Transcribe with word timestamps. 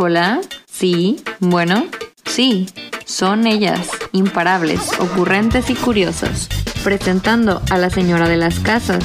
Hola, 0.00 0.40
sí, 0.70 1.16
bueno, 1.40 1.88
sí, 2.24 2.68
son 3.04 3.48
ellas, 3.48 3.88
imparables, 4.12 4.92
ocurrentes 5.00 5.70
y 5.70 5.74
curiosos, 5.74 6.48
presentando 6.84 7.60
a 7.68 7.78
la 7.78 7.90
señora 7.90 8.28
de 8.28 8.36
las 8.36 8.60
casas. 8.60 9.02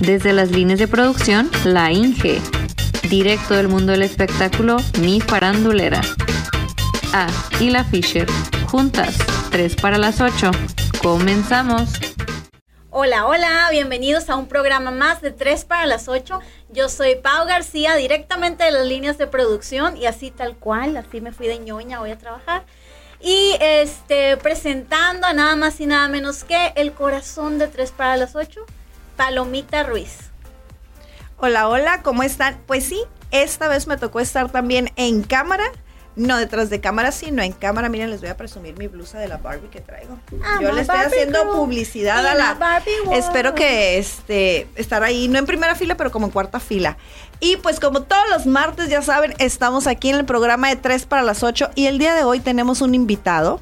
Desde 0.00 0.32
las 0.32 0.50
líneas 0.50 0.80
de 0.80 0.88
producción, 0.88 1.48
la 1.64 1.92
Inge. 1.92 2.40
Directo 3.08 3.54
del 3.54 3.68
mundo 3.68 3.92
del 3.92 4.02
espectáculo, 4.02 4.78
mi 5.00 5.20
farandulera. 5.20 6.00
Ah, 7.12 7.28
y 7.60 7.70
la 7.70 7.84
Fisher. 7.84 8.26
Juntas, 8.66 9.16
3 9.52 9.76
para 9.76 9.96
las 9.96 10.20
8. 10.20 10.50
Comenzamos. 11.04 11.88
Hola, 12.98 13.26
hola, 13.26 13.68
bienvenidos 13.70 14.30
a 14.30 14.36
un 14.36 14.48
programa 14.48 14.90
más 14.90 15.20
de 15.20 15.30
3 15.30 15.66
para 15.66 15.84
las 15.84 16.08
8. 16.08 16.40
Yo 16.70 16.88
soy 16.88 17.16
Pau 17.16 17.46
García, 17.46 17.94
directamente 17.94 18.64
de 18.64 18.70
las 18.70 18.86
líneas 18.86 19.18
de 19.18 19.26
producción 19.26 19.98
y 19.98 20.06
así 20.06 20.30
tal 20.30 20.56
cual, 20.56 20.96
así 20.96 21.20
me 21.20 21.30
fui 21.30 21.46
de 21.46 21.58
ñoña, 21.58 21.98
voy 21.98 22.12
a 22.12 22.16
trabajar. 22.16 22.64
Y 23.20 23.54
este, 23.60 24.38
presentando 24.38 25.26
a 25.26 25.34
nada 25.34 25.56
más 25.56 25.78
y 25.80 25.84
nada 25.84 26.08
menos 26.08 26.42
que 26.42 26.72
el 26.74 26.94
corazón 26.94 27.58
de 27.58 27.68
3 27.68 27.92
para 27.92 28.16
las 28.16 28.34
8, 28.34 28.64
Palomita 29.14 29.82
Ruiz. 29.82 30.30
Hola, 31.36 31.68
hola, 31.68 32.02
¿cómo 32.02 32.22
están? 32.22 32.62
Pues 32.66 32.86
sí, 32.86 33.02
esta 33.30 33.68
vez 33.68 33.86
me 33.86 33.98
tocó 33.98 34.20
estar 34.20 34.50
también 34.50 34.90
en 34.96 35.22
cámara 35.22 35.70
no 36.16 36.36
detrás 36.38 36.70
de 36.70 36.80
cámara, 36.80 37.12
sino 37.12 37.42
en 37.42 37.52
cámara. 37.52 37.88
Miren, 37.88 38.10
les 38.10 38.20
voy 38.20 38.30
a 38.30 38.36
presumir 38.36 38.76
mi 38.78 38.88
blusa 38.88 39.18
de 39.18 39.28
la 39.28 39.36
Barbie 39.36 39.68
que 39.68 39.80
traigo. 39.80 40.18
Ah, 40.42 40.58
Yo 40.60 40.72
le 40.72 40.80
estoy 40.80 40.96
Barbie 40.96 41.14
haciendo 41.14 41.42
girl. 41.42 41.52
publicidad 41.52 42.18
a 42.18 42.22
la 42.22 42.34
la. 42.34 42.54
Barbie 42.54 42.90
world. 43.04 43.22
Espero 43.22 43.54
que 43.54 43.98
este 43.98 44.66
estar 44.76 45.02
ahí, 45.02 45.28
no 45.28 45.38
en 45.38 45.46
primera 45.46 45.74
fila, 45.74 45.96
pero 45.96 46.10
como 46.10 46.26
en 46.26 46.32
cuarta 46.32 46.58
fila. 46.58 46.96
Y 47.38 47.56
pues 47.58 47.80
como 47.80 48.02
todos 48.02 48.24
los 48.30 48.46
martes, 48.46 48.88
ya 48.88 49.02
saben, 49.02 49.34
estamos 49.38 49.86
aquí 49.86 50.08
en 50.08 50.16
el 50.16 50.24
programa 50.24 50.68
de 50.70 50.76
3 50.76 51.04
para 51.04 51.22
las 51.22 51.42
8 51.42 51.70
y 51.74 51.86
el 51.86 51.98
día 51.98 52.14
de 52.14 52.24
hoy 52.24 52.40
tenemos 52.40 52.80
un 52.80 52.94
invitado 52.94 53.60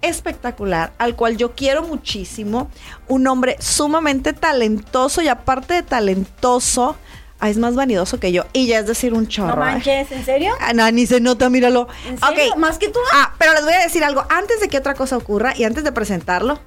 espectacular, 0.00 0.92
al 0.98 1.16
cual 1.16 1.36
yo 1.36 1.54
quiero 1.54 1.82
muchísimo, 1.82 2.70
un 3.08 3.26
hombre 3.26 3.56
sumamente 3.58 4.32
talentoso 4.32 5.22
y 5.22 5.28
aparte 5.28 5.74
de 5.74 5.82
talentoso, 5.82 6.96
ah, 7.44 7.50
es 7.50 7.58
más 7.58 7.74
vanidoso 7.74 8.18
que 8.18 8.32
yo 8.32 8.44
y 8.52 8.66
ya 8.66 8.78
es 8.78 8.86
decir 8.86 9.12
un 9.14 9.28
chorro. 9.28 9.56
No 9.56 9.56
manches, 9.56 10.10
¿en 10.12 10.24
serio? 10.24 10.54
Ah, 10.60 10.72
no, 10.72 10.90
ni 10.90 11.06
se 11.06 11.20
nota, 11.20 11.50
míralo. 11.50 11.88
¿En 12.08 12.18
serio? 12.18 12.56
¿Más 12.56 12.78
que 12.78 12.88
tú? 12.88 12.98
Ah, 13.12 13.34
pero 13.38 13.52
les 13.52 13.64
voy 13.64 13.74
a 13.74 13.80
decir 13.80 14.02
algo. 14.02 14.24
Antes 14.30 14.60
de 14.60 14.68
que 14.68 14.78
otra 14.78 14.94
cosa 14.94 15.16
ocurra 15.16 15.52
y 15.56 15.64
antes 15.64 15.84
de 15.84 15.92
presentarlo, 15.92 16.58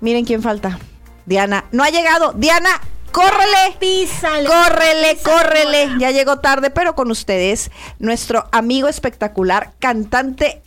miren 0.00 0.24
quién 0.24 0.42
falta. 0.42 0.78
Diana. 1.26 1.66
No 1.72 1.84
ha 1.84 1.90
llegado. 1.90 2.32
Diana, 2.32 2.80
córrele. 3.12 3.76
Písale. 3.78 4.48
Córrele, 4.48 5.14
Písale, 5.14 5.36
córrele. 5.36 5.88
Ya 5.98 6.10
llegó 6.10 6.40
tarde, 6.40 6.70
pero 6.70 6.94
con 6.94 7.10
ustedes, 7.10 7.70
nuestro 7.98 8.48
amigo 8.52 8.88
espectacular, 8.88 9.72
cantante, 9.78 10.62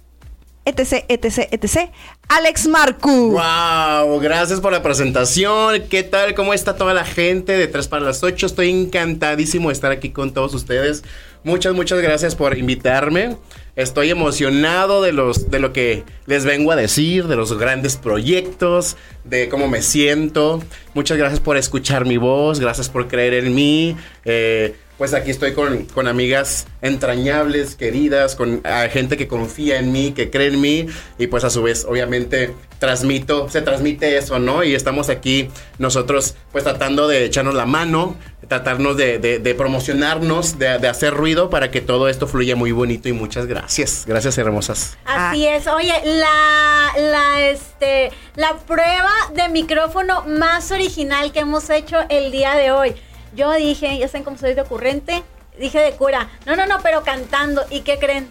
etc, 0.66 1.06
etc, 1.08 1.48
etc, 1.52 1.90
Alex 2.28 2.68
Marcu. 2.68 3.32
Wow, 3.32 4.20
gracias 4.20 4.60
por 4.60 4.72
la 4.72 4.82
presentación. 4.82 5.84
¿Qué 5.90 6.04
tal? 6.04 6.34
¿Cómo 6.34 6.54
está 6.54 6.76
toda 6.76 6.94
la 6.94 7.06
gente 7.06 7.54
de 7.54 7.68
3 7.68 7.88
para 7.88 8.04
las 8.04 8.24
8? 8.24 8.46
Estoy 8.46 8.70
encantadísimo 8.72 9.70
de 9.70 9.74
estar 9.74 9.92
aquí 9.92 10.10
con 10.10 10.34
todos 10.34 10.54
ustedes. 10.54 11.04
Muchas, 11.44 11.76
muchas 11.76 12.02
gracias 12.02 12.34
por 12.34 12.58
invitarme. 12.58 13.38
Estoy 13.76 14.10
emocionado 14.10 15.04
de 15.04 15.12
los 15.12 15.52
de 15.52 15.60
lo 15.60 15.74
que 15.74 16.04
les 16.26 16.46
vengo 16.46 16.72
a 16.72 16.76
decir, 16.76 17.28
de 17.28 17.36
los 17.36 17.56
grandes 17.58 17.98
proyectos, 17.98 18.98
de 19.26 19.48
cómo 19.50 19.68
me 19.68 19.84
siento. 19.84 20.64
Muchas 20.96 21.18
gracias 21.18 21.40
por 21.42 21.58
escuchar 21.58 22.06
mi 22.06 22.18
voz, 22.18 22.60
gracias 22.60 22.90
por 22.90 23.08
creer 23.08 23.34
en 23.34 23.54
mí. 23.54 23.96
Eh, 24.24 24.76
pues 24.98 25.14
aquí 25.14 25.32
estoy 25.32 25.54
con, 25.54 25.86
con 25.86 26.08
amigas 26.08 26.68
entrañables, 26.82 27.76
queridas, 27.76 28.36
con 28.36 28.62
gente 28.92 29.18
que 29.18 29.28
confía 29.28 29.80
en 29.80 29.92
mí, 29.92 30.12
que 30.14 30.30
cree 30.30 30.48
en 30.48 30.62
mí 30.62 30.88
y 31.18 31.28
pues 31.28 31.44
a 31.44 31.50
su 31.50 31.62
vez 31.64 31.86
obviamente 31.88 32.54
transmito, 32.80 33.50
se 33.50 33.62
transmite 33.62 34.18
eso, 34.18 34.40
¿no? 34.40 34.64
Y 34.64 34.76
estamos 34.76 35.10
aquí 35.10 35.50
nosotros 35.80 36.36
pues 36.52 36.64
tratando 36.64 37.08
de 37.08 37.26
echarnos 37.26 37.56
la 37.56 37.66
mano, 37.66 38.16
tratarnos 38.48 38.96
de, 38.98 39.18
de- 39.20 39.40
de 39.40 39.56
promocionarnos, 39.56 40.60
de, 40.60 40.78
de 40.80 40.88
hacer 40.88 41.14
ruido 41.14 41.50
para 41.50 41.72
que 41.72 41.82
todo 41.82 42.10
esto 42.10 42.28
fluya 42.28 42.56
muy 42.56 42.72
bonito 42.72 43.10
y 43.10 43.14
muchas 43.14 43.46
gracias. 43.48 44.04
Gracias 44.06 44.38
hermosas. 44.38 44.98
Así 45.06 45.46
es. 45.48 45.68
Oye, 45.68 45.94
la, 46.06 46.92
la, 47.00 47.42
este, 47.50 48.12
la 48.36 48.56
prueba 48.58 49.12
de 49.34 49.50
micrófono 49.50 50.24
más 50.28 50.72
original 50.72 51.32
que 51.32 51.40
hemos 51.40 51.70
hecho 51.70 51.98
el 52.10 52.32
día 52.32 52.56
de 52.56 52.72
hoy. 52.72 52.96
Yo 53.36 53.52
dije, 53.54 53.98
ya 53.98 54.08
saben 54.08 54.24
cómo 54.24 54.38
soy 54.38 54.54
de 54.54 54.62
ocurrente, 54.62 55.24
dije 55.60 55.80
de 55.80 55.92
cura, 55.94 56.30
no, 56.46 56.56
no, 56.56 56.66
no, 56.66 56.80
pero 56.82 57.04
cantando. 57.04 57.66
¿Y 57.70 57.82
qué 57.82 58.00
creen? 58.00 58.30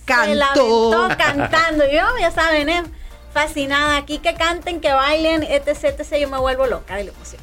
Se 0.00 0.06
Cantó. 0.06 0.92
aventó 0.94 1.16
cantando. 1.16 1.84
Yo, 1.86 2.02
ya 2.20 2.30
saben, 2.30 2.68
¿eh? 2.68 2.82
Fascinada. 3.32 3.96
Aquí 3.96 4.18
que 4.18 4.34
canten, 4.34 4.80
que 4.80 4.92
bailen, 4.92 5.42
etc, 5.42 5.84
etc. 5.98 6.16
Yo 6.20 6.28
me 6.28 6.38
vuelvo 6.38 6.66
loca 6.66 6.96
de 6.96 7.04
la 7.04 7.10
emoción. 7.12 7.42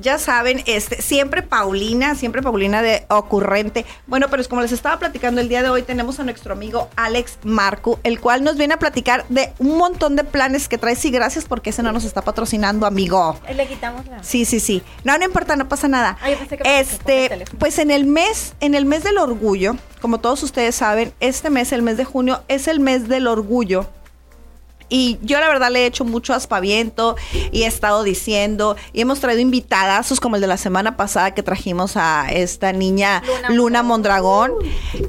Ya 0.00 0.18
saben, 0.18 0.62
este, 0.66 1.02
siempre 1.02 1.42
Paulina, 1.42 2.14
siempre 2.14 2.42
Paulina 2.42 2.80
de 2.80 3.04
ocurrente. 3.08 3.84
Bueno, 4.06 4.28
pero 4.30 4.40
es 4.40 4.48
como 4.48 4.62
les 4.62 4.72
estaba 4.72 4.98
platicando 4.98 5.40
el 5.40 5.48
día 5.48 5.62
de 5.62 5.68
hoy, 5.68 5.82
tenemos 5.82 6.18
a 6.20 6.24
nuestro 6.24 6.54
amigo 6.54 6.88
Alex 6.96 7.38
Marcu, 7.44 7.98
el 8.02 8.18
cual 8.18 8.42
nos 8.42 8.56
viene 8.56 8.74
a 8.74 8.78
platicar 8.78 9.26
de 9.28 9.52
un 9.58 9.76
montón 9.76 10.16
de 10.16 10.24
planes 10.24 10.68
que 10.68 10.78
trae. 10.78 10.96
Sí, 10.96 11.10
gracias 11.10 11.44
porque 11.44 11.70
ese 11.70 11.82
no 11.82 11.92
nos 11.92 12.04
está 12.04 12.22
patrocinando, 12.22 12.86
amigo. 12.86 13.38
Ahí 13.46 13.54
le 13.54 13.66
quitamos 13.66 14.06
la... 14.06 14.22
Sí, 14.22 14.44
sí, 14.46 14.58
sí. 14.58 14.82
No, 15.04 15.18
no 15.18 15.24
importa, 15.24 15.56
no 15.56 15.68
pasa 15.68 15.86
nada. 15.86 16.16
Ah, 16.22 16.30
yo 16.30 16.38
pensé 16.38 16.56
que 16.56 16.80
este, 16.80 17.44
pues 17.58 17.78
en 17.78 17.90
el 17.90 18.06
mes, 18.06 18.54
en 18.60 18.74
el 18.74 18.86
mes 18.86 19.04
del 19.04 19.18
orgullo, 19.18 19.76
como 20.00 20.18
todos 20.18 20.42
ustedes 20.42 20.74
saben, 20.76 21.12
este 21.20 21.50
mes, 21.50 21.72
el 21.72 21.82
mes 21.82 21.98
de 21.98 22.04
junio, 22.04 22.42
es 22.48 22.68
el 22.68 22.80
mes 22.80 23.08
del 23.08 23.26
orgullo. 23.26 23.86
Y 24.90 25.18
yo 25.22 25.38
la 25.40 25.48
verdad 25.48 25.70
le 25.70 25.84
he 25.84 25.86
hecho 25.86 26.04
mucho 26.04 26.34
aspaviento 26.34 27.16
y 27.52 27.62
he 27.62 27.66
estado 27.66 28.02
diciendo 28.02 28.76
y 28.92 29.00
hemos 29.00 29.20
traído 29.20 29.40
invitadazos 29.40 30.20
como 30.20 30.34
el 30.34 30.42
de 30.42 30.48
la 30.48 30.56
semana 30.56 30.96
pasada 30.96 31.32
que 31.32 31.42
trajimos 31.42 31.96
a 31.96 32.26
esta 32.30 32.72
niña 32.72 33.22
Luna 33.24 33.48
Luna, 33.48 33.82
Mondragón. 33.84 34.52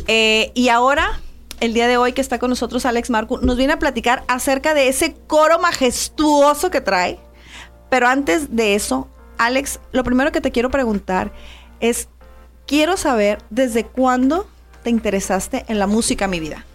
Eh, 0.08 0.52
y 0.54 0.70
ahora, 0.70 1.20
el 1.60 1.74
día 1.74 1.88
de 1.88 1.98
hoy 1.98 2.14
que 2.14 2.22
está 2.22 2.38
con 2.38 2.52
nosotros 2.52 2.86
Alex 2.86 3.10
Marcu, 3.10 3.40
nos 3.42 3.58
viene 3.58 3.74
a 3.74 3.80
platicar 3.80 4.24
acerca 4.28 4.76
de 4.76 4.88
ese 4.88 5.16
coro 5.28 5.60
majestuoso 5.60 6.70
que 6.70 6.80
trae. 6.80 7.20
Pero 7.90 8.08
antes 8.08 8.56
de 8.56 8.76
eso, 8.76 9.08
Alex, 9.38 9.80
lo 9.92 10.04
primero 10.04 10.32
que 10.32 10.42
te 10.42 10.52
quiero 10.52 10.70
preguntar 10.70 11.32
es, 11.80 12.08
quiero 12.68 12.98
saber 12.98 13.40
desde 13.50 13.84
cuándo 13.84 14.46
te 14.84 14.92
interesaste 14.92 15.66
en 15.68 15.80
la 15.80 15.88
música, 15.88 16.28
mi 16.28 16.40
vida. 16.40 16.66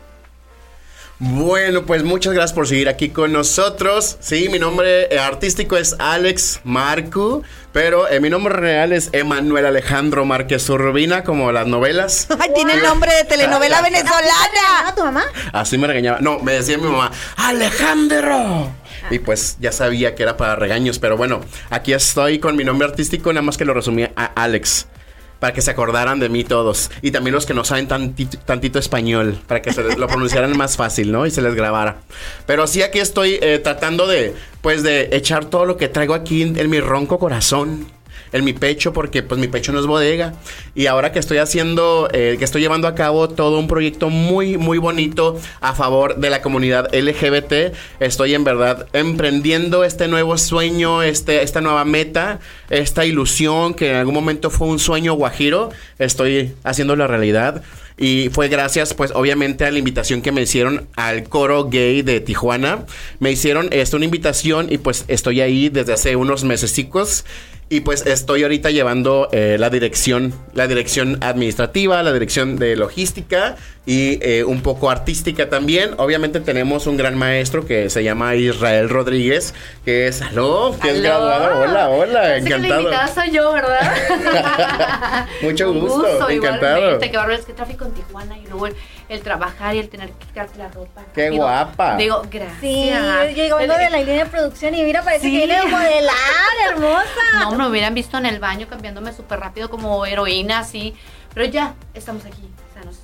Bueno, 1.18 1.86
pues 1.86 2.04
muchas 2.04 2.34
gracias 2.34 2.52
por 2.52 2.68
seguir 2.68 2.90
aquí 2.90 3.08
con 3.08 3.32
nosotros. 3.32 4.18
Sí, 4.20 4.50
mi 4.50 4.58
nombre 4.58 5.04
eh, 5.14 5.18
artístico 5.18 5.78
es 5.78 5.96
Alex 5.98 6.60
Marcu, 6.62 7.42
pero 7.72 8.06
eh, 8.06 8.20
mi 8.20 8.28
nombre 8.28 8.52
real 8.54 8.92
es 8.92 9.08
Emanuel 9.12 9.64
Alejandro 9.64 10.26
Márquez 10.26 10.68
Urbina, 10.68 11.24
como 11.24 11.52
las 11.52 11.66
novelas. 11.66 12.28
Ay, 12.38 12.50
tiene 12.54 12.74
el 12.74 12.82
nombre 12.82 13.10
de 13.14 13.24
telenovela 13.24 13.78
¿Ah, 13.78 13.82
venezolana. 13.84 14.94
tu 14.94 15.04
mamá? 15.04 15.24
Así 15.52 15.78
me 15.78 15.86
regañaba. 15.86 16.18
No, 16.20 16.38
me 16.40 16.52
decía 16.52 16.76
mi 16.76 16.84
mamá, 16.84 17.10
Alejandro. 17.36 18.70
Y 19.10 19.18
pues 19.18 19.56
ya 19.58 19.72
sabía 19.72 20.14
que 20.14 20.22
era 20.22 20.36
para 20.36 20.56
regaños, 20.56 20.98
pero 20.98 21.16
bueno, 21.16 21.40
aquí 21.70 21.94
estoy 21.94 22.40
con 22.40 22.56
mi 22.56 22.64
nombre 22.64 22.88
artístico, 22.88 23.32
nada 23.32 23.42
más 23.42 23.56
que 23.56 23.64
lo 23.64 23.72
resumía 23.72 24.12
a 24.16 24.26
Alex. 24.26 24.86
Para 25.38 25.52
que 25.52 25.60
se 25.60 25.70
acordaran 25.70 26.18
de 26.18 26.28
mí 26.28 26.44
todos. 26.44 26.90
Y 27.02 27.10
también 27.10 27.34
los 27.34 27.44
que 27.46 27.52
no 27.54 27.62
saben 27.64 27.88
tantito, 27.88 28.78
español. 28.78 29.38
Para 29.46 29.60
que 29.62 29.72
se 29.72 29.82
les- 29.82 29.98
lo 29.98 30.06
pronunciaran 30.06 30.56
más 30.56 30.76
fácil, 30.76 31.12
¿no? 31.12 31.26
Y 31.26 31.30
se 31.30 31.42
les 31.42 31.54
grabara. 31.54 31.98
Pero 32.46 32.66
sí, 32.66 32.82
aquí 32.82 32.98
estoy 33.00 33.38
eh, 33.42 33.58
tratando 33.62 34.06
de, 34.06 34.34
pues, 34.62 34.82
de 34.82 35.10
echar 35.12 35.44
todo 35.44 35.66
lo 35.66 35.76
que 35.76 35.88
traigo 35.88 36.14
aquí 36.14 36.42
en 36.42 36.70
mi 36.70 36.80
ronco 36.80 37.18
corazón. 37.18 37.86
En 38.32 38.44
mi 38.44 38.52
pecho, 38.52 38.92
porque 38.92 39.22
pues 39.22 39.40
mi 39.40 39.48
pecho 39.48 39.72
no 39.72 39.80
es 39.80 39.86
bodega. 39.86 40.34
Y 40.74 40.86
ahora 40.86 41.12
que 41.12 41.18
estoy 41.18 41.38
haciendo, 41.38 42.08
eh, 42.12 42.36
que 42.38 42.44
estoy 42.44 42.60
llevando 42.60 42.88
a 42.88 42.94
cabo 42.94 43.28
todo 43.28 43.58
un 43.58 43.68
proyecto 43.68 44.10
muy, 44.10 44.56
muy 44.58 44.78
bonito 44.78 45.38
a 45.60 45.74
favor 45.74 46.16
de 46.16 46.30
la 46.30 46.42
comunidad 46.42 46.94
LGBT, 46.94 47.74
estoy 48.00 48.34
en 48.34 48.44
verdad 48.44 48.88
emprendiendo 48.92 49.84
este 49.84 50.08
nuevo 50.08 50.36
sueño, 50.38 51.02
este, 51.02 51.42
esta 51.42 51.60
nueva 51.60 51.84
meta, 51.84 52.40
esta 52.70 53.04
ilusión 53.04 53.74
que 53.74 53.90
en 53.90 53.96
algún 53.96 54.14
momento 54.14 54.50
fue 54.50 54.68
un 54.68 54.78
sueño 54.78 55.14
guajiro, 55.14 55.70
estoy 55.98 56.54
haciendo 56.64 56.96
la 56.96 57.06
realidad. 57.06 57.62
Y 57.98 58.28
fue 58.30 58.48
gracias, 58.48 58.92
pues, 58.92 59.10
obviamente, 59.14 59.64
a 59.64 59.70
la 59.70 59.78
invitación 59.78 60.20
que 60.20 60.30
me 60.30 60.42
hicieron 60.42 60.86
al 60.96 61.24
coro 61.24 61.64
gay 61.64 62.02
de 62.02 62.20
Tijuana. 62.20 62.84
Me 63.20 63.32
hicieron 63.32 63.68
esta 63.70 63.96
una 63.96 64.04
invitación 64.04 64.66
y 64.70 64.78
pues 64.78 65.04
estoy 65.08 65.40
ahí 65.40 65.70
desde 65.70 65.94
hace 65.94 66.16
unos 66.16 66.44
mesecicos. 66.44 67.24
Y 67.68 67.80
pues 67.80 68.06
estoy 68.06 68.44
ahorita 68.44 68.70
llevando 68.70 69.28
eh, 69.32 69.56
la 69.58 69.70
dirección, 69.70 70.32
la 70.54 70.68
dirección 70.68 71.18
administrativa, 71.20 72.00
la 72.04 72.12
dirección 72.12 72.56
de 72.56 72.76
logística 72.76 73.56
y 73.84 74.20
eh, 74.22 74.44
un 74.44 74.62
poco 74.62 74.88
artística 74.88 75.48
también. 75.48 75.90
Obviamente 75.96 76.38
tenemos 76.38 76.86
un 76.86 76.96
gran 76.96 77.18
maestro 77.18 77.66
que 77.66 77.90
se 77.90 78.04
llama 78.04 78.36
Israel 78.36 78.88
Rodríguez, 78.88 79.52
que 79.84 80.06
es, 80.06 80.22
aló, 80.22 80.76
que 80.80 80.90
es 80.90 81.02
graduado. 81.02 81.60
Hola, 81.62 81.88
hola, 81.88 82.20
Parece 82.20 82.44
que 82.44 82.50
la 82.50 82.56
encantado. 82.68 83.14
soy 83.14 83.30
yo, 83.32 83.52
¿verdad? 83.52 85.26
Mucho 85.42 85.72
Un 85.72 85.80
gusto, 85.80 86.30
encantado. 86.30 86.76
igualmente. 86.78 87.10
Qué 87.10 87.16
bárbaro, 87.16 87.38
es 87.40 87.46
que 87.46 87.52
tráfico 87.52 87.84
en 87.84 87.94
Tijuana 87.94 88.38
y 88.38 88.46
luego 88.46 88.68
el, 89.08 89.22
trabajar 89.22 89.74
y 89.76 89.78
el 89.78 89.88
tener 89.88 90.10
que 90.12 90.26
quitarte 90.26 90.58
la 90.58 90.68
ropa. 90.68 91.02
Qué 91.14 91.30
guapa. 91.30 91.96
Digo, 91.96 92.22
gracias. 92.30 92.60
Sí, 92.60 92.88
yo 92.90 93.24
llegando 93.30 93.74
El- 93.74 93.80
de 93.80 93.90
la 93.90 93.98
línea 93.98 94.24
de 94.24 94.30
producción 94.30 94.74
y 94.74 94.82
mira, 94.82 95.02
parece 95.02 95.26
Sí. 95.26 95.30
que 95.30 95.36
viene 95.38 95.56
a 95.56 95.66
modelar, 95.66 96.14
hermosa. 96.70 97.04
No, 97.40 97.52
me 97.52 97.68
hubieran 97.68 97.94
visto 97.94 98.18
en 98.18 98.26
el 98.26 98.38
baño 98.40 98.66
cambiándome 98.68 99.12
súper 99.12 99.40
rápido 99.40 99.70
como 99.70 100.04
heroína, 100.06 100.60
así. 100.60 100.94
Pero 101.34 101.46
ya, 101.46 101.74
estamos 101.94 102.24
aquí, 102.24 102.48
sanos. 102.74 102.96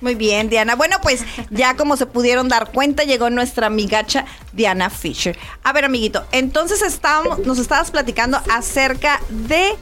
Muy 0.00 0.14
bien, 0.14 0.48
Diana. 0.48 0.76
Bueno, 0.76 0.96
pues 1.02 1.24
ya 1.50 1.76
como 1.76 1.96
se 1.96 2.06
pudieron 2.06 2.48
dar 2.48 2.70
cuenta, 2.70 3.04
llegó 3.04 3.28
nuestra 3.30 3.66
amigacha 3.66 4.24
Diana 4.52 4.88
Fisher. 4.90 5.38
A 5.62 5.72
ver, 5.72 5.84
amiguito, 5.84 6.24
entonces 6.32 6.80
estábamos, 6.82 7.40
nos 7.40 7.58
estabas 7.58 7.90
platicando 7.90 8.40
acerca 8.50 9.20
de 9.28 9.74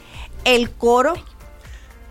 el 0.45 0.71
coro 0.73 1.15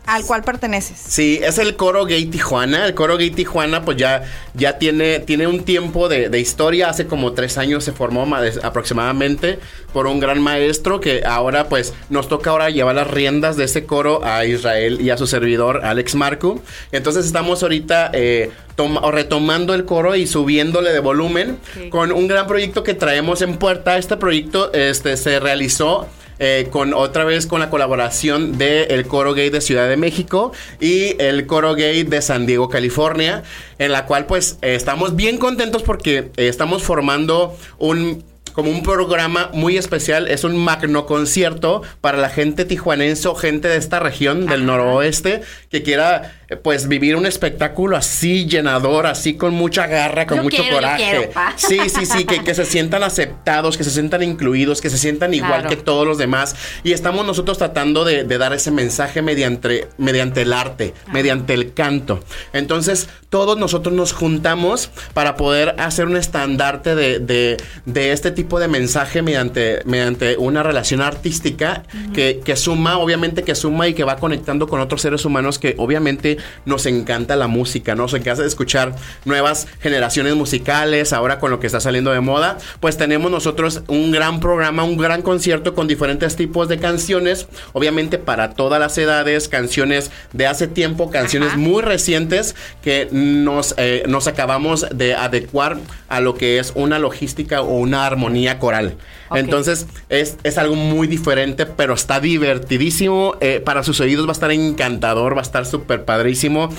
al 0.08 0.26
cual 0.26 0.42
perteneces. 0.44 0.98
Sí, 1.06 1.40
es 1.44 1.58
el 1.58 1.76
coro 1.76 2.06
gay 2.06 2.26
Tijuana. 2.26 2.86
El 2.86 2.94
coro 2.94 3.18
gay 3.18 3.30
Tijuana, 3.30 3.84
pues 3.84 3.98
ya, 3.98 4.24
ya 4.54 4.80
tiene, 4.80 5.20
tiene 5.20 5.48
un 5.48 5.66
tiempo 5.66 6.08
de, 6.08 6.30
de 6.30 6.40
historia. 6.40 6.90
Hace 6.90 7.08
como 7.08 7.34
tres 7.34 7.58
años 7.58 7.84
se 7.84 7.92
formó 7.92 8.26
aproximadamente 8.64 9.60
por 9.92 10.08
un 10.08 10.22
gran 10.22 10.42
maestro 10.42 11.02
que 11.02 11.24
ahora, 11.26 11.68
pues, 11.68 11.94
nos 12.10 12.30
toca 12.30 12.52
ahora 12.52 12.70
llevar 12.70 12.96
las 12.96 13.08
riendas 13.08 13.58
de 13.58 13.66
ese 13.66 13.86
coro 13.86 14.24
a 14.24 14.46
Israel 14.46 15.02
y 15.02 15.10
a 15.10 15.18
su 15.18 15.28
servidor, 15.28 15.84
Alex 15.84 16.16
Marco. 16.16 16.62
Entonces 16.94 17.26
estamos 17.26 17.62
ahorita 17.62 18.12
eh, 18.14 18.50
o 18.78 19.12
retomando 19.12 19.74
el 19.74 19.84
coro 19.84 20.16
y 20.16 20.26
subiéndole 20.26 20.94
de 20.94 21.00
volumen 21.00 21.58
con 21.90 22.14
un 22.14 22.28
gran 22.28 22.48
proyecto 22.48 22.84
que 22.84 22.94
traemos 22.94 23.42
en 23.42 23.58
puerta. 23.58 23.98
Este 23.98 24.16
proyecto 24.16 24.72
este, 24.72 25.18
se 25.18 25.42
realizó 25.42 26.08
eh, 26.40 26.68
con 26.72 26.94
otra 26.94 27.24
vez 27.24 27.48
con 27.48 27.60
la 27.60 27.70
colaboración 27.70 28.58
del 28.58 29.08
coro 29.08 29.34
gay 29.34 29.50
de 29.50 29.62
Ciudad 29.62 29.90
de 29.90 29.98
México 29.98 30.52
y 30.80 31.16
el 31.22 31.48
coro 31.48 31.76
gay 31.76 32.04
de 32.04 32.22
San 32.22 32.46
Diego, 32.46 32.70
California, 32.70 33.44
en 33.80 33.92
la 33.92 34.06
cual 34.06 34.26
pues 34.26 34.58
eh, 34.62 34.76
estamos 34.76 35.16
bien 35.16 35.38
contentos 35.38 35.84
porque 35.84 36.32
eh, 36.38 36.48
estamos 36.48 36.84
formando 36.84 37.56
un 37.78 38.24
como 38.58 38.72
un 38.72 38.82
programa 38.82 39.52
muy 39.54 39.78
especial, 39.78 40.28
es 40.28 40.44
un 40.44 40.58
magno 40.58 41.06
concierto 41.06 41.84
para 42.02 42.18
la 42.18 42.28
gente 42.28 42.66
tijuanense 42.66 43.28
o 43.28 43.36
gente 43.36 43.68
de 43.68 43.78
esta 43.78 44.00
región 44.00 44.48
del 44.48 44.66
noroeste 44.66 45.42
que 45.70 45.84
quiera 45.84 46.34
pues 46.64 46.88
vivir 46.88 47.16
un 47.18 47.26
espectáculo 47.26 47.98
así 47.98 48.46
llenador, 48.46 49.06
así 49.06 49.34
con 49.36 49.54
mucha 49.54 49.86
garra, 49.88 50.26
con 50.26 50.38
Yo 50.38 50.44
mucho 50.44 50.62
quiero, 50.62 50.76
coraje. 50.78 51.04
quiero. 51.04 51.32
Sí, 51.58 51.90
sí, 51.90 52.06
sí, 52.06 52.24
que, 52.26 52.44
que 52.44 52.54
se 52.56 52.64
sientan 52.64 53.04
aceptados, 53.04 53.78
que 53.78 53.84
se 53.84 53.92
sientan 53.92 54.24
incluidos, 54.24 54.80
que 54.80 54.90
se 54.90 54.98
sientan 54.98 55.34
igual 55.34 55.48
Claro. 55.62 55.70
que 55.70 55.76
todos 55.76 56.08
los 56.08 56.18
demás. 56.18 56.56
Y 56.84 56.94
estamos 56.94 57.26
nosotros 57.26 57.58
tratando 57.58 58.06
de, 58.06 58.24
de 58.24 58.38
dar 58.38 58.54
ese 58.54 58.72
mensaje 58.72 59.22
mediante, 59.22 59.88
mediante 59.98 60.44
el 60.44 60.54
arte, 60.54 60.94
mediante 61.12 61.54
el 61.54 61.74
canto. 61.74 62.22
Entonces, 62.54 63.10
todos 63.30 63.58
nosotros 63.58 63.94
nos 63.94 64.14
juntamos 64.14 64.90
para 65.14 65.36
poder 65.36 65.76
hacer 65.80 66.06
un 66.06 66.16
estandarte 66.16 66.96
de, 66.96 67.20
de- 67.20 67.58
de 67.86 68.12
este 68.14 68.32
tipo 68.32 68.60
de 68.60 68.68
mensaje 68.70 69.22
mediante, 69.22 69.82
mediante 69.86 70.38
una 70.38 70.64
relación 70.64 71.02
artística 71.02 71.84
que, 72.14 72.40
que 72.44 72.56
suma, 72.56 72.98
obviamente 73.00 73.44
que 73.44 73.54
suma 73.56 73.88
y 73.88 73.94
que 73.94 74.04
va 74.06 74.16
conectando 74.16 74.68
con 74.68 74.80
otros 74.80 75.02
seres 75.02 75.26
humanos 75.26 75.60
que 75.60 75.76
obviamente 75.78 76.37
nos 76.66 76.86
encanta 76.86 77.36
la 77.36 77.48
música, 77.48 77.96
¿no? 77.96 78.04
Nos 78.04 78.14
encanta 78.14 78.46
escuchar 78.46 78.96
nuevas 79.26 79.68
generaciones 79.80 80.36
musicales, 80.36 81.14
ahora 81.14 81.40
con 81.40 81.52
lo 81.52 81.60
que 81.60 81.68
está 81.68 81.80
saliendo 81.80 82.12
de 82.12 82.22
moda, 82.22 82.58
pues 82.80 82.98
tenemos 82.98 83.32
nosotros 83.32 83.82
un 83.88 84.12
gran 84.12 84.40
programa, 84.40 84.84
un 84.84 84.98
gran 84.98 85.22
concierto 85.22 85.74
con 85.76 85.88
diferentes 85.88 86.36
tipos 86.36 86.68
de 86.68 86.78
canciones, 86.78 87.48
obviamente 87.74 88.18
para 88.18 88.54
todas 88.54 88.80
las 88.80 88.98
edades, 88.98 89.48
canciones 89.48 90.12
de 90.34 90.48
hace 90.48 90.68
tiempo, 90.68 91.10
canciones 91.10 91.50
Ajá. 91.50 91.58
muy 91.58 91.82
recientes 91.82 92.56
que 92.82 93.08
nos, 93.12 93.76
eh, 93.78 94.04
nos 94.08 94.28
acabamos 94.28 94.86
de 94.94 95.16
adecuar 95.16 95.78
a 96.10 96.20
lo 96.20 96.36
que 96.36 96.60
es 96.60 96.72
una 96.76 97.00
logística 97.00 97.62
o 97.62 97.78
una 97.78 98.06
armonía 98.06 98.60
coral. 98.60 98.98
Entonces 99.36 99.88
es, 100.10 100.38
es 100.44 100.58
algo 100.58 100.76
muy 100.76 101.08
diferente, 101.08 101.66
pero 101.66 101.94
está 101.94 102.20
divertidísimo. 102.20 103.36
eh, 103.40 103.62
para 103.64 103.84
sus 103.84 104.00
oídos 104.00 104.26
va 104.26 104.32
a 104.32 104.34
estar 104.34 104.52
encantador, 104.52 105.36
va 105.36 105.40
a 105.40 105.44
estar 105.44 105.66
súper 105.66 106.06
padrísimo. 106.06 106.70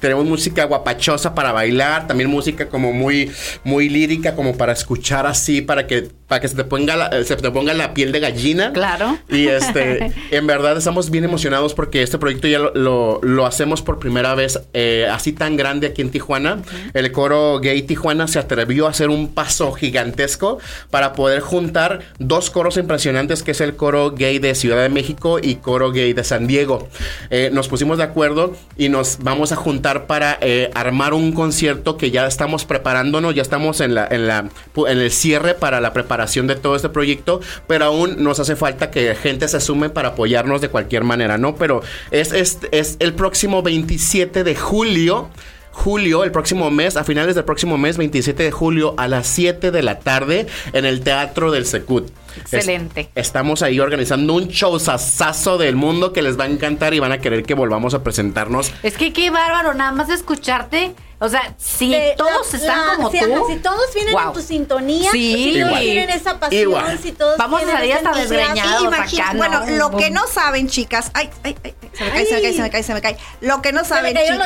Tenemos 0.00 0.24
música 0.24 0.64
guapachosa 0.64 1.34
para 1.34 1.52
bailar, 1.52 2.06
también 2.06 2.30
música 2.30 2.68
como 2.68 2.92
muy, 2.92 3.30
muy 3.64 3.88
lírica, 3.88 4.34
como 4.34 4.56
para 4.56 4.72
escuchar 4.72 5.26
así, 5.26 5.62
para 5.62 5.86
que, 5.86 6.08
para 6.28 6.40
que 6.40 6.48
se 6.48 6.56
te 6.56 6.64
ponga 6.64 6.96
la, 6.96 7.24
se 7.24 7.36
te 7.36 7.50
ponga 7.50 7.72
la 7.74 7.94
piel 7.94 8.10
de 8.12 8.20
gallina. 8.20 8.72
Claro. 8.72 9.16
Y 9.28 9.46
este, 9.46 10.12
en 10.32 10.46
verdad 10.46 10.76
estamos 10.76 11.10
bien 11.10 11.22
emocionados 11.24 11.72
porque 11.74 12.02
este 12.02 12.18
proyecto 12.18 12.48
ya 12.48 12.58
lo, 12.58 12.72
lo- 12.74 13.20
lo 13.22 13.46
hacemos 13.46 13.80
por 13.82 13.98
primera 14.00 14.34
vez 14.34 14.60
eh, 14.74 15.06
así 15.10 15.32
tan 15.32 15.56
grande 15.56 15.86
aquí 15.86 16.02
en 16.02 16.10
Tijuana. 16.10 16.62
El 16.94 17.12
coro 17.12 17.60
gay 17.60 17.82
Tijuana 17.82 18.26
se 18.26 18.38
atrevió 18.40 18.86
a 18.86 18.90
hacer 18.90 19.08
un 19.08 19.34
paso 19.34 19.70
gigantesco 19.72 20.58
para 20.90 21.12
poder 21.12 21.40
juntar 21.40 22.00
dos 22.18 22.50
coros 22.50 22.76
impresionantes 22.76 23.44
que 23.44 23.52
es 23.52 23.60
el 23.60 23.76
coro 23.76 24.10
gay 24.10 24.40
de 24.40 24.54
Ciudad 24.56 24.82
de 24.82 24.88
México 24.88 25.38
y 25.40 25.56
coro 25.56 25.92
gay 25.92 26.12
de 26.12 26.24
San 26.24 26.48
Diego. 26.48 26.88
Eh, 27.30 27.50
nos 27.52 27.68
pusimos 27.68 27.98
de 27.98 28.04
acuerdo 28.04 28.56
y 28.76 28.88
nos 28.88 29.18
vamos 29.20 29.52
a 29.52 29.56
juntar 29.56 30.06
para 30.06 30.38
eh, 30.40 30.70
armar 30.74 31.14
un 31.14 31.30
concierto 31.32 31.96
que 31.96 32.10
ya 32.10 32.26
estamos 32.26 32.64
preparándonos, 32.64 33.34
ya 33.34 33.42
estamos 33.42 33.80
en 33.80 33.94
la, 33.94 34.08
en 34.10 34.26
la 34.26 34.48
en 34.76 34.98
el 34.98 35.10
cierre 35.12 35.54
para 35.54 35.80
la 35.80 35.92
preparación 35.92 36.15
de 36.46 36.56
todo 36.56 36.76
este 36.76 36.88
proyecto, 36.88 37.40
pero 37.66 37.86
aún 37.86 38.22
nos 38.22 38.40
hace 38.40 38.56
falta 38.56 38.90
que 38.90 39.14
gente 39.14 39.48
se 39.48 39.60
sume 39.60 39.90
para 39.90 40.08
apoyarnos 40.08 40.60
de 40.60 40.68
cualquier 40.68 41.04
manera, 41.04 41.38
¿no? 41.38 41.56
Pero 41.56 41.82
es, 42.10 42.32
es, 42.32 42.58
es 42.72 42.96
el 43.00 43.14
próximo 43.14 43.62
27 43.62 44.44
de 44.44 44.54
julio. 44.54 45.28
Julio, 45.72 46.24
el 46.24 46.32
próximo 46.32 46.70
mes, 46.70 46.96
a 46.96 47.04
finales 47.04 47.34
del 47.34 47.44
próximo 47.44 47.76
mes, 47.76 47.98
27 47.98 48.44
de 48.44 48.50
julio, 48.50 48.94
a 48.96 49.08
las 49.08 49.26
7 49.26 49.70
de 49.70 49.82
la 49.82 49.98
tarde, 49.98 50.46
en 50.72 50.86
el 50.86 51.02
Teatro 51.02 51.50
del 51.50 51.66
Secut. 51.66 52.10
Excelente. 52.40 53.10
Es- 53.14 53.26
estamos 53.26 53.62
ahí 53.62 53.80
organizando 53.80 54.34
un 54.34 54.48
showzazazo 54.48 55.58
del 55.58 55.76
mundo 55.76 56.12
que 56.12 56.22
les 56.22 56.38
va 56.38 56.44
a 56.44 56.46
encantar 56.48 56.94
y 56.94 57.00
van 57.00 57.12
a 57.12 57.18
querer 57.18 57.42
que 57.44 57.54
volvamos 57.54 57.94
a 57.94 58.02
presentarnos. 58.02 58.72
Es 58.82 58.96
que 58.96 59.12
qué 59.12 59.30
bárbaro, 59.30 59.74
nada 59.74 59.92
más 59.92 60.08
escucharte. 60.10 60.94
O 61.18 61.30
sea, 61.30 61.54
si 61.56 61.94
Eh, 61.94 62.14
todos 62.18 62.52
la- 62.52 62.58
están 62.58 62.86
la- 62.88 62.94
como 62.96 63.10
si, 63.10 63.18
tú. 63.20 63.24
ajá, 63.24 63.42
Si 63.48 63.56
todos 63.60 63.94
vienen 63.94 64.12
Wow. 64.12 64.22
en 64.26 64.32
tu 64.34 64.40
sintonía, 64.42 65.10
Sí. 65.10 65.52
si 65.54 65.60
todos 65.62 65.80
tienen 65.80 66.10
esa 66.10 66.38
pasión, 66.38 66.60
Igual. 66.62 66.98
si 66.98 67.12
todos 67.12 67.38
Vamos 67.38 67.62
a 67.62 67.72
salir 67.72 67.94
hasta 67.94 68.12
desgreñados 68.12 68.82
Imagina- 68.84 69.24
acá, 69.24 69.32
¿no? 69.32 69.38
bueno, 69.38 69.64
lo 69.78 69.96
que 69.96 70.10
no 70.10 70.26
saben, 70.26 70.68
chicas, 70.68 71.10
ay, 71.14 71.30
ay, 71.42 71.56
ay, 71.64 71.74
se 71.94 72.04
me 72.04 72.10
cae, 72.10 72.26
se 72.26 72.34
me 72.34 72.40
cae, 72.42 72.52
se 72.52 72.62
me 72.62 72.70
cae, 72.70 72.82
se 72.82 72.94
me 72.94 73.00
cae, 73.00 73.16
Lo 73.40 73.62
que 73.62 73.72
no 73.72 73.82
saben, 73.86 74.10
chicas, 74.12 74.26
se 74.26 74.32
de 74.32 74.38
me 74.38 74.44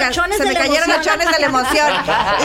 cayeron 0.54 0.88
los 0.88 1.00
chones 1.00 1.26
de 1.28 1.40
la 1.40 1.47
emoción. 1.47 1.88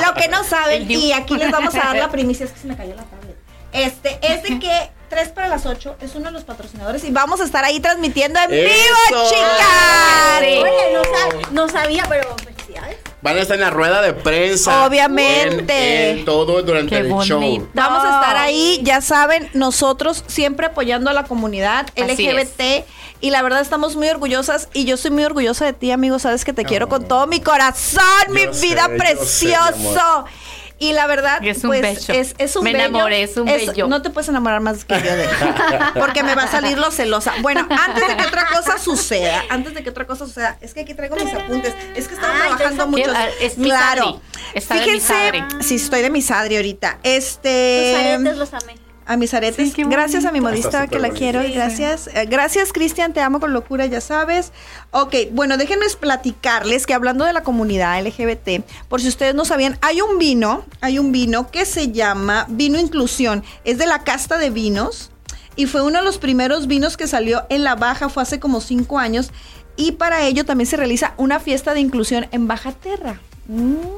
Lo 0.08 0.14
que 0.16 0.28
no 0.28 0.44
saben, 0.50 0.90
y 0.92 1.12
aquí 1.12 1.36
les 1.38 1.52
vamos 1.52 1.76
a 1.76 1.80
dar 1.80 1.96
la 1.98 2.10
primicia, 2.10 2.46
es 2.48 2.52
que 2.52 2.60
se 2.62 2.68
me 2.68 2.76
cayó 2.76 2.96
la 2.96 3.04
tablet. 3.04 3.36
Este, 3.74 4.18
es 4.24 4.42
de 4.42 4.58
que 4.58 4.90
3 5.10 5.30
para 5.30 5.48
las 5.48 5.66
8 5.66 5.98
es 6.02 6.16
uno 6.16 6.26
de 6.26 6.32
los 6.32 6.44
patrocinadores 6.44 7.04
y 7.04 7.12
vamos 7.12 7.42
a 7.42 7.44
estar 7.46 7.64
ahí 7.64 7.80
transmitiendo 7.80 8.40
en 8.42 8.52
vivo, 8.52 9.30
chicas. 9.30 10.40
Sí. 10.40 10.46
Oye, 10.58 10.94
no, 10.94 11.02
sab- 11.04 11.50
no 11.52 11.70
sabía, 11.70 12.06
pero 12.10 12.36
felicidades. 12.44 12.98
Van 13.22 13.38
a 13.38 13.42
estar 13.42 13.56
en 13.56 13.62
la 13.62 13.70
rueda 13.72 14.02
de 14.02 14.14
prensa. 14.14 14.86
Obviamente. 14.86 16.12
En, 16.12 16.20
en 16.20 16.26
todo 16.26 16.62
durante 16.62 16.90
Qué 16.92 16.98
el 17.02 17.08
bonito. 17.08 17.40
show. 17.40 17.70
Vamos 17.74 18.04
a 18.06 18.20
estar 18.20 18.38
ahí, 18.38 18.80
ya 18.84 19.02
saben, 19.02 19.50
nosotros 19.54 20.24
siempre 20.28 20.68
apoyando 20.68 21.10
a 21.10 21.14
la 21.14 21.24
comunidad 21.24 21.88
Así 21.98 22.28
LGBT 22.28 22.86
y 23.22 23.32
la 23.32 23.42
verdad 23.42 23.62
estamos 23.62 23.96
muy 23.96 24.10
orgullosas 24.10 24.70
y 24.74 24.86
yo 24.86 24.98
soy 24.98 25.10
muy 25.12 25.24
orgullosa 25.24 25.66
de 25.66 25.74
ti, 25.74 25.90
amigo, 25.92 26.20
sabes 26.20 26.46
que 26.46 26.54
te 26.54 26.66
quiero 26.66 26.88
con 26.90 27.08
todo 27.08 27.26
mi 27.26 27.40
corazón, 27.40 28.04
mi 28.30 28.42
sé, 28.54 28.68
vida 28.68 28.82
yo 28.82 28.86
sé, 28.88 28.90
mi 28.92 29.00
precioso. 29.00 30.26
Y 30.80 30.94
la 30.94 31.08
verdad, 31.08 31.40
Es 31.44 31.64
un 31.64 31.70
pues 31.70 31.82
bello. 31.82 32.20
es, 32.22 32.36
es 32.38 32.56
un 32.56 32.64
Me 32.64 32.74
bello. 32.74 32.86
enamoré, 32.86 33.24
es 33.24 33.38
un 33.38 33.46
bello. 33.46 33.88
No 33.88 34.02
te 34.02 34.10
puedes 34.10 34.28
enamorar 34.30 34.60
más 34.62 34.84
que 34.86 34.96
yo 34.96 35.16
de 35.16 35.24
él, 35.24 35.30
porque 36.00 36.24
me 36.24 36.36
va 36.36 36.44
a 36.44 36.48
salir 36.48 36.78
lo 36.78 36.92
celosa. 36.92 37.34
Bueno, 37.42 37.68
antes 37.70 38.08
de 38.08 38.18
que 38.18 38.24
otra 38.24 38.48
cosa 38.48 38.78
suceda, 38.78 39.44
antes 39.50 39.74
de 39.74 39.84
que 39.84 39.90
otra 39.90 40.06
cosa 40.08 40.26
suceda, 40.26 40.58
es 40.62 40.74
que 40.74 40.82
aquí 40.82 40.94
traigo 40.94 41.16
mis 41.16 41.34
apuntes. 41.34 41.74
Es 41.96 42.08
que 42.08 42.16
estaba 42.16 42.34
trabajando 42.34 42.88
mucho. 42.88 43.12
Ah, 43.16 43.28
es 43.42 43.58
mi 43.58 43.68
claro. 43.70 44.22
Mi 44.54 44.62
Sadri. 45.00 45.44
sí, 45.62 45.76
estoy 45.76 46.02
de 46.02 46.10
mi 46.10 46.22
sadri 46.22 46.56
ahorita. 46.56 47.00
Los 47.04 47.14
Este 47.14 47.96
aretes 48.16 48.38
los 48.38 48.54
amé. 48.54 48.76
A 49.06 49.18
mis 49.18 49.34
aretes. 49.34 49.74
Sí, 49.74 49.84
gracias 49.84 50.26
a 50.26 50.32
mi 50.32 50.42
modista 50.42 50.88
que 50.88 51.00
la 51.00 51.10
quiero 51.10 51.42
gracias. 51.54 52.08
Eh, 52.08 52.26
gracias, 52.28 52.74
Cristian, 52.74 53.14
te 53.14 53.22
amo 53.22 53.40
con 53.40 53.54
locura, 53.54 53.86
ya 53.86 54.02
sabes. 54.02 54.52
Ok, 54.92 55.16
bueno, 55.32 55.58
déjenme 55.58 55.86
platicarles 56.00 56.86
que 56.86 56.94
hablando 56.94 57.26
de 57.26 57.34
la 57.34 57.44
comunidad 57.44 58.02
LGBT, 58.04 58.66
por 58.90 59.02
si 59.02 59.08
ustedes 59.08 59.36
no 59.36 59.46
sabían, 59.46 59.78
hay 59.82 60.02
un 60.02 60.18
vino, 60.18 60.66
hay 60.82 61.00
un 61.00 61.12
vino 61.12 61.52
que 61.52 61.66
se 61.66 61.92
llama 61.92 62.46
Vino 62.50 62.80
Inclusión. 62.80 63.44
Es 63.64 63.78
de 63.78 63.86
la 63.86 64.04
casta 64.04 64.38
de 64.38 64.50
vinos. 64.50 65.12
y 65.58 65.68
fue 65.68 65.82
uno 65.82 66.00
de 66.00 66.04
los 66.04 66.18
primeros 66.18 66.68
vinos 66.68 66.98
que 66.98 67.08
salió 67.08 67.46
en 67.48 67.64
la 67.64 67.76
Baja, 67.76 68.10
fue 68.10 68.24
hace 68.24 68.42
como 68.42 68.60
cinco 68.60 69.00
años. 69.00 69.32
Y 69.78 69.94
para 69.94 70.26
ello 70.26 70.46
también 70.46 70.68
se 70.68 70.78
realiza 70.78 71.14
una 71.18 71.40
fiesta 71.40 71.74
de 71.74 71.80
inclusión 71.80 72.28
en 72.32 72.48
Baja 72.48 72.74
Terra. 72.74 73.20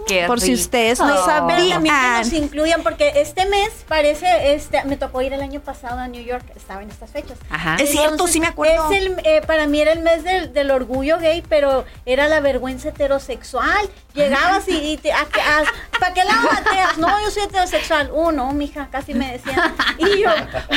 Qué 0.08 0.25
Por 0.27 0.42
si 0.42 0.54
ustedes 0.54 1.00
no 1.00 1.08
Pero 1.08 1.25
también 1.25 1.60
que 1.68 1.74
sabían. 1.89 2.18
nos 2.22 2.34
incluyan, 2.34 2.84
porque 2.84 3.13
este 3.16 3.46
mes 3.46 3.70
parece, 3.88 4.54
este, 4.54 4.84
me 4.84 4.98
tocó 4.98 5.22
ir 5.22 5.32
el 5.32 5.42
año 5.42 5.62
pasado 5.62 6.00
a 6.00 6.08
New 6.10 6.22
York, 6.22 6.44
estaba 6.56 6.82
en 6.84 6.89
estas 6.92 7.12
fechas. 7.12 7.38
Ajá. 7.50 7.77
Es 7.80 7.92
cierto, 7.92 8.27
sí 8.27 8.42
me 8.42 8.48
acuerdo. 8.48 8.92
Es 8.92 8.98
el, 9.01 9.18
eh, 9.24 9.42
para 9.48 9.66
mí 9.66 9.80
era 9.80 9.94
el 9.94 10.00
mes 10.00 10.24
del, 10.25 10.51
del 10.51 10.70
orgullo 10.72 11.18
gay, 11.20 11.44
pero 11.48 11.86
era 12.06 12.27
la 12.27 12.42
vergüenza 12.42 12.89
heterosexual. 12.89 13.89
Llegabas 14.13 14.68
y, 14.68 14.75
y 14.94 14.98
te, 14.98 15.12
a- 15.13 15.22
a- 15.22 15.98
¿para 16.00 16.13
qué 16.13 16.24
lado 16.25 16.48
bateas? 16.50 16.98
No, 16.98 17.08
yo 17.24 17.32
soy 17.32 17.44
heterosexual. 17.44 18.10
Uh, 18.12 18.32
no, 18.32 18.51
mija, 18.51 18.89
casi 18.92 19.13
me 19.13 19.32
decían. 19.34 19.75
Y 19.98 20.24
yo, 20.24 20.30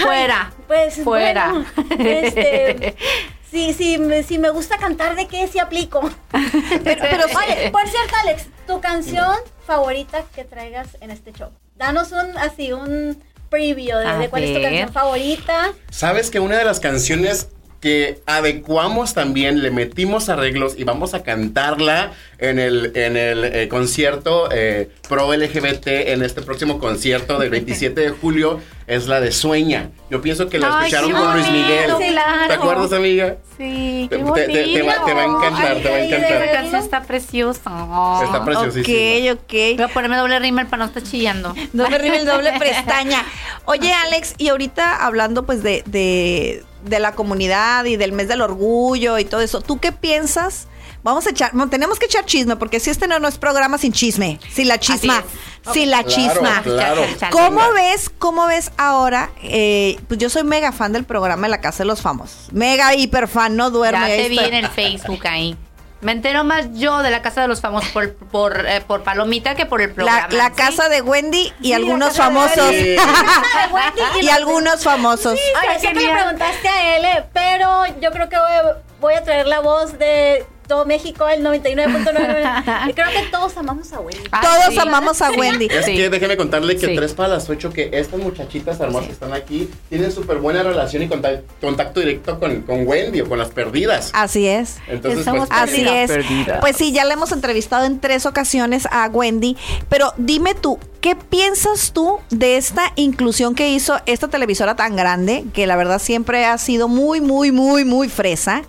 Fuera, 0.03 0.53
Pues, 0.69 1.03
fuera. 1.03 1.51
bueno, 1.51 1.67
este, 1.99 2.95
sí, 3.51 3.75
sí, 3.77 3.99
me, 3.99 4.23
si 4.23 4.39
me 4.39 4.51
gusta 4.51 4.79
cantar, 4.79 5.17
¿de 5.17 5.27
qué? 5.27 5.47
Sí 5.49 5.59
aplico. 5.59 6.01
Pero, 6.85 7.03
pero 7.03 7.25
Oye, 7.39 7.71
por 7.71 7.87
cierto, 7.89 8.15
Alex, 8.23 8.47
tu 8.67 8.81
canción 8.81 9.35
favorita 9.67 10.25
que 10.35 10.45
traigas 10.45 10.97
en 11.01 11.11
este 11.11 11.33
show. 11.33 11.51
Danos 11.77 12.13
un, 12.13 12.37
así, 12.39 12.73
un 12.73 13.23
preview 13.49 13.99
de, 13.99 14.29
cuál 14.29 14.45
es 14.45 14.55
tu 14.55 14.63
canción 14.63 14.93
favorita. 14.93 15.73
Sabes 15.91 16.31
que 16.31 16.41
una 16.41 16.57
de 16.57 16.65
las 16.65 16.81
canciones 16.81 17.49
que 17.81 18.21
adecuamos 18.27 19.15
también, 19.15 19.63
le 19.63 19.71
metimos 19.71 20.29
arreglos 20.29 20.75
y 20.77 20.85
vamos 20.85 21.15
a 21.15 21.23
cantarla 21.23 22.13
en 22.39 22.59
el, 22.59 22.93
en 22.95 23.17
el 23.17 23.45
eh, 23.45 23.69
concierto 23.69 24.49
eh, 24.53 24.91
pro 25.09 25.33
LGBT 25.35 25.87
en 25.87 26.23
este 26.23 26.43
próximo 26.43 26.79
concierto 26.79 27.39
del 27.39 27.49
27 27.51 27.99
de 28.01 28.11
julio 28.11 28.61
es 28.87 29.07
la 29.07 29.21
de 29.21 29.33
Sueña. 29.33 29.91
Yo 30.11 30.21
pienso 30.21 30.49
que 30.49 30.59
la 30.59 30.79
Ay, 30.81 30.89
escucharon 30.89 31.13
con 31.13 31.33
Luis 31.35 31.51
Miguel. 31.51 31.91
claro. 32.11 32.49
¿Te 32.49 32.55
acuerdas, 32.55 32.93
amiga? 32.93 33.37
Sí, 33.57 34.07
Te, 34.11 34.19
qué 34.19 34.25
te- 34.25 34.47
te- 34.47 34.65
te 34.75 34.83
va, 34.83 35.05
te 35.05 35.15
va 35.15 35.23
a 35.23 35.25
encantar, 35.27 35.77
Ay, 35.77 35.83
te 35.83 35.89
va 35.89 35.95
a 35.95 35.99
ay, 35.99 36.13
Esa 36.13 36.17
encantar. 36.17 36.53
canción 36.53 36.83
está 36.83 37.03
preciosa. 37.03 38.21
Está 38.25 38.45
preciosísima. 38.45 39.33
Ok, 39.37 39.39
ok. 39.45 39.53
Voy 39.77 39.83
a 39.85 39.89
ponerme 39.89 40.17
doble 40.17 40.39
rímel 40.39 40.67
para 40.67 40.79
no 40.83 40.87
estar 40.87 41.03
chillando. 41.03 41.55
Doble 41.73 41.99
rímel, 41.99 42.27
doble 42.27 42.53
pestaña. 42.59 43.25
Oye, 43.65 43.93
Alex, 43.93 44.35
y 44.39 44.49
ahorita 44.49 45.05
hablando 45.07 45.47
pues 45.47 45.63
de, 45.63 45.83
de, 45.87 46.65
de 46.85 46.99
la 47.01 47.13
comunidad 47.13 47.85
y 47.85 47.97
del 47.97 48.13
mes 48.13 48.29
del 48.29 48.41
orgullo 48.43 49.19
y 49.19 49.25
todo 49.25 49.41
eso, 49.41 49.61
¿tú 49.61 49.79
qué 49.79 49.93
piensas? 49.93 50.67
Vamos 51.03 51.27
a 51.27 51.31
echar, 51.31 51.55
no, 51.55 51.71
tenemos 51.71 51.99
que 51.99 52.05
echar 52.07 52.27
chisme, 52.27 52.57
porque 52.57 52.79
si 52.79 52.91
este 52.91 53.09
no, 53.09 53.19
no 53.19 53.27
es 53.29 53.39
programa 53.39 53.79
sin 53.79 53.91
chisme, 53.93 54.39
sin 54.53 54.69
la 54.69 54.79
chisma, 54.79 55.25
sin 55.73 55.91
la 55.91 56.05
Claro, 56.05 56.09
chisma. 56.33 56.61
claro. 56.63 57.03
¿Cómo 57.31 57.73
ves, 57.73 58.11
cómo 58.19 58.47
ves 58.47 58.71
ahora? 58.77 59.31
eh, 59.43 59.99
pues 60.09 60.21
yo 60.21 60.29
soy 60.29 60.45
mega 60.45 60.73
fan 60.73 60.93
del 60.93 61.05
programa 61.05 61.47
de 61.47 61.51
La 61.53 61.61
Casa 61.63 61.79
de 61.79 61.87
los 61.87 62.03
Famosos. 62.03 62.49
Mega 62.53 62.95
hiper 62.95 63.29
fan, 63.29 63.57
no 63.57 63.71
duermo. 63.71 63.99
Ya 64.07 64.13
ahí 64.13 64.23
te 64.25 64.29
vi 64.29 64.39
estoy. 64.39 64.49
en 64.59 64.65
el 64.65 64.71
Facebook 64.71 65.27
ahí. 65.27 65.57
Me 66.01 66.13
entero 66.13 66.45
más 66.45 66.67
yo 66.73 67.03
de 67.03 67.11
la 67.11 67.21
casa 67.23 67.43
de 67.43 67.49
los 67.49 67.61
famosos 67.61 67.91
por, 67.91 68.15
por, 68.15 68.67
eh, 68.67 68.81
por 68.87 69.03
Palomita 69.03 69.55
que 69.55 69.67
por 69.67 69.83
el 69.83 69.91
La, 69.91 69.95
programa. 69.95 70.29
la 70.31 70.47
¿sí? 70.49 70.55
casa 70.55 70.89
de 70.89 71.03
Wendy 71.03 71.53
y 71.61 71.67
Sí, 71.69 71.73
algunos 71.75 72.09
casa 72.17 72.23
de 72.31 72.35
famosos. 72.35 72.71
Wendy. 72.71 72.97
y 74.23 74.29
algunos 74.31 74.83
famosos. 74.83 75.39
Ay, 75.61 75.69
Ay, 75.73 75.81
sé 75.81 75.89
que 75.93 76.01
le 76.01 76.13
preguntaste 76.13 76.69
a 76.69 76.97
él, 76.97 77.25
pero 77.33 77.85
yo 78.01 78.11
creo 78.13 78.29
que 78.29 78.37
voy, 78.39 78.73
voy 79.01 79.15
a 79.15 79.23
traer 79.25 79.47
la 79.47 79.61
voz 79.61 79.99
de 79.99 80.47
todo 80.71 80.87
México, 80.87 81.29
el 81.29 81.43
99.9. 81.45 82.95
creo 82.95 83.09
que 83.11 83.29
todos 83.31 83.57
amamos 83.57 83.93
a 83.93 84.01
Wendy. 84.01 84.23
Ay, 84.31 84.41
Todos 84.47 84.75
sí. 84.75 84.79
amamos 84.81 85.21
a 85.21 85.31
Wendy. 85.33 85.67
Es 85.67 85.85
Sí. 85.85 85.97
que 85.97 86.09
déjeme 86.11 86.37
contarle 86.37 86.77
que 86.77 86.87
Sí. 86.87 86.95
tres 86.95 87.13
para 87.13 87.29
las 87.31 87.51
ocho, 87.51 87.73
que 87.73 87.91
estas 87.93 88.21
muchachitas 88.21 88.79
hermosas 88.81 89.07
que 89.09 89.13
están 89.15 89.33
aquí 89.33 89.69
tienen 89.89 90.13
súper 90.13 90.39
buena 90.39 90.63
relación 90.63 91.03
y 91.03 91.09
contac- 91.09 91.43
contacto 91.61 91.99
directo 92.01 92.39
con, 92.39 92.63
con 92.63 92.87
Wendy 92.87 93.21
o 93.21 93.29
con 93.29 93.39
las 93.39 93.49
perdidas. 93.49 94.11
Así 94.13 94.47
es. 94.47 94.77
Entonces, 94.87 95.25
Somos 95.25 95.49
pues, 95.49 95.61
Así 95.61 95.87
es. 95.89 96.09
perdidas. 96.11 96.61
Pues 96.61 96.77
sí, 96.77 96.93
ya 96.93 97.05
le 97.05 97.15
hemos 97.15 97.33
entrevistado 97.33 97.85
en 97.85 97.99
tres 98.01 98.25
ocasiones 98.27 98.87
a 98.93 99.09
Wendy. 99.09 99.57
Pero 99.89 100.13
dime 100.19 100.55
tú, 100.55 100.79
¿qué 101.01 101.17
piensas 101.17 101.93
tú 101.93 102.21
de 102.31 102.57
esta 102.57 102.93
inclusión 102.95 103.55
que 103.57 103.71
hizo 103.71 103.99
esta 104.07 104.29
televisora 104.29 104.77
tan 104.77 104.95
grande? 104.95 105.45
Que 105.53 105.67
la 105.67 105.75
verdad 105.75 105.99
siempre 106.01 106.45
ha 106.45 106.57
sido 106.59 106.87
muy, 106.87 107.21
muy, 107.21 107.51
muy, 107.51 107.85
muy 107.85 108.09
fresa. 108.09 108.63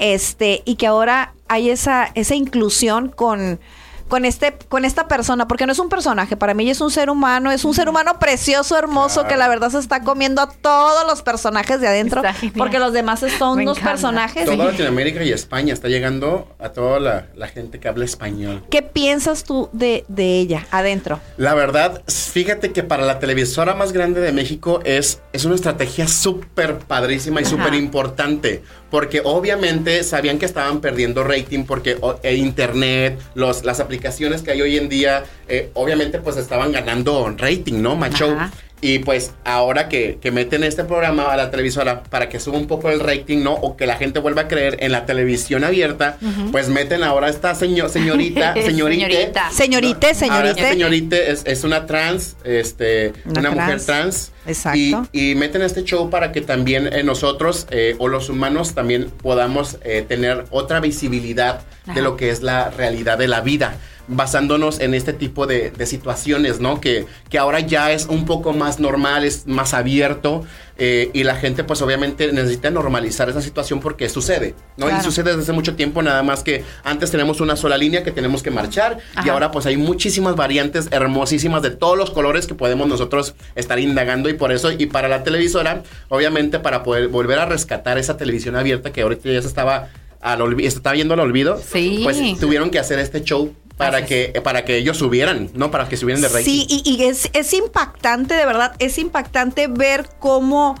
Este, 0.00 0.62
y 0.64 0.74
que 0.76 0.86
ahora 0.86 1.34
hay 1.48 1.70
esa, 1.70 2.10
esa 2.14 2.34
inclusión 2.34 3.08
con. 3.10 3.60
Con, 4.08 4.24
este, 4.24 4.52
con 4.68 4.84
esta 4.84 5.06
persona, 5.06 5.46
porque 5.46 5.66
no 5.66 5.72
es 5.72 5.78
un 5.78 5.88
personaje, 5.88 6.36
para 6.36 6.52
mí 6.52 6.68
es 6.68 6.80
un 6.80 6.90
ser 6.90 7.10
humano, 7.10 7.52
es 7.52 7.64
un 7.64 7.74
ser 7.74 7.88
humano 7.88 8.18
precioso, 8.18 8.76
hermoso, 8.76 9.20
Claro. 9.20 9.28
que 9.28 9.36
la 9.36 9.46
verdad 9.46 9.70
se 9.70 9.78
está 9.78 10.02
comiendo 10.02 10.42
a 10.42 10.50
todos 10.50 11.06
los 11.06 11.22
personajes 11.22 11.80
de 11.80 11.86
adentro, 11.86 12.20
porque 12.56 12.80
los 12.80 12.92
demás 12.92 13.20
son 13.38 13.56
Me 13.58 13.62
unos 13.62 13.78
encanta. 13.78 13.92
personajes. 13.92 14.46
Toda 14.46 14.64
Latinoamérica 14.64 15.22
y 15.22 15.30
España 15.30 15.72
está 15.72 15.86
llegando 15.86 16.48
a 16.58 16.70
toda 16.70 16.98
la, 16.98 17.26
la 17.36 17.46
gente 17.46 17.78
que 17.78 17.86
habla 17.86 18.04
español. 18.04 18.64
¿Qué 18.68 18.82
piensas 18.82 19.44
tú 19.44 19.68
de, 19.72 20.04
de 20.08 20.40
ella 20.40 20.66
adentro? 20.72 21.20
La 21.36 21.54
verdad, 21.54 22.02
fíjate 22.08 22.72
que 22.72 22.82
para 22.82 23.04
la 23.04 23.20
televisora 23.20 23.76
más 23.76 23.92
grande 23.92 24.20
de 24.20 24.32
México 24.32 24.80
es, 24.84 25.20
es 25.32 25.44
una 25.44 25.54
estrategia 25.54 26.08
súper 26.08 26.78
padrísima 26.78 27.42
y 27.42 27.44
súper 27.44 27.74
importante. 27.74 28.64
Porque 28.90 29.22
obviamente 29.24 30.02
sabían 30.02 30.38
que 30.38 30.46
estaban 30.46 30.80
perdiendo 30.80 31.22
rating 31.24 31.64
porque 31.64 31.96
o- 32.00 32.18
e 32.22 32.34
internet, 32.34 33.18
los, 33.34 33.64
las 33.64 33.78
aplicaciones 33.80 34.42
que 34.42 34.50
hay 34.50 34.62
hoy 34.62 34.76
en 34.76 34.88
día, 34.88 35.24
eh, 35.48 35.70
obviamente 35.74 36.18
pues 36.18 36.36
estaban 36.36 36.72
ganando 36.72 37.32
rating, 37.38 37.80
¿no? 37.82 37.94
Macho. 37.96 38.36
Y 38.82 39.00
pues 39.00 39.32
ahora 39.44 39.88
que, 39.88 40.18
que 40.22 40.30
meten 40.30 40.64
este 40.64 40.84
programa 40.84 41.32
a 41.32 41.36
la 41.36 41.50
televisora 41.50 42.02
para 42.04 42.28
que 42.28 42.40
suba 42.40 42.56
un 42.58 42.66
poco 42.66 42.90
el 42.90 43.00
rating, 43.00 43.42
¿no? 43.42 43.52
O 43.52 43.76
que 43.76 43.86
la 43.86 43.96
gente 43.96 44.20
vuelva 44.20 44.42
a 44.42 44.48
creer 44.48 44.78
en 44.80 44.92
la 44.92 45.04
televisión 45.06 45.64
abierta, 45.64 46.16
pues 46.50 46.68
meten 46.68 47.02
ahora 47.04 47.28
esta 47.28 47.54
seño- 47.54 47.88
señorita, 47.88 48.54
señorita. 48.62 49.50
Señorita. 49.50 50.10
Esta 50.10 50.68
señorita 50.70 51.16
es, 51.16 51.42
es 51.44 51.64
una 51.64 51.84
trans, 51.86 52.36
este, 52.44 53.12
Una 53.26 53.40
una, 53.40 53.50
mujer 53.50 53.66
trans. 53.66 53.84
trans. 53.86 54.32
Exacto. 54.46 54.78
Y, 55.12 55.30
y 55.32 55.34
meten 55.34 55.60
este 55.62 55.84
show 55.84 56.08
para 56.08 56.32
que 56.32 56.40
también 56.40 56.90
eh, 56.92 57.02
nosotros 57.02 57.66
eh, 57.70 57.94
o 57.98 58.08
los 58.08 58.28
humanos 58.30 58.74
también 58.74 59.10
podamos 59.22 59.76
eh, 59.84 60.04
tener 60.08 60.44
otra 60.50 60.80
visibilidad 60.80 61.60
Ajá. 61.84 61.94
de 61.94 62.00
lo 62.02 62.16
que 62.16 62.30
es 62.30 62.42
la 62.42 62.70
realidad 62.70 63.18
de 63.18 63.28
la 63.28 63.40
vida 63.42 63.76
basándonos 64.10 64.80
en 64.80 64.92
este 64.94 65.12
tipo 65.12 65.46
de, 65.46 65.70
de 65.70 65.86
situaciones, 65.86 66.60
¿no? 66.60 66.80
Que, 66.80 67.06
que 67.28 67.38
ahora 67.38 67.60
ya 67.60 67.92
es 67.92 68.06
un 68.06 68.26
poco 68.26 68.52
más 68.52 68.80
normal, 68.80 69.24
es 69.24 69.46
más 69.46 69.72
abierto 69.72 70.44
eh, 70.78 71.10
y 71.12 71.22
la 71.24 71.36
gente 71.36 71.62
pues 71.62 71.80
obviamente 71.80 72.32
necesita 72.32 72.70
normalizar 72.70 73.28
esa 73.30 73.40
situación 73.40 73.80
porque 73.80 74.08
sucede, 74.08 74.54
¿no? 74.76 74.86
Claro. 74.86 75.00
Y 75.00 75.04
sucede 75.04 75.30
desde 75.30 75.42
hace 75.42 75.52
mucho 75.52 75.76
tiempo, 75.76 76.02
nada 76.02 76.22
más 76.24 76.42
que 76.42 76.64
antes 76.82 77.10
tenemos 77.10 77.40
una 77.40 77.54
sola 77.54 77.78
línea 77.78 78.02
que 78.02 78.10
tenemos 78.10 78.42
que 78.42 78.50
marchar 78.50 78.98
y 79.24 79.28
ahora 79.28 79.52
pues 79.52 79.66
hay 79.66 79.76
muchísimas 79.76 80.34
variantes 80.34 80.88
hermosísimas 80.90 81.62
de 81.62 81.70
todos 81.70 81.96
los 81.96 82.10
colores 82.10 82.46
que 82.48 82.54
podemos 82.54 82.88
nosotros 82.88 83.34
estar 83.54 83.78
indagando 83.78 84.28
y 84.28 84.34
por 84.34 84.50
eso 84.52 84.72
y 84.72 84.86
para 84.86 85.08
la 85.08 85.22
televisora, 85.22 85.82
obviamente 86.08 86.58
para 86.58 86.82
poder 86.82 87.08
volver 87.08 87.38
a 87.38 87.46
rescatar 87.46 87.96
esa 87.96 88.16
televisión 88.16 88.56
abierta 88.56 88.92
que 88.92 89.02
ahorita 89.02 89.30
ya 89.30 89.40
se 89.42 89.48
estaba 89.48 89.88
al 90.20 90.60
estaba 90.60 90.96
yendo 90.96 91.14
al 91.14 91.20
olvido, 91.20 91.58
Sí. 91.64 92.00
pues 92.02 92.18
tuvieron 92.40 92.70
que 92.70 92.78
hacer 92.78 92.98
este 92.98 93.22
show 93.22 93.54
para 93.80 94.06
que 94.06 94.40
para 94.44 94.64
que 94.64 94.76
ellos 94.76 94.96
subieran, 94.98 95.50
¿no? 95.54 95.70
Para 95.70 95.88
que 95.88 95.96
subieran 95.96 96.20
de 96.22 96.28
rating. 96.28 96.44
Sí, 96.44 96.66
y, 96.68 96.82
y 96.84 97.04
es, 97.04 97.28
es 97.32 97.52
impactante, 97.52 98.34
de 98.34 98.46
verdad, 98.46 98.74
es 98.78 98.98
impactante 98.98 99.66
ver 99.66 100.08
cómo, 100.18 100.76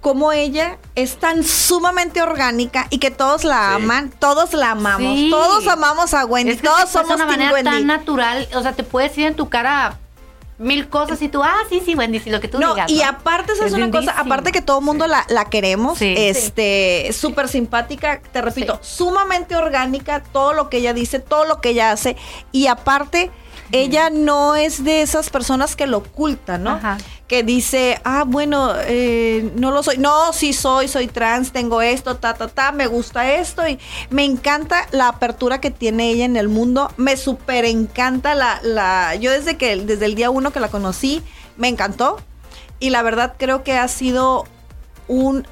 cómo 0.00 0.32
ella 0.32 0.78
es 0.94 1.16
tan 1.16 1.42
sumamente 1.42 2.22
orgánica 2.22 2.86
y 2.90 2.98
que 2.98 3.10
todos 3.10 3.42
la 3.44 3.74
Sí. 3.76 3.82
aman, 3.82 4.12
todos 4.18 4.52
la 4.54 4.70
amamos, 4.72 5.16
Sí. 5.16 5.28
todos 5.30 5.66
amamos 5.66 6.14
a 6.14 6.24
Wendy, 6.24 6.52
Es 6.52 6.60
que 6.60 6.68
todos 6.68 6.88
somos 6.90 7.08
de 7.08 7.14
una 7.16 7.26
manera 7.26 7.52
Wendy. 7.52 7.70
tan 7.70 7.86
natural. 7.86 8.48
O 8.54 8.62
sea, 8.62 8.72
te 8.72 8.84
puedes 8.84 9.16
ir 9.18 9.26
en 9.26 9.34
tu 9.34 9.48
cara 9.48 9.98
mil 10.58 10.88
cosas 10.88 11.20
y 11.20 11.28
tú, 11.28 11.42
ah, 11.42 11.54
sí, 11.68 11.82
sí, 11.84 11.94
Wendy, 11.94 12.18
sí, 12.18 12.30
lo 12.30 12.40
que 12.40 12.48
tú 12.48 12.58
No, 12.58 12.74
digas. 12.74 12.90
y 12.90 12.98
¿no? 13.00 13.06
aparte, 13.08 13.54
¿sabes 13.56 13.72
Es 13.72 13.76
una 13.78 13.90
cosa? 13.90 14.12
Aparte 14.18 14.52
que 14.52 14.62
todo 14.62 14.78
el 14.78 14.84
mundo 14.86 15.06
la, 15.06 15.24
la 15.28 15.44
queremos, 15.46 15.98
Sí. 15.98 16.14
este, 16.16 17.10
súper 17.12 17.48
simpática, 17.48 18.20
te 18.32 18.40
repito, 18.40 18.78
sumamente 18.82 19.54
orgánica, 19.56 20.22
todo 20.32 20.52
lo 20.54 20.70
que 20.70 20.78
ella 20.78 20.94
dice, 20.94 21.20
todo 21.20 21.44
lo 21.44 21.60
que 21.60 21.70
ella 21.70 21.90
hace, 21.90 22.16
y 22.52 22.68
aparte, 22.68 23.30
ella 23.72 24.10
no 24.10 24.54
es 24.54 24.84
de 24.84 25.02
esas 25.02 25.28
personas 25.28 25.76
que 25.76 25.86
lo 25.86 25.98
ocultan, 25.98 26.62
¿no? 26.62 26.70
Ajá. 26.70 26.98
Que 27.26 27.42
dice, 27.42 28.00
ah, 28.04 28.24
bueno, 28.24 28.72
eh, 28.86 29.50
no 29.56 29.72
lo 29.72 29.82
soy. 29.82 29.98
No, 29.98 30.32
sí 30.32 30.52
soy, 30.52 30.86
soy 30.86 31.08
trans, 31.08 31.50
tengo 31.50 31.82
esto, 31.82 32.16
ta, 32.16 32.34
ta, 32.34 32.46
ta, 32.46 32.70
me 32.70 32.86
gusta 32.86 33.34
esto. 33.34 33.66
Y 33.66 33.78
me 34.10 34.24
encanta 34.24 34.86
la 34.92 35.08
apertura 35.08 35.60
que 35.60 35.70
tiene 35.70 36.10
ella 36.10 36.24
en 36.24 36.36
el 36.36 36.48
mundo. 36.48 36.90
Me 36.96 37.16
súper 37.16 37.64
encanta 37.64 38.34
la, 38.34 38.60
la. 38.62 39.16
Yo 39.16 39.32
desde 39.32 39.56
que, 39.56 39.76
desde 39.76 40.06
el 40.06 40.14
día 40.14 40.30
uno 40.30 40.52
que 40.52 40.60
la 40.60 40.68
conocí, 40.68 41.22
me 41.56 41.68
encantó. 41.68 42.18
Y 42.78 42.90
la 42.90 43.02
verdad 43.02 43.34
creo 43.38 43.64
que 43.64 43.72
ha 43.72 43.88
sido 43.88 44.44
un 45.08 45.46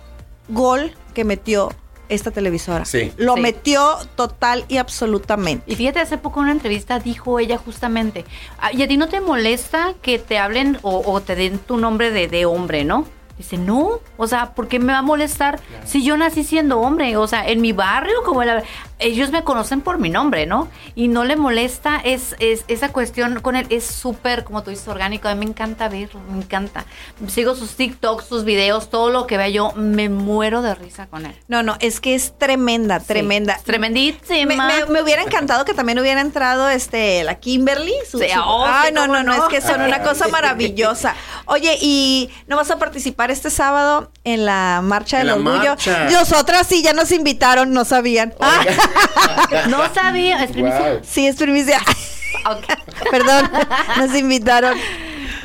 gol 0.48 0.94
que 1.14 1.24
metió 1.24 1.70
esta 2.08 2.30
televisora. 2.30 2.84
Sí. 2.84 3.12
Lo 3.16 3.34
Sí. 3.34 3.40
metió 3.40 3.96
total 4.16 4.64
y 4.68 4.76
absolutamente. 4.78 5.64
Y 5.73 5.76
fíjate, 5.76 6.00
hace 6.00 6.18
poco 6.18 6.40
en 6.40 6.44
una 6.44 6.52
entrevista 6.52 6.99
dijo 6.99 7.38
ella 7.38 7.58
justamente, 7.58 8.25
"Ah, 8.61 8.73
¿y 8.73 8.82
a 8.82 8.88
ti 8.88 8.96
no 8.96 9.08
te 9.08 9.20
molesta 9.20 9.94
que 10.02 10.18
te 10.18 10.38
hablen 10.38 10.78
o, 10.82 11.02
o 11.04 11.20
te 11.20 11.34
den 11.37 11.58
tu 11.58 11.76
nombre 11.76 12.11
de, 12.11 12.28
de 12.28 12.46
hombre, 12.46 12.84
no? 12.84 13.06
Dice, 13.37 13.58
no, 13.58 13.99
o 14.16 14.26
sea, 14.28 14.54
¿por 14.54 14.68
qué 14.68 14.78
me 14.78 14.92
va 14.92 15.00
a 15.00 15.02
molestar 15.02 15.58
si 15.84 16.04
yo 16.04 16.16
nací 16.16 16.44
siendo 16.44 16.78
hombre? 16.78 17.16
O 17.16 17.26
sea, 17.26 17.44
en 17.49 17.61
mi 17.61 17.73
barrio, 17.73 18.23
como 18.25 18.44
la- 18.44 18.62
ellos 18.98 19.30
me 19.30 19.42
conocen 19.44 19.80
por 19.80 19.98
mi 19.98 20.08
nombre, 20.10 20.46
¿no? 20.46 20.68
Y 20.94 21.08
no 21.08 21.24
le 21.24 21.36
molesta 21.36 22.00
es, 22.04 22.36
es- 22.38 22.64
esa 22.68 22.90
cuestión 22.92 23.40
con 23.40 23.56
él, 23.56 23.66
es 23.70 23.84
súper, 23.84 24.44
como 24.44 24.62
tú 24.62 24.70
dices, 24.70 24.86
orgánico. 24.88 25.28
A 25.28 25.34
mí 25.34 25.40
me 25.44 25.50
encanta 25.50 25.88
verlo, 25.88 26.20
me 26.30 26.38
encanta. 26.38 26.84
Sigo 27.28 27.54
sus 27.54 27.76
TikToks, 27.76 28.26
sus 28.26 28.44
videos, 28.44 28.90
todo 28.90 29.10
lo 29.10 29.26
que 29.26 29.36
vea 29.36 29.48
yo, 29.48 29.72
me 29.76 30.08
muero 30.08 30.62
de 30.62 30.74
risa 30.74 31.06
con 31.06 31.26
él. 31.26 31.34
No, 31.48 31.62
no, 31.62 31.76
es 31.80 32.00
que 32.00 32.14
es 32.14 32.34
tremenda, 32.38 33.00
Sí, 33.00 33.06
tremenda. 33.06 33.54
es 33.54 33.64
tremendísima. 33.64 34.66
Me, 34.68 34.84
me- 34.84 34.86
me 34.86 35.02
hubiera 35.02 35.22
encantado 35.22 35.64
que 35.64 35.74
también 35.74 35.98
hubiera 35.98 36.20
entrado 36.20 36.68
este 36.68 37.24
la 37.24 37.34
Kimberly. 37.36 37.92
su- 38.10 38.18
Sí, 38.18 38.26
oh, 38.42 38.64
Ay, 38.66 38.92
no, 38.92 39.06
no, 39.06 39.22
no, 39.22 39.36
no. 39.36 39.44
es 39.46 39.50
que 39.50 39.60
son 39.60 39.80
una 39.82 40.02
cosa 40.02 40.28
maravillosa. 40.28 41.14
Oye, 41.46 41.76
¿y 41.80 42.30
no 42.46 42.56
vas 42.56 42.70
a 42.70 42.78
participar 42.78 43.30
este 43.30 43.50
sábado 43.50 44.10
en 44.24 44.44
la 44.46 44.80
marcha 44.82 45.20
En 45.20 45.26
del 45.26 45.44
la 45.44 45.50
orgullo? 45.50 45.70
marcha. 45.70 46.08
Nosotras 46.10 46.66
sí, 46.66 46.82
ya 46.82 46.92
nos 46.92 47.10
invitaron, 47.12 47.72
no 47.72 47.84
sabían. 47.84 48.34
Ah, 48.40 48.62
No 49.68 49.82
sabía, 49.94 50.42
es 50.44 50.50
primicia. 50.52 50.78
Wow. 50.78 51.00
sí, 51.02 51.26
es 51.26 51.36
primicia. 51.36 51.80
Perdón, 53.10 53.50
nos 53.96 54.14
invitaron. 54.16 54.76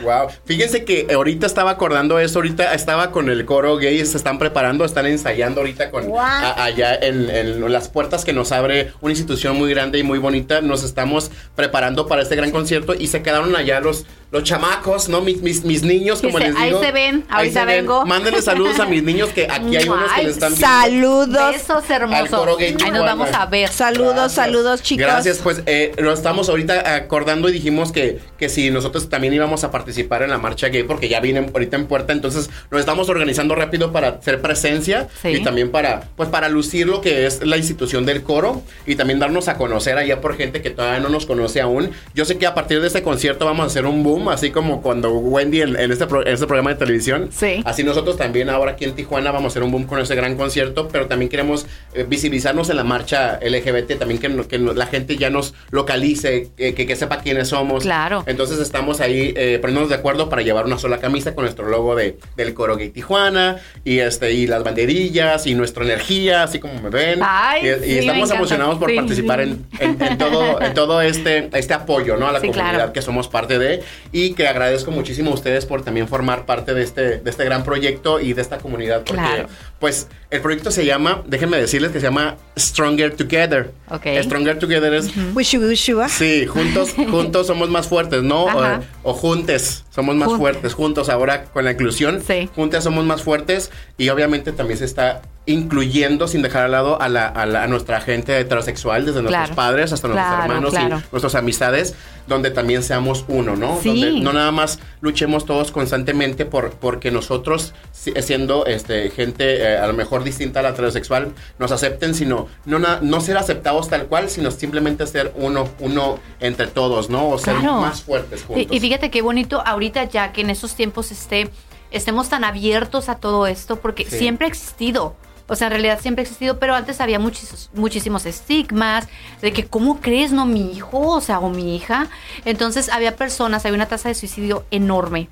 Wow. 0.04 0.30
Fíjense 0.46 0.86
que 0.86 1.08
ahorita 1.14 1.46
estaba 1.46 1.72
acordando 1.72 2.20
eso, 2.20 2.40
ahorita 2.40 2.74
estaba 2.74 3.12
con 3.12 3.30
el 3.30 3.44
coro 3.46 3.76
gay, 3.78 4.06
se 4.06 4.16
están 4.16 4.40
preparando, 4.40 4.86
están 4.86 5.06
ensayando 5.08 5.60
ahorita 5.60 5.92
con 5.92 6.08
Wow. 6.08 6.18
a- 6.20 6.64
allá 6.64 6.96
en, 6.96 7.30
en 7.30 7.72
las 7.72 7.90
puertas 7.90 8.24
que 8.24 8.32
nos 8.32 8.54
abre 8.54 8.94
una 9.02 9.12
institución 9.12 9.58
muy 9.58 9.70
grande 9.70 10.00
y 10.00 10.04
muy 10.04 10.18
bonita. 10.20 10.62
Nos 10.62 10.84
estamos 10.86 11.32
preparando 11.56 12.08
para 12.08 12.22
este 12.22 12.38
gran 12.38 12.52
concierto 12.52 12.94
y 12.98 13.08
se 13.08 13.22
quedaron 13.24 13.54
allá 13.58 13.82
los, 13.82 14.06
los 14.32 14.44
chamacos, 14.44 15.10
¿no? 15.10 15.22
Mis, 15.22 15.42
mis, 15.42 15.64
mis 15.64 15.84
niños, 15.84 16.22
como 16.22 16.38
Dice, 16.38 16.52
les 16.52 16.60
ahí 16.60 16.70
digo. 16.70 16.84
se 16.84 16.92
ven, 16.92 17.16
Ahí 17.30 17.38
ahorita 17.48 17.60
se 17.62 17.66
ven. 17.66 17.78
vengo. 17.86 18.06
Mándenle 18.06 18.42
saludos 18.42 18.80
a 18.80 18.86
mis 18.86 19.02
niños 19.04 19.30
que 19.30 19.48
aquí 19.50 19.76
hay 19.76 19.90
unos 19.90 20.12
que 20.14 20.24
les 20.24 20.34
están 20.34 20.50
viendo. 20.52 20.68
Saludos. 20.68 21.52
Besos 21.54 21.90
hermosos. 21.90 22.58
gay 22.58 22.76
Ahí 22.84 22.92
nos 22.92 23.02
vamos 23.06 23.30
a 23.34 23.46
ver. 23.48 23.70
Saludos, 23.70 24.14
Gracias. 24.16 24.34
saludos, 24.34 24.82
chicos. 24.84 25.06
Gracias, 25.06 25.40
pues 25.40 25.64
eh, 25.66 25.94
lo 25.98 26.14
estamos 26.14 26.50
ahorita 26.50 26.96
acordando 26.96 27.50
y 27.50 27.54
dijimos 27.54 27.92
que, 27.92 28.20
que 28.38 28.50
si 28.50 28.70
nosotros 28.72 29.10
también 29.10 29.34
íbamos 29.34 29.64
a 29.64 29.72
participar 29.72 30.22
en 30.24 30.30
la 30.30 30.38
marcha 30.38 30.68
gay, 30.70 30.84
porque 30.84 31.10
ya 31.10 31.20
vienen 31.20 31.52
ahorita 31.54 31.78
en 31.78 31.88
puerta, 31.88 32.14
entonces 32.14 32.50
nos 32.72 32.80
estamos 32.80 33.10
organizando 33.10 33.56
rápido 33.56 33.92
para 33.92 34.10
hacer 34.10 34.42
presencia 34.42 35.08
Sí. 35.22 35.30
y 35.30 35.44
también 35.44 35.72
para, 35.72 36.02
pues 36.16 36.30
para 36.30 36.50
lucir 36.50 36.88
lo 36.88 37.02
que 37.02 37.26
es 37.26 37.44
la 37.46 37.58
institución 37.58 38.06
del 38.06 38.22
coro 38.24 38.62
y 38.86 38.96
también 38.96 39.20
darnos 39.20 39.48
a 39.48 39.56
conocer 39.58 39.98
allá 39.98 40.22
por 40.22 40.38
gente 40.38 40.62
que 40.62 40.70
todavía 40.70 41.00
no 41.00 41.10
nos 41.10 41.26
conoce 41.26 41.62
aún. 41.62 41.92
Yo 42.14 42.26
sé 42.26 42.38
que 42.38 42.46
a 42.46 42.54
partir 42.54 42.80
de 42.82 42.88
este 42.88 43.02
concierto 43.04 43.46
vamos 43.46 43.64
a 43.64 43.68
hacer 43.68 43.86
un 43.86 44.04
boom, 44.04 44.19
así 44.30 44.52
como 44.52 44.82
cuando 44.82 45.12
Wendy 45.14 45.62
en, 45.62 45.76
en 45.80 45.92
este, 45.92 46.06
pro- 46.08 46.26
en 46.26 46.34
este 46.34 46.46
programa 46.48 46.72
de 46.72 46.76
televisión. 46.78 47.30
Sí. 47.32 47.62
Así 47.66 47.84
nosotros 47.84 48.18
también 48.18 48.50
ahora 48.50 48.72
aquí 48.74 48.86
en 48.86 48.94
Tijuana 48.94 49.32
vamos 49.32 49.46
a 49.46 49.54
hacer 49.54 49.64
un 49.64 49.72
boom 49.72 49.86
con 49.86 50.00
ese 50.00 50.16
gran 50.16 50.36
concierto, 50.36 50.88
pero 50.92 51.08
también 51.08 51.30
queremos 51.30 51.66
eh, 51.94 52.06
visibilizarnos 52.08 52.70
en 52.70 52.76
la 52.78 52.84
marcha 52.84 53.40
LGBT, 53.42 53.98
también 53.98 54.20
que, 54.20 54.48
que 54.48 54.58
la 54.60 54.86
gente 54.88 55.16
ya 55.18 55.30
nos 55.30 55.54
localice, 55.72 56.50
que, 56.58 56.74
que- 56.74 56.86
que 56.86 56.96
sepa 56.96 57.20
quiénes 57.20 57.48
somos. 57.50 57.84
Claro. 57.84 58.24
Entonces 58.28 58.60
estamos 58.60 59.00
ahí 59.02 59.34
eh, 59.38 59.60
poniéndonos 59.62 59.90
de 59.90 59.96
acuerdo 59.96 60.30
para 60.30 60.42
llevar 60.42 60.66
una 60.66 60.78
sola 60.78 60.98
camisa 61.00 61.34
con 61.36 61.44
nuestro 61.46 61.68
logo 61.70 61.96
de, 61.96 62.18
del 62.36 62.54
Coro 62.54 62.76
Gay 62.78 62.90
Tijuana 62.90 63.58
y 63.86 64.00
este 64.00 64.34
y 64.34 64.48
las 64.48 64.64
banderillas 64.64 65.46
y 65.48 65.56
nuestra 65.56 65.84
energía, 65.84 66.44
así 66.44 66.60
como 66.60 66.74
me 66.82 66.90
ven. 66.90 67.20
Ay, 67.22 67.62
y, 67.66 67.68
y 67.70 67.74
sí, 67.74 67.94
me 67.94 68.00
estamos 68.00 68.32
emocionados 68.32 68.78
por 68.78 68.90
Sí. 68.90 68.96
participar 68.96 69.42
en, 69.42 69.66
en- 69.80 70.02
en 70.02 70.18
todo, 70.18 70.62
en 70.62 70.74
todo 70.74 71.02
este, 71.02 71.50
este 71.54 71.74
apoyo 71.74 72.18
¿no? 72.18 72.28
a 72.28 72.32
la 72.32 72.40
comunidad 72.40 72.74
claro. 72.74 72.94
que 72.94 73.02
somos 73.04 73.28
parte 73.28 73.60
de 73.60 73.84
y 74.12 74.34
que 74.34 74.48
agradezco 74.48 74.92
muchísimo 74.92 75.32
a 75.32 75.34
ustedes 75.34 75.66
por 75.66 75.84
también 75.84 76.08
formar 76.08 76.46
parte 76.46 76.74
de 76.74 76.84
este, 76.84 77.20
de 77.20 77.30
este 77.30 77.46
gran 77.46 77.64
proyecto 77.64 78.20
y 78.20 78.34
de 78.34 78.42
esta 78.42 78.58
comunidad. 78.58 79.04
Porque. 79.04 79.46
Pues, 79.80 80.08
el 80.30 80.42
proyecto 80.42 80.72
se 80.72 80.86
llama, 80.86 81.24
déjenme 81.26 81.58
decirles 81.58 81.92
que 81.92 82.00
se 82.00 82.06
llama 82.08 82.36
Stronger 82.58 83.16
Together. 83.16 83.72
Ok. 83.90 84.06
Stronger 84.24 84.60
Together 84.60 84.94
es 84.94 85.10
Wishu, 85.34 85.60
wishu, 85.60 86.02
ah. 86.02 86.10
Sí, 86.10 86.46
juntos, 86.46 86.94
juntos 87.10 87.48
somos 87.48 87.70
más 87.70 87.88
fuertes, 87.88 88.22
¿no? 88.24 88.44
O, 88.44 88.50
Ajá. 88.50 88.82
o 89.04 89.14
juntes 89.14 89.86
somos 89.90 90.16
más 90.16 90.30
fuertes, 90.38 90.74
juntos 90.74 91.10
ahora 91.10 91.46
con 91.46 91.66
la 91.66 91.72
inclusión. 91.72 92.22
Sí. 92.26 92.50
Juntos 92.56 92.84
somos 92.84 93.06
más 93.06 93.24
fuertes 93.24 93.72
y 93.98 94.10
obviamente 94.10 94.52
también 94.52 94.78
se 94.78 94.86
está 94.86 95.22
incluyendo 95.46 96.28
sin 96.28 96.42
dejar 96.44 96.66
al 96.66 96.72
lado 96.72 97.02
a, 97.02 97.10
la, 97.10 97.26
a, 97.28 97.46
la- 97.48 97.64
a 97.64 97.68
nuestra 97.68 98.00
gente 98.02 98.38
heterosexual, 98.40 99.06
desde 99.06 99.22
nuestros 99.24 99.50
padres 99.52 99.92
hasta 99.92 100.08
nuestros 100.08 100.28
Claro, 100.30 100.44
hermanos 100.44 100.70
claro. 100.72 100.98
y 101.00 101.12
nuestras 101.12 101.34
amistades, 101.36 101.96
donde 102.28 102.52
también 102.52 102.84
seamos 102.84 103.26
uno, 103.28 103.56
¿no? 103.56 103.80
Sí. 103.82 103.90
Donde 103.90 104.22
no 104.22 104.32
nada 104.34 104.52
más 104.52 104.78
luchemos 105.02 105.46
todos 105.46 105.72
constantemente 105.72 106.46
por 106.46 106.72
porque 106.74 107.10
nosotros 107.10 107.74
si- 107.92 108.14
siendo 108.22 108.68
este 108.68 109.10
gente 109.10 109.56
eh, 109.64 109.69
a 109.78 109.88
lo 109.88 109.94
mejor 109.94 110.24
distinta 110.24 110.60
a 110.60 110.64
la 110.64 110.70
heterosexual 110.70 111.34
nos 111.60 111.72
acepten, 111.72 112.14
sino 112.16 112.48
no 112.66 112.80
no 112.80 113.22
ser 113.22 113.38
aceptados 113.38 113.90
tal 113.90 114.08
cual, 114.08 114.30
sino 114.30 114.52
simplemente 114.52 115.06
ser 115.08 115.34
uno 115.36 115.68
uno 115.80 116.20
entre 116.40 116.68
todos, 116.68 117.10
¿no? 117.10 117.30
O 117.30 117.38
ser 117.38 117.56
Claro. 117.58 117.82
más 117.82 118.02
fuertes 118.02 118.42
Y, 118.42 118.46
juntos. 118.46 118.68
y 118.76 118.80
fíjate 118.80 119.10
qué 119.12 119.22
bonito 119.22 119.62
ahorita 119.66 120.06
ya 120.06 120.32
que 120.32 120.42
en 120.42 120.50
esos 120.50 120.76
tiempos 120.76 121.12
esté, 121.12 121.50
estemos 121.92 122.30
tan 122.30 122.44
abiertos 122.44 123.10
a 123.10 123.16
todo 123.16 123.48
esto, 123.48 123.78
porque 123.80 124.06
Sí. 124.06 124.18
siempre 124.18 124.46
ha 124.48 124.50
existido. 124.50 125.16
O 125.52 125.56
sea, 125.56 125.66
en 125.66 125.72
realidad 125.72 126.00
siempre 126.00 126.22
ha 126.22 126.24
existido, 126.26 126.60
pero 126.60 126.76
antes 126.76 127.02
había 127.02 127.18
muchísimos, 127.18 127.72
muchísimos 127.74 128.28
estigmas 128.28 129.08
de 129.42 129.52
que, 129.52 129.66
¿cómo 129.66 130.00
crees, 130.00 130.32
no, 130.32 130.46
mi 130.46 130.72
hijo? 130.74 131.00
O 131.00 131.22
sea, 131.22 131.40
o 131.40 131.50
mi 131.50 131.76
hija. 131.76 132.08
Entonces 132.46 132.88
había 132.90 133.16
personas, 133.16 133.66
había 133.66 133.76
una 133.76 133.88
tasa 133.88 134.10
de 134.10 134.14
suicidio 134.16 134.64
enorme 134.70 135.28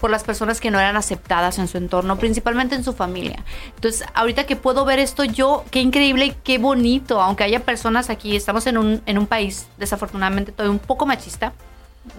por 0.00 0.10
las 0.10 0.24
personas 0.24 0.60
que 0.60 0.70
no 0.70 0.78
eran 0.78 0.96
aceptadas 0.96 1.58
en 1.58 1.68
su 1.68 1.78
entorno, 1.78 2.18
principalmente 2.18 2.74
en 2.74 2.84
su 2.84 2.92
familia. 2.92 3.44
Entonces, 3.74 4.06
ahorita 4.14 4.44
que 4.44 4.56
puedo 4.56 4.84
ver 4.84 4.98
esto 4.98 5.24
yo, 5.24 5.64
qué 5.70 5.80
increíble 5.80 6.26
y 6.26 6.30
qué 6.44 6.58
bonito, 6.58 7.20
aunque 7.20 7.44
haya 7.44 7.60
personas 7.60 8.10
aquí, 8.10 8.36
estamos 8.36 8.66
en 8.66 8.76
un, 8.78 9.02
en 9.06 9.18
un 9.18 9.26
país 9.26 9.68
desafortunadamente 9.78 10.52
todavía 10.52 10.72
un 10.72 10.78
poco 10.78 11.06
machista, 11.06 11.52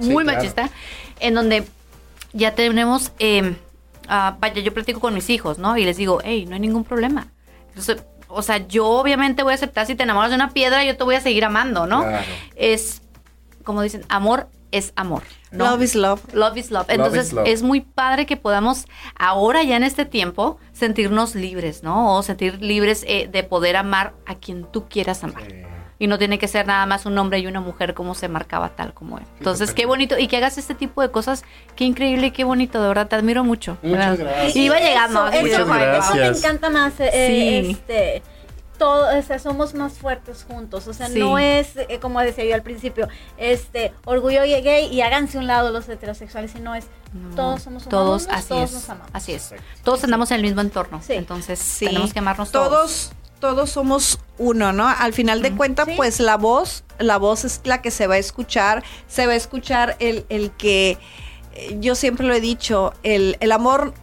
Sí, 0.01 0.09
muy 0.09 0.23
claro. 0.23 0.39
machista, 0.39 0.69
en 1.19 1.33
donde 1.33 1.65
ya 2.33 2.53
tenemos, 2.55 3.11
eh, 3.19 3.55
ah, 4.09 4.35
vaya, 4.39 4.61
yo 4.61 4.73
platico 4.73 4.99
con 4.99 5.13
mis 5.13 5.29
hijos, 5.29 5.59
¿no? 5.59 5.77
Y 5.77 5.85
les 5.85 5.97
digo, 5.97 6.19
hey, 6.23 6.45
no 6.45 6.55
hay 6.55 6.59
ningún 6.59 6.83
problema. 6.83 7.27
Entonces, 7.69 8.03
o 8.27 8.41
sea, 8.41 8.67
yo 8.67 8.85
obviamente 8.85 9.43
voy 9.43 9.53
a 9.53 9.55
aceptar 9.55 9.85
si 9.85 9.95
te 9.95 10.03
enamoras 10.03 10.29
de 10.29 10.35
una 10.35 10.49
piedra, 10.49 10.83
yo 10.83 10.97
te 10.97 11.03
voy 11.03 11.15
a 11.15 11.21
seguir 11.21 11.45
amando, 11.45 11.87
¿no? 11.87 12.01
Claro. 12.03 12.25
Es, 12.55 13.01
como 13.63 13.81
dicen, 13.81 14.03
amor 14.09 14.49
es 14.71 14.91
amor. 14.95 15.23
¿No? 15.51 15.65
Love 15.71 15.81
is 15.83 15.95
love. 15.95 16.21
Love 16.33 16.57
is 16.57 16.71
love. 16.71 16.86
Entonces 16.89 17.27
is 17.27 17.33
love. 17.33 17.47
es 17.47 17.63
muy 17.63 17.81
padre 17.81 18.25
que 18.25 18.38
podamos 18.38 18.86
ahora 19.17 19.63
ya 19.63 19.77
en 19.77 19.83
este 19.83 20.05
tiempo 20.05 20.57
sentirnos 20.73 21.36
libres, 21.36 21.83
¿no? 21.83 22.15
O 22.15 22.23
sentir 22.23 22.62
libres 22.62 23.03
eh, 23.07 23.29
de 23.31 23.43
poder 23.43 23.75
amar 23.77 24.13
a 24.25 24.36
quien 24.36 24.65
tú 24.71 24.88
quieras 24.89 25.23
amar. 25.23 25.43
Y 25.99 26.05
no 26.05 26.19
tiene 26.19 26.38
que 26.38 26.47
ser 26.47 26.67
nada 26.67 26.86
más 26.86 27.07
un 27.07 27.17
hombre 27.17 27.39
y 27.39 27.47
una 27.47 27.60
mujer 27.60 27.95
como 27.95 28.13
se 28.13 28.27
marcaba 28.27 28.69
tal 28.75 28.93
como 28.93 29.17
él. 29.17 29.23
Entonces, 29.39 29.73
qué 29.73 29.88
bonito. 29.88 30.15
Y 30.19 30.27
que 30.27 30.38
hagas 30.38 30.60
este 30.60 30.75
tipo 30.75 31.01
de 31.01 31.10
cosas, 31.10 31.43
qué 31.75 31.86
increíble 31.86 32.27
y 32.27 32.31
qué 32.31 32.43
bonito, 32.43 32.79
de 32.79 32.88
verdad, 32.88 33.07
te 33.07 33.15
admiro 33.15 33.43
mucho. 33.43 33.79
Muchas 33.81 34.15
¿verdad? 34.19 34.33
gracias. 34.36 34.55
Y 34.55 34.65
iba 34.65 34.77
llegando. 34.79 35.27
Eso, 35.27 35.41
Muchas 35.41 35.60
eso 35.62 35.65
me 35.73 35.79
gracias. 35.79 36.38
encanta 36.38 36.69
más. 36.69 36.93
eh, 36.99 37.63
Sí. 37.63 37.71
Este, 37.71 38.21
todo, 38.77 39.17
o 39.17 39.21
sea, 39.21 39.39
somos 39.39 39.73
más 39.73 39.93
fuertes 39.93 40.45
juntos. 40.47 40.87
O 40.87 40.93
sea, 40.93 41.07
Sí. 41.07 41.19
no 41.19 41.37
es, 41.39 41.75
eh, 41.77 41.99
como 42.01 42.19
decía 42.21 42.45
yo 42.45 42.55
al 42.55 42.63
principio, 42.63 43.07
este, 43.37 43.93
orgullo 44.05 44.41
gay 44.43 44.87
y 44.93 45.01
háganse 45.01 45.37
a 45.37 45.41
un 45.41 45.47
lado 45.47 45.71
los 45.71 45.87
heterosexuales, 45.89 46.51
sino 46.51 46.75
es, 46.75 46.85
No, 47.13 47.35
todos 47.35 47.61
somos 47.63 47.87
todos, 47.87 48.23
humanos, 48.25 48.39
así 48.39 48.49
todos 48.49 48.63
es. 48.69 48.73
nos 48.75 48.89
amamos. 48.89 49.09
Así 49.13 49.31
es. 49.33 49.53
Todos 49.83 50.03
andamos 50.03 50.29
en 50.31 50.37
el 50.37 50.43
mismo 50.43 50.61
entorno. 50.61 51.01
Sí. 51.05 51.13
Entonces, 51.13 51.59
Sí. 51.59 51.85
tenemos 51.85 52.13
que 52.13 52.19
amarnos 52.19 52.51
todos. 52.51 52.69
todos 52.69 53.11
todos 53.39 53.69
somos 53.69 54.19
uno, 54.39 54.73
¿no? 54.73 54.87
Al 54.87 55.13
final 55.13 55.43
de 55.43 55.55
cuentas, 55.55 55.85
Sí. 55.85 55.93
pues 55.95 56.19
la 56.19 56.37
voz, 56.37 56.83
la 56.97 57.17
voz 57.17 57.45
es 57.45 57.61
la 57.65 57.83
que 57.83 57.91
se 57.91 58.07
va 58.07 58.15
a 58.15 58.17
escuchar, 58.17 58.83
se 59.07 59.27
va 59.27 59.33
a 59.33 59.35
escuchar 59.35 59.95
el, 59.99 60.25
el 60.29 60.49
que, 60.51 60.97
eh, 61.53 61.77
yo 61.79 61.93
siempre 61.93 62.25
lo 62.25 62.33
he 62.33 62.41
dicho, 62.41 62.93
el, 63.03 63.37
el 63.39 63.51
amor 63.51 63.93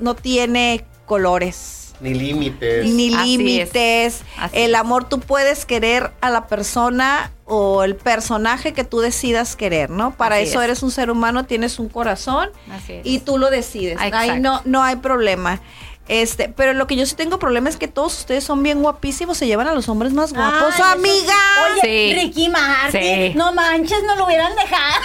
no 0.00 0.14
tiene 0.14 0.84
colores. 1.06 1.83
Ni 2.04 2.12
límites. 2.12 2.84
Ni 2.84 3.08
límites. 3.10 4.20
El 4.52 4.74
amor 4.74 5.08
tú 5.08 5.20
puedes 5.20 5.64
querer 5.64 6.12
a 6.20 6.28
la 6.28 6.46
persona 6.48 7.32
o 7.46 7.82
el 7.82 7.96
personaje 7.96 8.72
que 8.74 8.84
tú 8.84 9.00
decidas 9.00 9.56
querer, 9.56 9.88
¿no? 9.88 10.14
Para 10.16 10.36
Así 10.36 10.44
eso 10.44 10.60
es. 10.60 10.64
eres 10.64 10.82
un 10.82 10.90
ser 10.90 11.10
humano, 11.10 11.46
tienes 11.46 11.78
un 11.78 11.88
corazón 11.88 12.50
Así 12.70 12.94
es. 12.94 13.06
y 13.06 13.18
tú 13.20 13.38
lo 13.38 13.48
decides. 13.50 13.96
Ah, 14.00 14.10
Ahí 14.12 14.40
no, 14.40 14.60
no 14.66 14.82
hay 14.82 14.96
problema. 14.96 15.60
Este, 16.06 16.50
pero 16.50 16.74
lo 16.74 16.86
que 16.86 16.96
yo 16.96 17.06
sí 17.06 17.14
tengo 17.16 17.38
problema 17.38 17.70
es 17.70 17.76
que 17.78 17.88
todos 17.88 18.18
ustedes 18.18 18.44
son 18.44 18.62
bien 18.62 18.82
guapísimos, 18.82 19.38
se 19.38 19.46
llevan 19.46 19.68
a 19.68 19.72
los 19.72 19.88
hombres 19.88 20.12
más 20.12 20.34
guapos, 20.34 20.74
Ay, 20.76 20.92
amiga. 20.92 21.34
Oye, 21.72 21.80
Sí. 21.82 22.14
Ricky 22.20 22.48
Martin, 22.50 23.00
Sí. 23.00 23.32
no 23.34 23.52
manches, 23.54 24.02
no 24.06 24.14
lo 24.16 24.26
hubieran 24.26 24.54
dejado. 24.54 25.00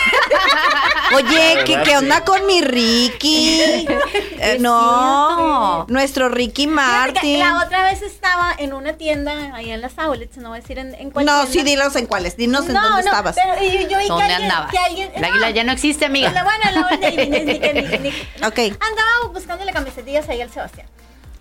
Oye, 1.15 1.55
La 1.55 1.63
¿qué, 1.63 1.81
qué 1.83 1.97
onda 1.97 2.23
con 2.25 2.45
mi 2.45 2.61
Ricky? 2.61 3.87
Eh, 4.41 4.57
no, 4.57 5.85
nuestro 5.89 6.29
Ricky 6.29 6.65
Martin. 6.67 7.39
La 7.39 7.61
otra 7.65 7.83
vez 7.83 8.01
estaba 8.01 8.55
en 8.57 8.71
una 8.71 8.93
tienda 8.93 9.53
ahí 9.53 9.69
en 9.69 9.81
las 9.81 9.99
outlets, 9.99 10.37
no 10.37 10.49
voy 10.49 10.59
a 10.59 10.61
decir 10.61 10.79
en, 10.79 10.95
en 10.95 11.11
cuál 11.11 11.25
No, 11.25 11.41
tienda. 11.45 11.51
sí, 11.51 11.61
dinos 11.63 11.95
en 11.97 12.05
cuáles, 12.05 12.37
dinos 12.37 12.61
en 12.67 12.73
dónde 12.75 12.89
no, 12.89 12.99
estabas. 12.99 13.35
Pero 13.35 13.61
y 13.61 13.83
yo, 13.89 13.99
que 13.99 14.07
¿Dónde 14.07 14.23
alguien, 14.33 14.51
que 14.71 14.77
alguien- 14.77 15.11
El 15.13 15.23
águila 15.25 15.49
no, 15.49 15.53
ya 15.55 15.63
no 15.65 15.71
existe, 15.73 16.05
amiga. 16.05 16.31
la- 16.31 16.45
bueno, 16.45 16.63
la 16.71 17.09
ni- 17.09 17.17
ni- 17.17 17.39
ni- 17.41 17.59
ni- 17.59 17.97
ni- 17.97 18.09
Ok. 18.47 18.59
Andaba 18.79 19.27
buscándole 19.33 19.73
camisetillas 19.73 20.29
ahí 20.29 20.41
al 20.41 20.49
Sebastián. 20.51 20.87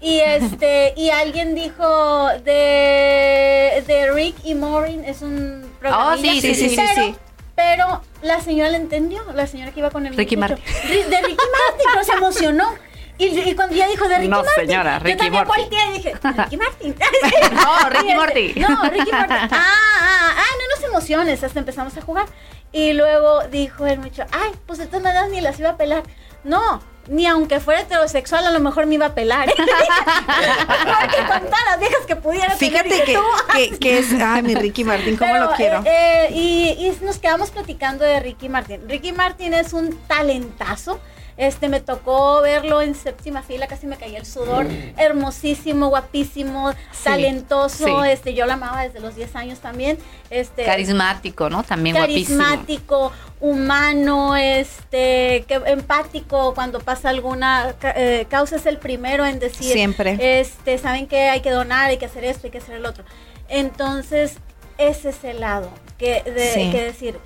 Y 0.00 0.20
este, 0.20 0.94
y 0.96 1.10
alguien 1.10 1.54
dijo 1.56 2.28
de, 2.44 3.82
de 3.86 4.12
Rick 4.12 4.36
y 4.44 4.54
Maureen, 4.54 5.04
es 5.04 5.22
un 5.22 5.70
programa. 5.80 6.14
Oh, 6.14 6.16
sí, 6.16 6.40
sí, 6.40 6.54
sí, 6.54 6.68
sí, 6.70 6.76
pero, 6.76 6.94
sí. 7.06 7.14
Pero 7.56 8.02
la 8.22 8.40
señora 8.40 8.70
le 8.70 8.76
entendió, 8.76 9.20
la 9.34 9.46
señora 9.48 9.72
que 9.72 9.80
iba 9.80 9.90
con 9.90 10.06
el 10.06 10.16
Ricky. 10.16 10.36
Martin. 10.36 10.58
De 10.64 10.88
Ricky 10.88 11.08
Martin, 11.20 11.86
pero 11.92 12.04
se 12.04 12.12
emocionó. 12.12 12.74
Y, 13.20 13.26
y 13.26 13.54
cuando 13.56 13.74
ella 13.74 13.88
dijo 13.88 14.06
de 14.08 14.16
Ricky 14.18 14.28
No, 14.28 14.44
Martin, 14.44 14.66
señora, 14.68 14.98
yo 14.98 15.04
Ricky 15.04 15.16
también 15.18 15.44
Morty. 15.44 15.60
volteé 15.62 15.78
y 15.88 15.92
dije, 15.94 16.12
Ricky 16.22 16.56
Martin. 16.56 16.94
No, 17.52 17.90
Ricky 17.90 18.06
Y 18.06 18.10
este, 18.10 18.14
Morty. 18.14 18.54
No, 18.60 18.82
Ricky 18.90 19.12
Morty. 19.12 19.34
Ah, 19.34 19.48
ah, 19.50 20.34
ah, 20.36 20.50
no 20.60 20.76
nos 20.76 20.88
emociones, 20.88 21.42
hasta 21.42 21.58
empezamos 21.58 21.96
a 21.96 22.02
jugar. 22.02 22.26
Y 22.70 22.92
luego 22.92 23.42
dijo 23.48 23.84
el 23.86 23.98
muchacho, 23.98 24.30
ay, 24.30 24.52
pues 24.66 24.78
de 24.78 24.86
todas 24.86 25.02
maneras 25.02 25.28
ni 25.30 25.40
las 25.40 25.58
iba 25.58 25.70
a 25.70 25.76
pelar. 25.76 26.04
No, 26.44 26.80
ni 27.08 27.26
aunque 27.26 27.60
fuera 27.60 27.80
heterosexual, 27.80 28.46
a 28.46 28.50
lo 28.50 28.60
mejor 28.60 28.86
me 28.86 28.94
iba 28.94 29.06
a 29.06 29.14
pelar. 29.14 29.48
Mejor 29.48 31.10
que 31.10 31.16
con 31.26 31.40
todas 31.40 31.64
las 31.70 31.80
viejas 31.80 32.06
que 32.06 32.16
pudiera 32.16 32.56
tener, 32.56 32.82
Fíjate 32.84 33.04
que, 33.04 33.14
tú. 33.14 33.22
que, 33.52 33.78
que 33.78 33.98
es. 33.98 34.12
Ay, 34.20 34.42
mi 34.42 34.54
Ricky 34.54 34.84
Martin, 34.84 35.16
cómo 35.16 35.32
Pero, 35.32 35.44
lo 35.46 35.52
quiero. 35.56 35.78
eh, 35.84 36.26
eh, 36.26 36.32
y, 36.32 36.86
y 36.86 36.98
nos 37.04 37.18
quedamos 37.18 37.50
platicando 37.50 38.04
de 38.04 38.20
Ricky 38.20 38.48
Martin. 38.48 38.88
Ricky 38.88 39.12
Martin 39.12 39.54
es 39.54 39.72
un 39.72 39.96
talentazo. 40.06 41.00
Este, 41.38 41.68
me 41.68 41.80
tocó 41.80 42.42
verlo 42.42 42.82
en 42.82 42.94
séptima 42.94 43.42
fila, 43.42 43.66
casi 43.68 43.86
me 43.86 43.96
caía 43.96 44.18
el 44.18 44.26
sudor. 44.26 44.66
Hermosísimo, 44.96 45.88
guapísimo, 45.88 46.72
talentoso. 47.04 47.84
sí. 47.86 48.08
Este, 48.10 48.34
yo 48.34 48.44
lo 48.44 48.52
amaba 48.54 48.82
desde 48.82 49.00
los 49.00 49.14
10 49.14 49.36
años 49.36 49.60
también. 49.60 49.98
Este, 50.30 50.64
Carismático, 50.64 51.48
¿no? 51.48 51.62
También 51.62 51.94
guapísimo. 51.96 52.42
carismático, 52.42 53.12
humano, 53.40 54.36
este, 54.36 55.44
que, 55.46 55.60
empático 55.66 56.54
cuando 56.54 56.80
pasa 56.80 57.08
alguna 57.08 57.74
eh, 57.82 58.26
causa 58.28 58.56
es 58.56 58.66
el 58.66 58.78
primero 58.78 59.24
en 59.24 59.38
decir 59.38 59.72
Siempre. 59.72 60.40
este, 60.40 60.76
saben 60.78 61.06
que 61.06 61.28
hay 61.30 61.40
que 61.40 61.50
donar, 61.50 61.90
hay 61.90 61.98
que 61.98 62.06
hacer 62.06 62.24
esto, 62.24 62.48
hay 62.48 62.50
que 62.50 62.58
hacer 62.58 62.74
el 62.76 62.84
otro. 62.84 63.04
Entonces, 63.48 64.34
ese 64.76 65.10
es 65.10 65.24
el 65.24 65.40
lado 65.40 65.70
que 65.98 66.22
de 66.22 66.52
Sí. 66.54 66.70
que 66.70 66.82
decir 66.82 67.18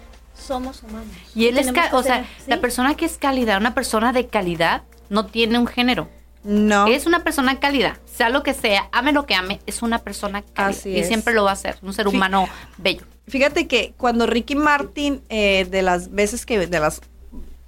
somos 0.43 0.83
humanos. 0.83 1.09
Y 1.35 1.47
él 1.47 1.59
es, 1.59 1.73
o 1.93 2.03
sea, 2.03 2.27
la 2.47 2.61
persona 2.61 2.95
que 2.95 3.05
es 3.05 3.19
cálida, 3.19 3.59
una 3.59 3.75
persona 3.75 4.13
de 4.13 4.27
calidad, 4.27 4.83
no 5.09 5.27
tiene 5.27 5.59
un 5.59 5.67
género. 5.67 6.09
No. 6.45 6.89
Es 6.89 7.07
una 7.07 7.23
persona 7.23 7.61
cálida, 7.61 8.01
sea 8.05 8.29
lo 8.29 8.43
que 8.43 8.53
sea, 8.53 8.89
ame 8.91 9.13
lo 9.13 9.27
que 9.27 9.35
ame, 9.35 9.61
es 9.67 9.83
una 9.83 9.99
persona 9.99 10.43
cálida. 10.43 10.79
Así 10.79 10.91
y 10.91 10.99
es. 10.99 11.07
siempre 11.07 11.35
lo 11.35 11.45
va 11.45 11.53
a 11.53 11.57
ser, 11.57 11.77
un 11.83 11.95
ser 11.95 12.09
humano 12.09 12.49
bello. 12.79 13.03
Fíjate 13.29 13.69
que 13.69 13.95
cuando 13.97 14.27
Ricky 14.27 14.57
Martin, 14.57 15.23
eh, 15.29 15.67
de 15.71 15.83
las 15.83 16.11
veces 16.11 16.45
que, 16.45 16.67
de 16.67 16.81
las 16.81 17.01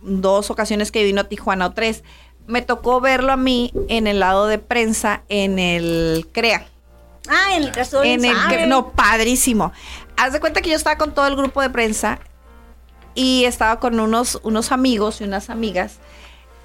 dos 0.00 0.50
ocasiones 0.50 0.90
que 0.90 1.04
vino 1.04 1.20
a 1.20 1.24
Tijuana 1.24 1.66
o 1.66 1.72
tres, 1.72 2.02
me 2.46 2.62
tocó 2.62 3.00
verlo 3.00 3.32
a 3.32 3.36
mí 3.36 3.72
en 3.88 4.06
el 4.06 4.20
lado 4.20 4.48
de 4.48 4.58
prensa 4.58 5.22
en 5.28 5.58
el 5.58 6.26
CREA. 6.32 6.66
Ah, 7.28 7.56
en 7.56 7.62
el 7.62 7.72
caso 7.72 8.00
de 8.00 8.12
En 8.12 8.24
el 8.24 8.68
no, 8.68 8.92
padrísimo. 8.92 9.72
Haz 10.16 10.32
de 10.32 10.40
cuenta 10.40 10.60
que 10.60 10.70
yo 10.70 10.76
estaba 10.76 10.98
con 10.98 11.14
todo 11.14 11.26
el 11.26 11.36
grupo 11.36 11.62
de 11.62 11.70
prensa 11.70 12.18
y 13.14 13.44
estaba 13.44 13.78
con 13.80 13.98
unos, 14.00 14.40
unos 14.42 14.72
amigos 14.72 15.20
y 15.20 15.24
unas 15.24 15.50
amigas. 15.50 15.94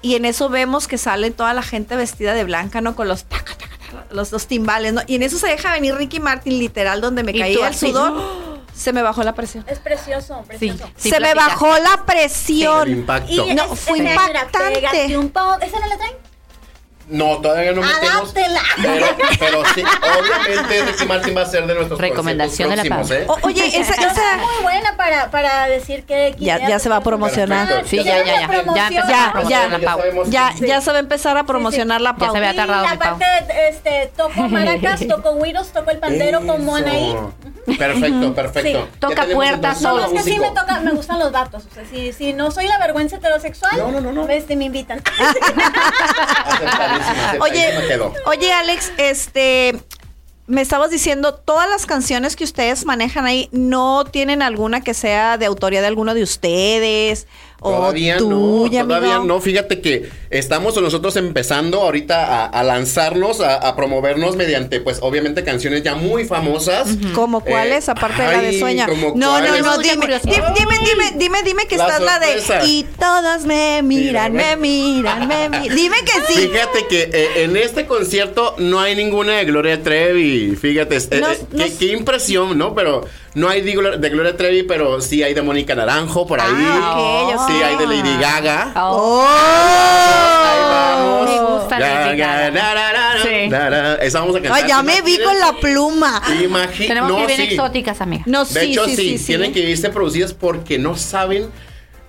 Y 0.02 0.14
en 0.14 0.24
eso 0.24 0.48
vemos 0.48 0.88
que 0.88 0.96
sale 0.98 1.30
toda 1.30 1.52
la 1.54 1.62
gente 1.62 1.94
vestida 1.96 2.32
de 2.34 2.44
blanca, 2.44 2.80
¿no? 2.80 2.96
Con 2.96 3.06
los 3.08 3.24
taca, 3.24 3.54
taca, 3.56 3.76
taca, 3.78 4.06
los, 4.10 4.32
los 4.32 4.46
timbales, 4.46 4.92
¿no? 4.94 5.02
Y 5.06 5.16
en 5.16 5.22
eso 5.22 5.36
se 5.38 5.46
deja 5.48 5.72
venir 5.72 5.94
Ricky 5.94 6.20
Martin, 6.20 6.58
literal, 6.58 7.00
donde 7.00 7.22
me 7.22 7.32
caía 7.38 7.68
el 7.68 7.74
sudor. 7.74 8.50
Se 8.74 8.94
me 8.94 9.02
bajó 9.02 9.22
la 9.24 9.34
presión. 9.34 9.62
Es 9.68 9.78
precioso, 9.78 10.42
precioso. 10.46 10.88
Sí, 10.96 11.10
se 11.10 11.20
me 11.20 11.34
bajó 11.34 11.66
la 11.78 11.94
El 11.98 12.04
presión. 12.06 12.88
impacto. 12.90 13.30
Y 13.30 13.54
No, 13.54 13.74
es- 13.74 13.80
fue 13.80 13.98
impactante. 13.98 15.18
un. 15.18 15.26
¿Esa 15.60 15.80
no 15.80 15.86
la 15.86 15.96
traen? 15.98 16.14
No, 17.10 17.38
todavía 17.38 17.72
no 17.72 17.82
metemos. 17.82 18.32
Pero, 18.82 19.06
pero 19.38 19.62
sí, 19.74 19.82
obviamente 19.82 20.82
Ricky 20.82 21.06
Martin 21.06 21.36
va 21.36 21.42
a 21.42 21.46
ser 21.46 21.66
de 21.66 21.74
nuestros 21.74 22.00
Recomendación 22.00 22.70
de 22.70 22.76
la 22.76 22.82
próximos, 22.84 23.28
O- 23.28 23.46
oye, 23.46 23.66
esa, 23.66 23.94
esa, 23.94 24.36
muy 24.36 24.62
buena 24.62 24.96
para, 24.96 25.30
para 25.30 25.66
decir 25.66 26.04
que 26.04 26.34
Ya- 26.38 26.66
ya 26.68 26.78
se 26.78 26.88
va 26.88 26.96
a 26.96 27.00
promocionar. 27.02 27.66
Perfecto. 27.66 27.88
Sí, 27.90 28.04
ya, 28.04 28.18
ya, 28.18 28.24
ya. 28.24 28.48
Ya 28.74 28.86
empezó 28.88 29.08
Ya, 29.08 29.26
a 29.26 29.32
promocionar 29.32 29.70
ya. 29.70 29.78
la 29.78 29.84
Pau. 29.86 29.98
sabemos 29.98 30.30
ya, 30.30 30.54
ya 30.60 30.80
se 30.80 30.90
va 30.90 30.96
a 30.96 31.00
empezar 31.00 31.36
a 31.36 31.44
promocionar 31.44 32.00
la 32.00 32.14
Ya 32.18 32.30
se 32.30 32.36
había 32.38 32.54
tardado, 32.54 32.86
Y 32.86 32.90
mi 32.90 32.96
Pau. 32.96 33.14
aparte, 33.16 33.68
este, 33.68 34.12
toco 34.16 34.40
maracas, 34.48 35.06
toco 35.08 35.32
güiros, 35.34 35.68
toco 35.72 35.90
el 35.90 35.98
pandero 35.98 36.40
como 36.46 36.78
Eso. 36.78 36.86
Anaí. 36.86 37.16
Perfecto, 37.78 38.34
perfecto. 38.34 38.68
Sí. 38.68 38.72
Ya 38.94 38.98
Toca 39.00 39.14
tenemos 39.22 39.34
puertas, 39.34 39.76
entonces 39.76 39.82
No, 39.82 39.94
un 39.94 40.00
es 40.16 40.22
que 40.24 40.30
sí 40.30 40.38
músico. 40.38 40.54
me 40.54 40.60
toca, 40.60 40.80
me 40.80 40.90
gustan 40.92 41.18
los 41.18 41.30
datos. 41.30 41.64
O 41.70 41.74
sea, 41.74 41.84
si, 41.84 42.12
si 42.12 42.32
no 42.32 42.50
soy 42.50 42.66
la 42.66 42.78
vergüenza 42.78 43.16
heterosexual, 43.16 43.76
No, 43.76 43.90
no, 43.92 44.00
no, 44.00 44.12
no. 44.12 44.28
Este, 44.28 44.56
me 44.56 44.64
invitan. 44.64 45.00
Oye, 47.40 47.72
quedó. 47.88 48.12
oye, 48.26 48.52
Alex, 48.52 48.92
este, 48.96 49.80
me 50.46 50.60
estabas 50.60 50.90
diciendo, 50.90 51.34
todas 51.34 51.70
las 51.70 51.86
canciones 51.86 52.34
que 52.34 52.44
ustedes 52.44 52.84
manejan 52.84 53.24
ahí, 53.24 53.48
¿no 53.52 54.04
tienen 54.04 54.42
alguna 54.42 54.80
que 54.80 54.94
sea 54.94 55.38
de 55.38 55.46
autoría 55.46 55.80
de 55.80 55.86
alguno 55.86 56.12
de 56.12 56.24
ustedes? 56.24 57.28
Todavía 57.62 58.16
o 58.16 58.18
tuya, 58.18 58.82
no, 58.82 58.88
todavía 58.88 59.16
amigo? 59.16 59.34
no. 59.34 59.40
Fíjate 59.40 59.80
que 59.80 60.08
estamos 60.30 60.80
nosotros 60.80 61.16
empezando 61.16 61.80
ahorita 61.82 62.24
a, 62.26 62.46
a 62.46 62.62
lanzarnos, 62.62 63.40
a, 63.40 63.56
a 63.56 63.76
promovernos 63.76 64.36
mediante, 64.36 64.80
pues, 64.80 64.98
obviamente 65.02 65.44
canciones 65.44 65.82
ya 65.82 65.94
muy 65.94 66.24
famosas. 66.24 66.88
¿Cómo 67.14 67.40
cuáles? 67.40 67.88
Eh, 67.88 67.90
aparte 67.90 68.22
de 68.22 68.28
la 68.32 68.42
de 68.42 68.58
Sueña. 68.58 68.86
¿como 68.86 69.08
No, 69.14 69.38
no, 69.40 69.46
cuáles? 69.46 69.62
no, 69.64 69.78
dime, 69.78 70.06
dime, 70.06 70.20
dime, 70.54 70.74
dime, 70.84 71.12
dime, 71.16 71.42
dime 71.42 71.66
que 71.66 71.76
La 71.76 71.84
estás 71.86 72.00
la 72.00 72.18
de 72.18 72.66
y 72.66 72.84
todas 72.98 73.44
me 73.44 73.82
miran, 73.82 74.32
me 74.32 74.56
miran, 74.56 75.28
me 75.28 75.48
miran. 75.48 75.76
Dime 75.76 75.96
que 76.04 76.32
sí. 76.32 76.48
Fíjate 76.48 76.86
que 76.88 77.10
eh, 77.12 77.44
en 77.44 77.56
este 77.56 77.86
concierto 77.86 78.54
no 78.58 78.80
hay 78.80 78.96
ninguna 78.96 79.36
de 79.38 79.44
Gloria 79.44 79.82
Trevi. 79.82 80.56
Fíjate, 80.56 80.96
eh, 80.96 81.20
Nos- 81.20 81.30
eh, 81.38 81.46
nos- 81.52 81.70
qué, 81.70 81.76
qué 81.78 81.86
impresión, 81.92 82.56
¿no? 82.56 82.74
Pero 82.74 83.04
no 83.34 83.48
hay 83.48 83.60
de, 83.60 83.74
Glo- 83.74 83.96
de 83.98 84.08
Gloria 84.08 84.36
Trevi, 84.36 84.62
pero 84.64 85.00
sí 85.00 85.22
hay 85.22 85.34
de 85.34 85.42
Mónica 85.42 85.74
Naranjo 85.74 86.26
por 86.26 86.40
ahí. 86.40 86.48
Ah, 86.52 87.26
ok, 87.28 87.34
ok. 87.40 87.49
Sí 87.50 87.62
hay 87.62 87.76
de 87.76 87.86
Lady 87.86 88.16
Gaga. 88.20 88.72
Oh, 88.76 89.26
Ahí 89.26 90.60
vamos. 90.60 91.30
Me 91.30 91.40
gusta 91.40 91.78
Lady 91.78 92.16
Gaga. 92.18 92.50
da, 92.50 92.74
da, 92.74 92.92
da, 92.92 93.22
Sí. 93.22 93.48
da, 93.50 93.70
da. 93.70 93.94
Esa 93.96 94.20
vamos 94.20 94.36
a 94.36 94.40
cantar. 94.40 94.62
Ay, 94.62 94.68
ya 94.68 94.82
me 94.82 95.02
vi 95.02 95.18
con 95.18 95.38
la 95.38 95.52
pluma. 95.54 96.22
Imagínate. 96.42 96.86
tenemos 96.88 97.12
que 97.12 97.20
ir 97.20 97.26
bien 97.26 97.48
sí. 97.48 97.54
exóticas, 97.54 98.00
amiga. 98.00 98.22
No, 98.26 98.44
De 98.44 98.60
sí, 98.60 98.72
hecho, 98.72 98.84
sí, 98.86 98.96
sí, 98.96 99.18
sí, 99.18 99.26
tienen 99.26 99.52
que 99.52 99.60
irse 99.60 99.90
producidas 99.90 100.32
porque 100.34 100.78
no 100.78 100.96
saben. 100.96 101.48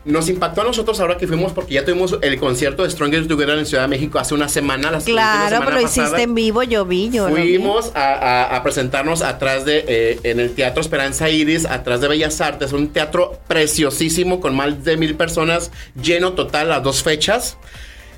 Nos 0.04 0.30
impactó 0.30 0.62
a 0.62 0.64
nosotros 0.64 1.00
ahora 1.00 1.18
que 1.18 1.28
fuimos 1.28 1.52
porque 1.54 1.76
ya 1.76 1.86
tuvimos 1.86 2.18
el 2.24 2.40
concierto 2.40 2.82
de 2.84 2.90
Strongest 2.90 3.28
Together 3.28 3.60
en 3.60 3.68
Ciudad 3.68 3.84
de 3.84 3.90
México 3.90 4.18
hace 4.18 4.34
una 4.34 4.50
semana. 4.50 4.90
La 4.90 4.98
última 4.98 5.14
Claro, 5.16 5.60
pero 5.64 5.72
lo 5.80 5.82
hiciste 5.82 6.24
en 6.24 6.34
vivo, 6.34 6.64
yo 6.64 6.86
vi, 6.86 7.12
yo 7.12 7.30
lo 7.30 7.36
vi. 7.36 7.42
Fuimos 7.58 7.92
a, 7.94 8.14
a- 8.14 8.56
a 8.58 8.64
presentarnos 8.64 9.22
atrás 9.22 9.64
de, 9.64 9.86
eh, 9.88 10.20
en 10.24 10.40
el 10.40 10.56
Teatro 10.56 10.82
Esperanza 10.82 11.30
Iris, 11.30 11.66
atrás 11.66 12.02
de 12.02 12.08
Bellas 12.08 12.42
Artes, 12.42 12.74
un 12.74 12.88
teatro 12.90 13.40
preciosísimo 13.48 14.40
con 14.42 14.56
más 14.56 14.84
de 14.84 14.98
mil 14.98 15.14
personas, 15.16 15.70
lleno 16.02 16.34
total 16.34 16.70
las 16.70 16.82
dos 16.82 17.04
fechas. 17.04 17.58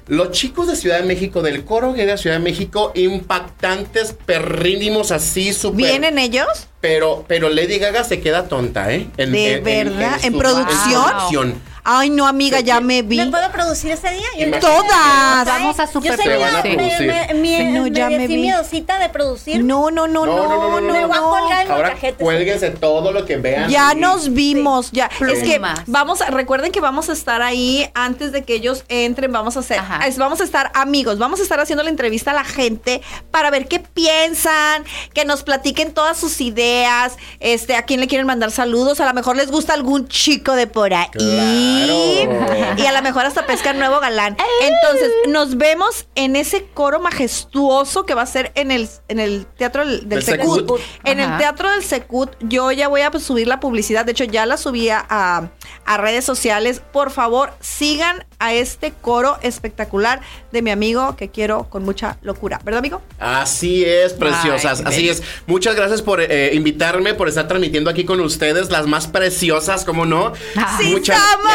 Los 0.07 0.31
chicos 0.31 0.67
de 0.67 0.75
Ciudad 0.77 0.99
de 0.99 1.05
México, 1.05 1.41
del 1.41 1.63
coro 1.65 1.93
gay 1.93 2.05
de 2.05 2.17
Ciudad 2.17 2.37
de 2.37 2.43
México, 2.43 2.91
impactantes, 2.95 4.13
perrínimos 4.25 5.11
así, 5.11 5.53
súper. 5.53 5.85
¿Vienen 5.85 6.17
ellos? 6.17 6.47
Pero, 6.81 7.23
pero 7.27 7.49
Lady 7.49 7.77
Gaga 7.79 8.03
se 8.03 8.19
queda 8.19 8.47
tonta, 8.47 8.93
¿eh? 8.93 9.07
En- 9.17 9.31
¿De 9.31 9.59
verdad? 9.61 10.19
¿En 10.23 10.37
producción? 10.37 11.03
producción. 11.05 11.72
Ay, 11.85 12.09
no, 12.09 12.25
amiga, 12.25 12.61
ya 12.61 12.79
me 12.79 13.01
vi. 13.01 13.17
¿Me 13.17 13.27
puedo 13.27 13.51
producir 13.51 13.91
ese 13.91 14.09
día? 14.11 14.25
Yo-. 14.37 14.59
Todas. 14.59 15.45
Vamos 15.45 15.79
a 15.79 15.85
Yo 15.85 15.91
super 15.91 16.15
soy 16.15 16.25
Te 16.25 16.37
van 16.37 16.55
a 16.55 16.63
me- 16.63 17.33
me- 17.33 17.71
No, 17.71 17.87
ya 17.87 18.09
me 18.09 18.27
vi. 18.27 18.37
miedosita 18.37 18.99
de 18.99 19.09
producir. 19.09 19.63
No, 19.63 19.91
no, 19.91 20.07
no, 20.07 20.25
no, 20.25 20.47
no, 20.47 20.79
no, 20.79 20.93
Me 20.93 21.05
voy 21.05 21.17
a 21.17 21.21
colgar 21.21 21.65
en 21.65 21.71
Ahora 21.71 21.95
cuélguense 22.17 22.69
todo 22.69 23.11
lo 23.11 23.25
que 23.25 23.37
vean. 23.37 23.69
Ya 23.69 23.91
Sí. 23.91 23.97
nos 23.99 24.33
vimos, 24.33 24.91
ya. 24.91 25.09
Es 25.27 25.43
que 25.43 25.59
vamos, 25.87 26.21
a, 26.21 26.27
recuerden 26.27 26.71
que 26.71 26.79
vamos 26.79 27.09
a 27.09 27.13
estar 27.13 27.41
ahí 27.41 27.89
antes 27.93 28.31
de 28.31 28.43
que 28.43 28.55
ellos 28.55 28.85
entren, 28.87 29.31
vamos 29.31 29.57
a 29.57 29.59
hacer, 29.59 29.79
vamos 30.17 30.39
a 30.39 30.43
estar 30.43 30.71
amigos, 30.75 31.17
vamos 31.17 31.39
a 31.39 31.43
estar 31.43 31.59
haciendo 31.59 31.83
la 31.83 31.89
entrevista 31.89 32.31
a 32.31 32.33
la 32.33 32.43
gente 32.45 33.01
para 33.31 33.49
ver 33.49 33.67
qué 33.67 33.79
piensan, 33.79 34.85
que 35.13 35.25
nos 35.25 35.43
platiquen 35.43 35.93
todas 35.93 36.17
sus 36.17 36.39
ideas, 36.41 37.17
este, 37.39 37.75
a 37.75 37.83
quién 37.83 37.99
le 37.99 38.07
quieren 38.07 38.25
mandar 38.27 38.51
saludos, 38.51 39.01
a 39.01 39.05
lo 39.05 39.13
mejor 39.13 39.35
les 39.35 39.51
gusta 39.51 39.73
algún 39.73 40.07
chico 40.07 40.53
de 40.53 40.67
por 40.67 40.93
ahí. 40.93 41.72
Sí. 41.73 42.27
Claro. 42.27 42.81
Y 42.81 42.85
a 42.85 42.91
lo 42.91 43.01
mejor 43.01 43.25
hasta 43.25 43.45
pescan 43.45 43.79
nuevo 43.79 43.99
galán. 43.99 44.37
Entonces, 44.61 45.11
nos 45.27 45.57
vemos 45.57 46.07
en 46.15 46.35
ese 46.35 46.65
coro 46.73 46.99
majestuoso 46.99 48.05
que 48.05 48.13
va 48.13 48.23
a 48.23 48.27
ser 48.27 48.51
en 48.55 48.71
el, 48.71 48.89
en 49.07 49.19
el 49.19 49.45
Teatro 49.45 49.85
del, 49.85 50.23
Secut. 50.23 50.59
Secut. 50.59 50.81
En 51.03 51.19
el. 51.19 51.37
Teatro 51.37 51.71
del 51.71 51.83
Secut, 51.83 52.31
yo 52.41 52.71
ya 52.71 52.87
voy 52.87 53.01
a 53.01 53.11
subir 53.19 53.47
la 53.47 53.59
publicidad. 53.59 54.05
De 54.05 54.11
hecho, 54.11 54.23
ya 54.23 54.45
la 54.45 54.57
subí 54.57 54.89
a, 54.89 55.51
a- 55.85 55.97
redes 55.97 56.25
sociales. 56.25 56.81
Por 56.91 57.11
favor, 57.11 57.51
sigan 57.59 58.25
a 58.39 58.53
este 58.53 58.91
coro 58.91 59.37
espectacular 59.41 60.21
de 60.51 60.61
mi 60.61 60.71
amigo 60.71 61.15
que 61.15 61.29
quiero 61.29 61.69
con 61.69 61.83
mucha 61.83 62.17
locura. 62.21 62.59
¿Verdad, 62.63 62.79
amigo? 62.79 63.01
Así 63.19 63.85
es, 63.85 64.13
preciosas. 64.13 64.79
Ay, 64.79 64.85
así 64.87 65.09
es. 65.09 65.23
Muchas 65.47 65.75
gracias 65.75 66.01
por 66.01 66.19
eh, 66.21 66.51
invitarme, 66.53 67.13
por 67.13 67.29
estar 67.29 67.47
transmitiendo 67.47 67.89
aquí 67.89 68.03
con 68.05 68.19
ustedes, 68.19 68.69
las 68.69 68.85
más 68.87 69.07
preciosas, 69.07 69.85
¿cómo 69.85 70.05
no? 70.05 70.33
Ah. 70.57 70.77
¡Sí, 70.79 70.91
Muchas- 70.91 71.17
estamos! 71.17 71.51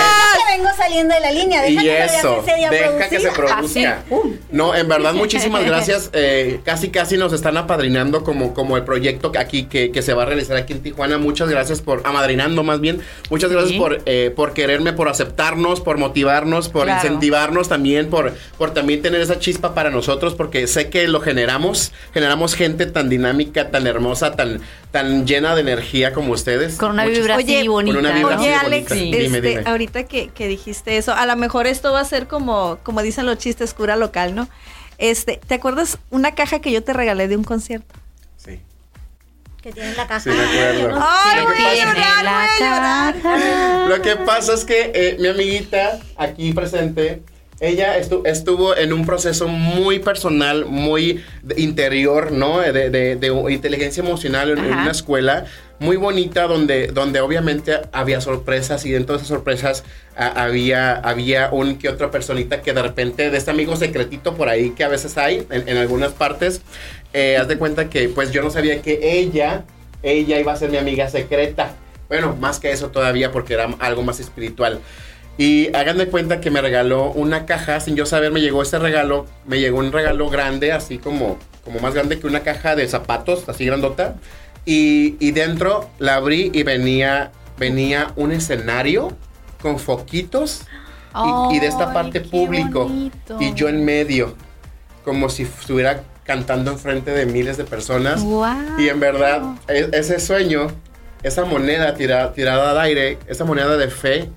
Te 0.46 0.56
vengo 0.56 0.68
saliendo 0.76 1.14
de 1.14 1.20
la 1.20 1.30
línea. 1.32 1.62
Deja 1.62 1.82
Y 1.82 1.84
que 1.84 2.04
eso, 2.04 2.42
ese 2.46 2.56
día 2.56 2.70
deja 2.70 3.08
que 3.08 3.20
se 3.20 3.30
produzca. 3.30 4.04
Pum. 4.08 4.36
No, 4.50 4.74
en 4.74 4.88
verdad, 4.88 5.12
muchísimas 5.14 5.64
gracias. 5.66 6.10
Eh, 6.12 6.60
casi, 6.64 6.88
casi 6.90 7.16
nos 7.16 7.32
están 7.32 7.56
apadrinando 7.56 8.24
como, 8.24 8.54
como 8.54 8.76
el 8.76 8.84
proyecto 8.84 9.30
que 9.32 9.38
aquí 9.38 9.64
que, 9.64 9.90
que 9.92 10.02
se 10.02 10.14
va 10.14 10.22
a 10.22 10.26
realizar 10.26 10.56
aquí 10.56 10.72
en 10.72 10.82
Tijuana. 10.82 11.18
Muchas 11.18 11.48
gracias 11.48 11.82
por, 11.82 12.02
amadrinando 12.06 12.62
más 12.62 12.80
bien. 12.80 13.00
Muchas 13.30 13.50
gracias 13.50 13.72
Sí. 13.72 13.78
por, 13.78 13.97
eh, 14.06 14.32
por 14.34 14.52
quererme, 14.54 14.92
por 14.92 15.08
aceptarnos, 15.08 15.80
por 15.80 15.98
motivarnos, 15.98 16.68
por 16.68 16.84
Claro. 16.84 17.00
incentivarnos 17.04 17.68
también, 17.68 18.08
por, 18.10 18.34
por 18.56 18.72
también 18.74 19.02
tener 19.02 19.20
esa 19.20 19.38
chispa 19.38 19.74
para 19.74 19.90
nosotros, 19.90 20.34
porque 20.34 20.66
sé 20.66 20.90
que 20.90 21.08
lo 21.08 21.20
generamos. 21.20 21.92
Generamos 22.14 22.54
gente 22.54 22.86
tan 22.86 23.08
dinámica, 23.08 23.70
tan 23.70 23.86
hermosa, 23.86 24.36
tan, 24.36 24.60
tan 24.90 25.26
llena 25.26 25.54
de 25.54 25.60
energía 25.62 26.12
como 26.12 26.32
ustedes. 26.32 26.76
Con 26.76 26.90
una 26.92 27.04
Muchas- 27.04 27.18
vibra 27.18 27.36
Oye, 27.36 27.58
así 27.58 27.68
bonita. 27.68 27.96
con 27.96 28.06
una 28.06 28.14
vibra 28.14 28.38
Oye, 28.38 28.54
así 28.54 28.66
Alex, 28.66 28.88
bonita. 28.90 29.16
este, 29.16 29.22
Dime, 29.22 29.40
dime. 29.40 29.62
ahorita 29.66 30.04
que, 30.04 30.28
que 30.28 30.48
dijiste 30.48 30.96
eso, 30.96 31.12
a 31.14 31.26
lo 31.26 31.36
mejor 31.36 31.66
esto 31.66 31.92
va 31.92 32.00
a 32.00 32.04
ser 32.04 32.26
como, 32.26 32.78
como 32.82 33.02
dicen 33.02 33.26
los 33.26 33.38
chistes, 33.38 33.74
cura 33.74 33.96
local, 33.96 34.34
¿no? 34.34 34.48
Este, 34.98 35.40
¿te 35.46 35.54
acuerdas 35.54 35.98
una 36.10 36.34
caja 36.34 36.58
que 36.60 36.72
yo 36.72 36.82
te 36.82 36.92
regalé 36.92 37.28
de 37.28 37.36
un 37.36 37.44
concierto? 37.44 37.94
Que 39.68 39.74
tiene 39.74 39.94
la 39.96 40.06
caja. 40.06 40.20
Sí, 40.20 40.30
me 40.30 40.42
acuerdo. 40.42 40.98
Ay, 41.02 41.44
voy 41.44 41.54
que 41.56 41.62
a 41.62 41.66
pasa- 41.66 41.84
llorar, 41.84 42.24
voy 42.24 42.66
a 42.66 43.14
llorar. 43.20 43.88
Lo 43.88 44.02
que 44.02 44.16
pasa 44.16 44.54
es 44.54 44.64
que 44.64 44.92
eh, 44.94 45.16
mi 45.18 45.28
amiguita 45.28 45.98
aquí 46.16 46.52
presente, 46.54 47.22
ella 47.60 47.98
estu- 47.98 48.22
estuvo 48.24 48.76
en 48.76 48.92
un 48.92 49.04
proceso 49.04 49.48
muy 49.48 49.98
personal, 49.98 50.64
muy 50.66 51.24
interior, 51.56 52.30
¿no? 52.32 52.60
De, 52.60 52.90
de- 52.90 53.16
de 53.16 53.52
inteligencia 53.52 54.02
emocional 54.02 54.50
en, 54.50 54.58
una 54.60 54.90
escuela 54.90 55.44
muy 55.80 55.96
bonita 55.96 56.44
donde, 56.48 56.88
donde 56.88 57.20
obviamente 57.20 57.72
había 57.92 58.20
sorpresas 58.20 58.84
y 58.84 58.90
dentro 58.90 59.14
de 59.14 59.18
esas 59.18 59.28
sorpresas 59.28 59.84
a- 60.16 60.44
había, 60.44 60.94
había 60.94 61.50
un 61.50 61.78
que 61.78 61.88
otra 61.88 62.10
personita 62.10 62.62
que 62.62 62.72
de 62.72 62.82
repente 62.82 63.30
de 63.30 63.38
este 63.38 63.50
amigo 63.50 63.76
secretito 63.76 64.34
por 64.34 64.48
ahí 64.48 64.70
que 64.70 64.84
a 64.84 64.88
veces 64.88 65.16
hay 65.18 65.46
en, 65.50 65.68
en 65.68 65.76
algunas 65.76 66.12
partes, 66.12 66.62
eh, 67.12 67.36
haz 67.40 67.48
de 67.48 67.58
cuenta 67.58 67.88
que 67.90 68.08
pues 68.08 68.30
yo 68.32 68.42
no 68.42 68.50
sabía 68.50 68.82
que 68.82 69.18
ella, 69.18 69.64
ella 70.02 70.38
iba 70.38 70.52
a 70.52 70.56
ser 70.56 70.70
mi 70.70 70.76
amiga 70.78 71.08
secreta. 71.08 71.74
Bueno, 72.08 72.36
más 72.40 72.58
que 72.58 72.70
eso 72.72 72.88
todavía 72.88 73.32
porque 73.32 73.54
era 73.54 73.68
algo 73.80 74.02
más 74.02 74.18
espiritual. 74.20 74.80
Y 75.38 75.74
hagan 75.74 75.96
de 75.98 76.08
cuenta 76.08 76.40
que 76.40 76.50
me 76.50 76.60
regaló 76.60 77.12
una 77.12 77.46
caja, 77.46 77.78
sin 77.80 77.94
yo 77.96 78.04
saber, 78.06 78.32
me 78.32 78.40
llegó 78.40 78.60
este 78.62 78.78
regalo, 78.78 79.24
me 79.46 79.60
llegó 79.60 79.78
un 79.78 79.92
regalo 79.92 80.28
grande, 80.28 80.72
así 80.72 80.98
como, 80.98 81.38
como 81.64 81.78
más 81.78 81.94
grande 81.94 82.18
que 82.18 82.26
una 82.26 82.40
caja 82.40 82.74
de 82.74 82.88
zapatos, 82.88 83.48
así 83.48 83.64
grandota. 83.64 84.16
Y, 84.64 85.16
y 85.20 85.30
dentro 85.30 85.88
la 86.00 86.16
abrí 86.16 86.50
y 86.52 86.64
venía, 86.64 87.30
venía 87.56 88.12
un 88.16 88.32
escenario 88.32 89.16
con 89.62 89.78
foquitos 89.78 90.62
y, 91.52 91.56
y 91.56 91.60
de 91.60 91.68
esta 91.68 91.92
parte 91.92 92.20
público. 92.20 92.84
bonito. 92.88 93.36
Y 93.40 93.54
yo 93.54 93.68
en 93.68 93.84
medio, 93.84 94.34
como 95.04 95.28
si 95.28 95.44
estuviera 95.44 96.02
cantando 96.24 96.70
enfrente 96.72 97.12
de 97.12 97.24
miles 97.26 97.56
de 97.56 97.64
personas. 97.64 98.22
Y 98.78 98.88
en 98.88 98.98
verdad, 99.00 99.40
e- 99.68 99.88
ese 99.92 100.18
sueño, 100.20 100.66
esa 101.22 101.44
moneda 101.44 101.94
tira- 101.94 102.32
tirada 102.34 102.72
al 102.72 102.80
aire, 102.80 103.18
esa 103.28 103.44
moneda 103.44 103.76
de 103.76 103.88
fe 103.88 104.28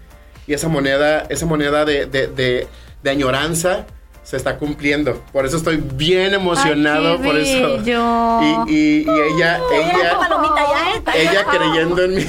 y 0.48 0.54
esa 0.54 0.68
moneda, 0.68 1.26
esa 1.30 1.46
moneda 1.46 1.86
de, 1.86 2.06
de- 2.06 2.28
de- 2.28 2.68
de 3.04 3.10
añoranza 3.10 3.86
se 4.24 4.38
está 4.38 4.58
cumpliendo. 4.58 5.24
Por 5.34 5.46
eso 5.46 5.58
estoy 5.58 5.78
bien 5.78 6.34
emocionado 6.34 7.14
Ay, 7.14 7.18
qué 7.18 7.24
por 7.24 7.38
eso. 7.38 7.78
bello. 7.84 8.66
Y, 8.68 8.74
y- 8.74 9.06
y 9.08 9.36
ella, 9.36 9.60
ella, 9.74 10.12
¿eh? 10.12 11.02
ella 11.22 11.46
creyendo 11.46 12.04
en 12.04 12.16
mí. 12.16 12.26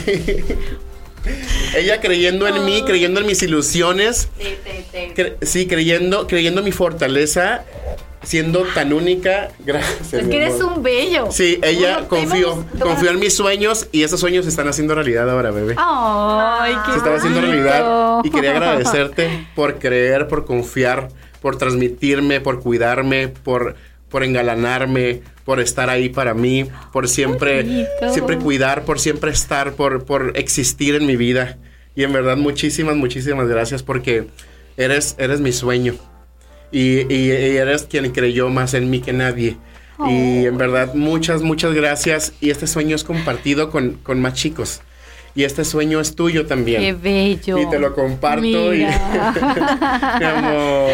ella 1.76 2.00
creyendo 2.00 2.48
en 2.48 2.64
mí, 2.64 2.82
creyendo 2.84 3.20
en 3.20 3.26
mis 3.26 3.42
ilusiones. 3.42 4.28
Cre- 5.14 5.36
sí, 5.42 5.66
creyendo, 5.66 6.26
creyendo 6.26 6.62
mi 6.62 6.72
fortaleza, 6.72 7.64
siendo 8.22 8.64
tan 8.74 8.92
única. 8.92 9.50
Gracias. 9.64 10.12
Es 10.12 10.28
que 10.28 10.36
eres 10.36 10.60
amor. 10.60 10.78
un 10.78 10.82
bello. 10.82 11.28
Sí, 11.30 11.58
ella 11.62 12.06
confió, 12.08 12.64
confió 12.80 13.10
en 13.10 13.18
mis 13.18 13.34
sueños 13.36 13.88
y 13.92 14.02
esos 14.02 14.20
sueños 14.20 14.44
se 14.44 14.50
están 14.50 14.68
haciendo 14.68 14.94
realidad 14.94 15.28
ahora, 15.28 15.50
bebé. 15.50 15.74
Ay, 15.78 16.74
qué 16.86 16.92
se 16.92 16.98
están 16.98 17.14
haciendo 17.14 17.40
realidad 17.40 18.20
y 18.24 18.30
quería 18.30 18.50
agradecerte 18.56 19.46
por 19.54 19.78
creer, 19.78 20.28
por 20.28 20.44
confiar, 20.44 21.08
por 21.40 21.56
transmitirme, 21.56 22.40
por 22.40 22.60
cuidarme, 22.60 23.28
por, 23.28 23.76
por 24.08 24.24
engalanarme, 24.24 25.22
por 25.44 25.60
estar 25.60 25.90
ahí 25.90 26.08
para 26.08 26.34
mí, 26.34 26.68
por 26.92 27.08
siempre, 27.08 27.62
bonito. 27.62 28.12
siempre 28.12 28.38
cuidar, 28.38 28.84
por 28.84 29.00
siempre 29.00 29.30
estar, 29.30 29.72
por, 29.72 30.04
por 30.04 30.32
existir 30.36 30.94
en 30.94 31.06
mi 31.06 31.16
vida. 31.16 31.58
Y 31.94 32.04
en 32.04 32.12
verdad, 32.12 32.36
muchísimas, 32.36 32.96
muchísimas 32.96 33.48
gracias 33.48 33.82
porque 33.82 34.28
eres, 34.76 35.14
eres 35.18 35.40
mi 35.40 35.52
sueño. 35.52 35.94
Y, 36.72 37.00
y- 37.12 37.30
y 37.32 37.56
eres 37.56 37.82
quien 37.84 38.10
creyó 38.12 38.48
más 38.48 38.74
en 38.74 38.90
mí 38.90 39.00
que 39.00 39.12
nadie. 39.12 39.56
Y 40.08 40.46
en 40.46 40.56
verdad, 40.58 40.94
muchas, 40.94 41.42
muchas 41.42 41.74
gracias. 41.74 42.32
Y 42.40 42.50
este 42.50 42.66
sueño 42.66 42.96
es 42.96 43.04
compartido 43.04 43.70
con, 43.70 43.92
con 44.02 44.20
más 44.20 44.34
chicos. 44.34 44.80
Y 45.34 45.44
este 45.44 45.64
sueño 45.64 46.00
es 46.00 46.16
tuyo 46.16 46.46
también. 46.46 46.80
Qué 46.82 46.92
bello. 46.92 47.58
Y 47.58 47.70
te 47.70 47.78
lo 47.78 47.94
comparto. 47.94 48.74
y- 48.74 48.78
Mira. 48.78 50.16
Mi 50.18 50.24
amor. 50.24 50.90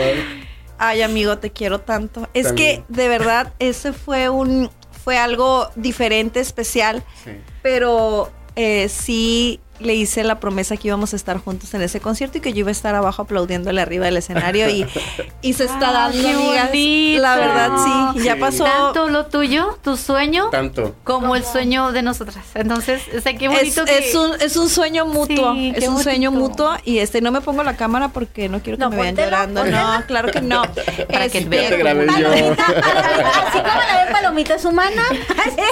Ay, 0.79 1.03
amigo, 1.03 1.39
te 1.39 1.51
quiero 1.51 1.81
tanto. 1.81 2.29
Es 2.35 2.47
También. 2.49 2.85
que 2.89 2.95
de 2.95 3.09
verdad 3.09 3.53
ese 3.59 3.93
fue 3.93 4.29
un 4.29 4.71
fue 5.03 5.17
algo 5.17 5.71
diferente, 5.75 6.39
especial, 6.41 7.03
Sí. 7.25 7.31
pero 7.63 8.31
eh, 8.57 8.89
sí 8.91 9.59
le 9.81 9.95
hice 9.95 10.25
la 10.25 10.41
promesa 10.41 10.77
que 10.77 10.89
íbamos 10.89 11.13
a 11.13 11.17
estar 11.17 11.39
juntos 11.39 11.73
en 11.75 11.83
ese 11.83 12.01
concierto 12.01 12.39
y 12.39 12.41
que 12.41 12.53
yo 12.53 12.61
iba 12.61 12.69
a 12.69 12.73
estar 12.73 12.95
abajo 12.95 13.23
aplaudiéndole 13.23 13.81
arriba 13.81 14.07
del 14.07 14.17
escenario 14.17 14.69
y, 14.69 14.87
y 15.43 15.53
se 15.55 15.65
está 15.65 15.93
dando, 15.93 16.21
qué 16.21 16.31
amigas. 16.31 16.69
bonito. 16.69 17.23
La 17.23 17.37
verdad, 17.37 17.71
sí. 18.15 18.23
Ya 18.25 18.37
pasó. 18.37 18.65
Tanto 18.65 19.09
lo 19.09 19.27
tuyo, 19.27 19.79
tu 19.83 19.97
sueño, 19.97 20.49
Tanto. 20.51 20.95
como 21.05 21.37
el 21.37 21.45
sueño 21.45 21.93
de 21.93 22.03
nosotras. 22.03 22.45
Entonces, 22.55 23.03
o 23.17 23.21
sea, 23.21 23.35
qué 23.37 23.47
Es, 23.47 23.53
bonito 23.53 23.85
que... 23.85 23.99
es 23.99 24.15
un, 24.15 24.41
es 24.41 24.57
un 24.57 24.69
sueño 24.69 25.07
mutuo, 25.07 25.53
Sí, 25.55 25.73
es 25.77 25.87
un 25.89 26.03
sueño 26.03 26.31
mutuo 26.31 26.77
y 26.85 26.99
este 26.99 27.21
no 27.21 27.31
me 27.31 27.41
pongo 27.41 27.63
la 27.63 27.77
cámara 27.77 28.09
porque 28.09 28.49
no 28.49 28.61
quiero 28.61 28.79
que 28.79 28.85
No, 28.85 28.91
me 28.91 28.97
vean 29.03 29.17
llorando. 29.17 29.61
póntela. 29.63 29.99
No, 30.01 30.07
claro 30.07 30.31
que 30.31 30.41
no. 30.41 30.63
Para 31.13 31.29
que 31.29 31.39
Este, 31.39 31.49
vean 31.49 32.09
así 32.09 33.59
como 33.59 33.81
la 33.81 34.05
ve 34.05 34.13
palomita 34.13 34.55
es 34.55 34.65
humana. 34.65 35.03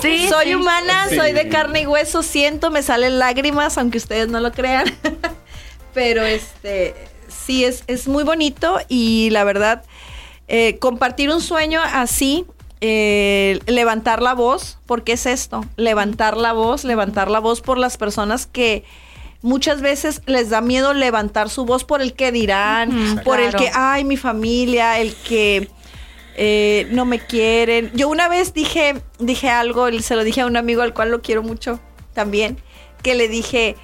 Sí, 0.02 0.28
soy 0.28 0.46
sí. 0.46 0.54
humana, 0.54 1.06
Sí. 1.08 1.16
soy 1.16 1.32
de 1.32 1.48
carne 1.48 1.82
y 1.82 1.86
hueso, 1.86 2.22
siento, 2.22 2.70
me 2.70 2.82
salen 2.82 3.18
lágrimas, 3.18 3.78
aunque 3.78 3.95
ustedes 3.96 4.28
no 4.28 4.40
lo 4.40 4.52
crean. 4.52 4.86
Pero 5.94 6.22
este, 6.24 6.94
sí, 7.28 7.64
es, 7.64 7.84
es 7.86 8.08
muy 8.08 8.24
bonito 8.24 8.78
y 8.88 9.30
la 9.30 9.44
verdad, 9.44 9.84
eh, 10.48 10.78
compartir 10.78 11.30
un 11.30 11.40
sueño 11.40 11.80
así, 11.82 12.44
eh, 12.80 13.60
levantar 13.66 14.20
la 14.20 14.34
voz, 14.34 14.78
porque 14.86 15.12
es 15.12 15.26
esto, 15.26 15.64
levantar 15.76 16.36
la 16.36 16.52
voz, 16.52 16.84
levantar 16.84 17.30
la 17.30 17.40
voz 17.40 17.62
por 17.62 17.78
las 17.78 17.96
personas 17.96 18.46
que 18.46 18.84
muchas 19.42 19.80
veces 19.80 20.22
les 20.26 20.50
da 20.50 20.60
miedo 20.60 20.92
levantar 20.92 21.48
su 21.48 21.64
voz 21.64 21.84
por 21.84 22.02
el 22.02 22.14
que 22.14 22.32
dirán, 22.32 23.20
por 23.24 23.40
el 23.40 23.54
que, 23.54 23.70
ay, 23.72 24.04
mi 24.04 24.16
familia, 24.16 24.98
el 25.00 25.14
que 25.14 25.68
eh, 26.36 26.86
no 26.90 27.04
me 27.04 27.18
quieren. 27.18 27.90
Yo 27.94 28.08
una 28.08 28.28
vez 28.28 28.52
dije, 28.52 29.00
dije 29.18 29.48
algo, 29.48 29.88
y 29.88 30.02
se 30.02 30.16
lo 30.16 30.24
dije 30.24 30.42
a 30.42 30.46
un 30.46 30.56
amigo 30.56 30.82
al 30.82 30.92
cual 30.92 31.10
lo 31.10 31.22
quiero 31.22 31.42
mucho 31.42 31.80
también, 32.12 32.58
que 33.06 33.14
le 33.14 33.28
dije, 33.28 33.76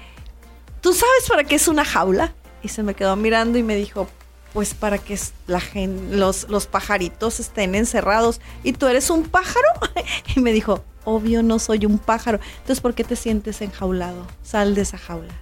¿tú 0.81 0.93
sabes 0.93 1.29
para 1.29 1.45
qué 1.45 1.55
es 1.55 1.69
una 1.69 1.85
jaula? 1.85 2.33
Y 2.61 2.67
se 2.67 2.83
me 2.83 2.93
quedó 2.93 3.15
mirando 3.15 3.57
y 3.57 3.63
me 3.63 3.73
dijo, 3.77 4.09
pues 4.51 4.73
para 4.73 4.97
que 4.97 5.13
es- 5.13 5.31
la 5.47 5.61
gen- 5.61 6.19
los, 6.19 6.49
los 6.49 6.67
pajaritos 6.67 7.39
estén 7.39 7.73
encerrados. 7.73 8.41
¿Y 8.65 8.73
tú 8.73 8.85
eres 8.87 9.09
un 9.09 9.23
pájaro? 9.23 9.65
y 10.35 10.41
me 10.41 10.51
dijo, 10.51 10.83
obvio 11.05 11.41
no 11.41 11.57
soy 11.59 11.85
un 11.85 11.99
pájaro. 11.99 12.41
Entonces, 12.57 12.81
¿por 12.81 12.95
qué 12.95 13.05
te 13.05 13.15
sientes 13.15 13.61
enjaulado? 13.61 14.27
Sal 14.43 14.75
de 14.75 14.81
esa 14.81 14.97
jaula. 14.97 15.33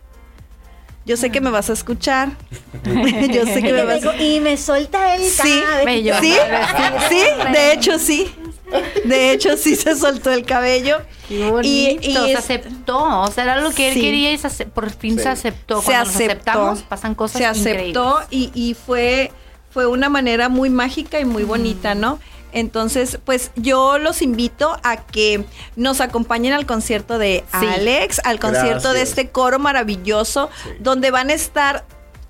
Yo 1.03 1.17
sé 1.17 1.31
que 1.31 1.41
me 1.41 1.49
vas 1.49 1.71
a 1.71 1.73
escuchar. 1.73 2.29
Yo 3.33 3.47
sé 3.47 3.63
que 3.63 3.73
me 3.73 3.83
vas 3.83 4.05
a 4.05 4.15
Y 4.21 4.39
me 4.41 4.57
suelta 4.57 5.15
el 5.15 5.23
Sí, 5.23 5.59
cabello. 5.67 6.13
¿Sí? 6.21 6.35
Sí, 7.09 7.21
de 7.51 7.73
hecho 7.73 7.97
sí. 7.97 8.31
De 9.05 9.31
hecho, 9.31 9.57
sí 9.57 9.75
se 9.75 9.95
soltó 9.95 10.31
el 10.31 10.45
cabello. 10.45 10.97
Qué 11.27 11.49
bonito, 11.49 11.67
Y- 11.67 12.09
y 12.09 12.13
se 12.13 12.31
es- 12.33 12.37
aceptó, 12.39 13.21
o 13.21 13.31
sea, 13.31 13.43
era 13.43 13.61
lo 13.61 13.71
que 13.71 13.89
él 13.89 13.93
Sí. 13.95 14.01
quería 14.01 14.31
y 14.33 14.37
se 14.37 14.65
por 14.65 14.89
fin 14.91 15.17
Sí. 15.17 15.23
se 15.23 15.29
aceptó. 15.29 15.79
se 15.81 15.85
Cuando 15.85 16.05
nos 16.05 16.15
aceptó. 16.15 16.31
aceptamos, 16.33 16.81
pasan 16.83 17.15
cosas 17.15 17.37
se 17.39 17.45
aceptó 17.45 18.19
y, 18.29 18.51
y 18.53 18.73
fue, 18.73 19.31
fue 19.69 19.85
una 19.87 20.09
manera 20.09 20.49
muy 20.49 20.69
mágica 20.69 21.19
y 21.19 21.25
muy 21.25 21.43
bonita, 21.43 21.95
¿no? 21.95 22.19
Entonces, 22.53 23.17
pues 23.23 23.51
yo 23.55 23.97
los 23.97 24.21
invito 24.21 24.77
a 24.83 24.97
que 24.97 25.45
nos 25.77 26.01
acompañen 26.01 26.51
al 26.51 26.65
concierto 26.65 27.17
de 27.17 27.45
Sí. 27.59 27.65
Alex, 27.65 28.19
al 28.25 28.39
concierto 28.39 28.91
de 28.91 29.01
este 29.03 29.29
coro 29.29 29.57
maravilloso, 29.57 30.49
Sí. 30.63 30.69
donde 30.81 31.11
van 31.11 31.29
a 31.29 31.33
estar 31.33 31.85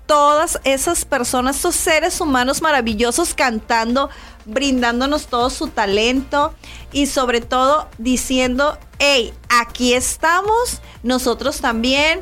todas 0.06 0.60
esas 0.64 1.04
personas, 1.04 1.56
estos 1.56 1.74
seres 1.74 2.20
humanos 2.20 2.60
maravillosos 2.62 3.34
cantando, 3.34 4.10
brindándonos 4.44 5.26
todo 5.26 5.50
su 5.50 5.68
talento 5.68 6.54
y 6.92 7.06
sobre 7.06 7.40
todo 7.40 7.88
diciendo, 7.98 8.78
hey, 8.98 9.32
aquí 9.48 9.94
estamos, 9.94 10.80
nosotros 11.02 11.60
también, 11.60 12.20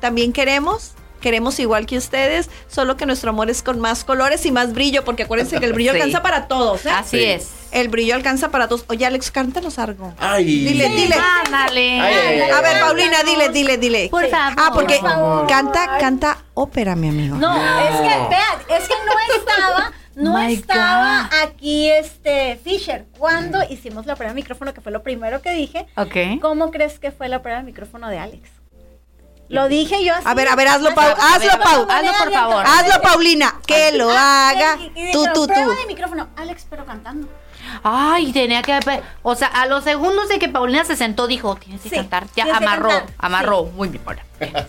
también 0.00 0.32
queremos. 0.32 0.92
Queremos 1.20 1.58
igual 1.58 1.86
que 1.86 1.96
ustedes, 1.96 2.50
solo 2.68 2.96
que 2.96 3.04
nuestro 3.06 3.30
amor 3.30 3.50
es 3.50 3.62
con 3.62 3.80
más 3.80 4.04
colores 4.04 4.46
y 4.46 4.52
más 4.52 4.72
brillo, 4.74 5.02
porque 5.02 5.24
acuérdense 5.24 5.58
que 5.58 5.64
el 5.66 5.72
brillo 5.72 5.92
Sí. 5.94 5.96
alcanza 6.00 6.22
para 6.22 6.46
todos. 6.46 6.84
¿eh? 6.86 6.90
Así 6.90 7.16
Sí. 7.18 7.24
es. 7.24 7.48
El 7.72 7.88
brillo 7.88 8.14
alcanza 8.14 8.50
para 8.50 8.68
todos. 8.68 8.84
Oye, 8.88 9.04
Alex, 9.06 9.30
cántanos 9.32 9.78
algo. 9.80 10.14
Ay. 10.18 10.44
Dile, 10.44 10.88
dile. 10.90 11.16
Ándale. 11.44 12.00
Ay, 12.00 12.14
ay, 12.14 12.40
ay, 12.42 12.50
A 12.50 12.60
ver. 12.60 12.80
Paulina, 12.80 13.22
dile, 13.24 13.48
dile, 13.48 13.76
dile. 13.76 14.08
Por 14.10 14.28
favor. 14.28 14.54
Ah, 14.56 14.70
porque 14.72 14.98
Por 15.00 15.10
favor. 15.10 15.46
canta, 15.48 15.98
canta 15.98 16.38
ópera, 16.54 16.94
mi 16.94 17.08
amigo. 17.08 17.36
No, 17.36 17.56
es 17.56 17.96
que, 17.96 18.02
vean, 18.28 18.80
es 18.80 18.86
que 18.88 18.94
no 18.94 19.34
estaba, 19.36 19.92
no 20.16 20.32
My 20.36 20.54
estaba 20.54 21.28
God. 21.30 21.38
aquí 21.48 21.88
este 21.90 22.56
Fisher. 22.64 23.04
Cuando 23.18 23.62
hicimos 23.70 24.06
la 24.06 24.16
prueba 24.16 24.32
de 24.32 24.40
micrófono, 24.40 24.74
que 24.74 24.80
fue 24.80 24.90
lo 24.92 25.02
primero 25.02 25.40
que 25.42 25.50
dije, 25.52 25.86
Ok. 25.96 26.40
¿cómo 26.40 26.70
crees 26.70 26.98
que 26.98 27.12
fue 27.12 27.28
la 27.28 27.42
prueba 27.42 27.58
de 27.60 27.64
micrófono 27.64 28.08
de 28.08 28.18
Alex? 28.18 28.48
Lo 29.48 29.68
dije 29.68 30.04
yo 30.04 30.12
así. 30.12 30.24
A 30.26 30.34
ver, 30.34 30.48
a 30.48 30.56
ver, 30.56 30.66
hazlo, 30.66 30.92
Pau, 30.92 31.14
hazlo, 31.16 31.50
Pau. 31.62 31.86
manera 31.86 32.10
Hazlo, 32.10 32.24
por 32.24 32.32
favor. 32.32 32.64
Hazlo, 32.66 33.00
Paulina. 33.00 33.54
Que 33.64 33.92
lo 33.92 34.10
Ah, 34.10 34.48
haga. 34.48 34.76
y- 34.80 34.92
y 35.08 35.12
Tú, 35.12 35.24
tú, 35.32 35.46
Prueba 35.46 35.66
tú. 35.66 35.80
de 35.82 35.86
micrófono, 35.86 36.28
Alex, 36.34 36.66
pero 36.68 36.84
cantando. 36.84 37.28
Ay, 37.82 38.32
tenía 38.32 38.62
que. 38.62 38.78
O 39.22 39.34
sea, 39.34 39.48
a 39.48 39.66
los 39.66 39.84
segundos 39.84 40.28
de 40.28 40.38
que 40.38 40.48
Paulina 40.48 40.84
se 40.84 40.96
sentó, 40.96 41.26
dijo: 41.26 41.56
Tienes 41.56 41.80
que 41.82 41.88
Sí, 41.90 41.96
cantar. 41.96 42.26
Ya 42.36 42.44
amarró, 42.56 42.88
cantar, 42.88 43.14
amarró. 43.18 43.64
Muy 43.64 43.88
bien, 43.88 44.02
Paula. 44.04 44.22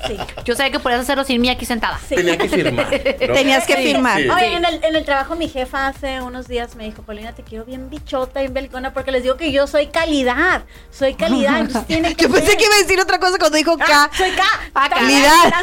Sí. 0.07 0.17
Yo 0.45 0.55
sabía 0.55 0.71
que 0.71 0.79
podías 0.79 1.01
hacerlo 1.01 1.25
sin 1.25 1.41
mí 1.41 1.49
aquí 1.49 1.65
sentada. 1.65 1.99
Sí. 2.07 2.15
Tenía 2.15 2.37
que 2.37 2.47
firmar. 2.47 2.85
¿no? 2.85 3.33
Tenías 3.33 3.65
que 3.65 3.75
Sí. 3.75 3.83
firmar. 3.83 4.21
Sí. 4.21 4.29
Oye, 4.29 4.53
en 4.55 4.63
el, 4.65 4.83
en 4.83 4.95
el 4.95 5.03
trabajo 5.03 5.35
mi 5.35 5.49
jefa 5.49 5.87
hace 5.87 6.21
unos 6.21 6.47
días 6.47 6.75
me 6.75 6.85
dijo, 6.85 7.01
Paulina, 7.01 7.33
te 7.33 7.43
quiero 7.43 7.65
bien 7.65 7.89
bichota, 7.89 8.39
bien 8.39 8.53
belicona, 8.53 8.93
porque 8.93 9.11
les 9.11 9.23
digo 9.23 9.35
que 9.35 9.51
yo 9.51 9.67
soy 9.67 9.87
calidad, 9.87 10.63
soy 10.89 11.15
calidad, 11.15 11.67
que 11.87 12.15
Yo 12.17 12.29
pensé 12.31 12.47
ser. 12.47 12.57
que 12.57 12.63
iba 12.63 12.75
a 12.75 12.81
decir 12.81 12.99
otra 13.01 13.19
cosa 13.19 13.37
cuando 13.37 13.57
dijo 13.57 13.75
Ah, 13.81 14.09
K. 14.09 14.17
soy 14.17 14.31
K. 14.31 14.43
Ah, 14.73 14.89
Calidad. 14.93 15.53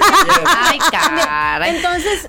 Ay, 0.46 0.78
caray. 0.90 1.76
Entonces, 1.76 2.28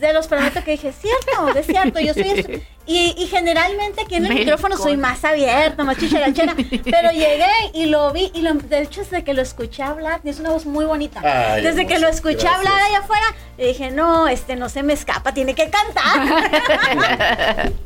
se 0.00 0.12
los 0.12 0.26
prometo 0.26 0.64
que 0.64 0.72
dije, 0.72 0.92
cierto, 0.92 1.56
es 1.56 1.66
cierto, 1.66 2.00
yo 2.00 2.12
soy. 2.12 2.62
Y, 2.86 3.14
y 3.16 3.26
generalmente 3.28 4.02
aquí 4.02 4.16
en 4.16 4.26
el 4.26 4.34
micrófono 4.34 4.76
soy 4.76 4.98
más 4.98 5.24
abierta, 5.24 5.84
más 5.84 5.96
chicharachera, 5.96 6.54
pero 6.84 7.10
llegué 7.12 7.46
y 7.72 7.86
lo 7.86 8.12
vi, 8.12 8.30
y 8.34 8.42
lo- 8.42 8.52
de 8.54 8.82
hecho 8.82 9.00
desde 9.00 9.24
que 9.24 9.32
lo 9.32 9.40
escuché 9.40 9.82
hablar, 9.82 10.20
y 10.22 10.28
es 10.28 10.38
una 10.38 10.50
voz 10.50 10.66
muy 10.66 10.84
bonita, 10.84 11.20
Ay, 11.24 11.62
desde 11.62 11.86
que 11.86 11.98
lo 11.98 12.08
escuché 12.08 12.40
gracias. 12.42 12.56
hablar 12.58 12.82
allá 12.82 12.98
afuera, 12.98 13.24
le 13.56 13.68
dije, 13.68 13.90
no, 13.90 14.28
este 14.28 14.54
no 14.56 14.68
se 14.68 14.82
me 14.82 14.92
escapa, 14.92 15.32
tiene 15.32 15.54
que 15.54 15.70
cantar. 15.70 17.72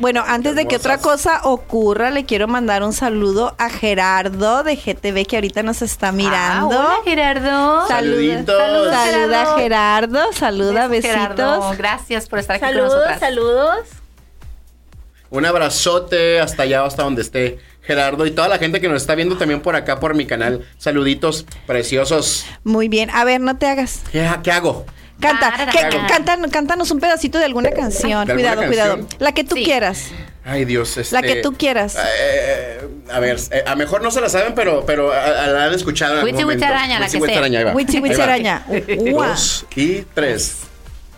Bueno, 0.00 0.22
antes 0.26 0.54
de 0.54 0.66
que 0.68 0.76
otra 0.76 0.98
cosa 0.98 1.40
ocurra, 1.44 2.10
le 2.10 2.26
quiero 2.26 2.46
mandar 2.46 2.82
un 2.82 2.92
saludo 2.92 3.54
a 3.58 3.70
Gerardo 3.70 4.62
de 4.62 4.76
GTV 4.76 5.26
que 5.26 5.36
ahorita 5.36 5.62
nos 5.62 5.80
está 5.80 6.12
mirando. 6.12 6.78
Ah, 6.78 6.88
hola, 6.88 6.96
Gerardo. 7.04 7.88
Saluditos. 7.88 8.54
Saluda, 8.56 9.04
Gerardo. 9.06 9.56
Gerardo. 9.56 10.32
Saluda, 10.34 10.88
Besos, 10.88 11.10
Gerardo. 11.10 11.50
besitos. 11.52 11.78
Gracias 11.78 12.28
por 12.28 12.38
estar 12.38 12.56
aquí 12.56 12.64
con 12.66 12.74
saludos, 12.74 12.92
nosotras. 12.94 13.20
saludos. 13.20 13.78
Un 15.30 15.44
abrazote 15.44 16.40
hasta 16.40 16.62
allá, 16.64 16.84
hasta 16.84 17.02
donde 17.02 17.22
esté 17.22 17.58
Gerardo 17.82 18.26
y 18.26 18.30
toda 18.32 18.48
la 18.48 18.58
gente 18.58 18.80
que 18.80 18.88
nos 18.88 19.02
está 19.02 19.14
viendo 19.14 19.36
también 19.36 19.60
por 19.60 19.76
acá 19.76 20.00
por 20.00 20.14
mi 20.14 20.26
canal. 20.26 20.64
Saluditos 20.78 21.46
preciosos. 21.66 22.44
Muy 22.64 22.88
bien. 22.88 23.10
A 23.10 23.24
ver, 23.24 23.40
no 23.40 23.56
te 23.56 23.66
hagas. 23.66 24.00
¿Qué, 24.12 24.28
qué 24.42 24.50
hago? 24.52 24.86
Canta, 25.20 25.50
que- 25.72 25.88
que- 25.88 26.48
cántanos 26.50 26.90
un 26.90 27.00
pedacito 27.00 27.38
de 27.38 27.46
alguna 27.46 27.70
canción. 27.70 28.26
¿De 28.26 28.32
alguna 28.32 28.34
cuidado, 28.54 28.66
cuidado. 28.66 28.96
canción? 28.98 29.20
La 29.20 29.32
que 29.32 29.44
tú 29.44 29.54
Sí. 29.56 29.64
quieras. 29.64 30.08
Ay, 30.44 30.64
Dios. 30.64 30.96
Este, 30.96 31.14
La 31.14 31.22
que 31.22 31.36
tú 31.36 31.54
quieras. 31.54 31.96
eh, 32.20 32.80
a 33.10 33.18
ver, 33.18 33.38
eh, 33.50 33.64
a 33.66 33.70
lo 33.70 33.76
mejor 33.76 34.02
no 34.02 34.10
se 34.10 34.20
la 34.20 34.28
saben, 34.28 34.54
pero, 34.54 34.84
pero 34.86 35.12
a- 35.12 35.24
a- 35.24 35.46
la 35.46 35.64
han 35.64 35.74
escuchado 35.74 36.16
momento. 36.20 36.46
huicharaña, 36.46 37.00
la 37.00 37.06
que 37.08 37.10
ahí 37.58 37.64
va. 37.64 37.72
Ua. 39.12 39.28
Dos 39.28 39.66
y 39.74 40.02
tres. 40.14 40.58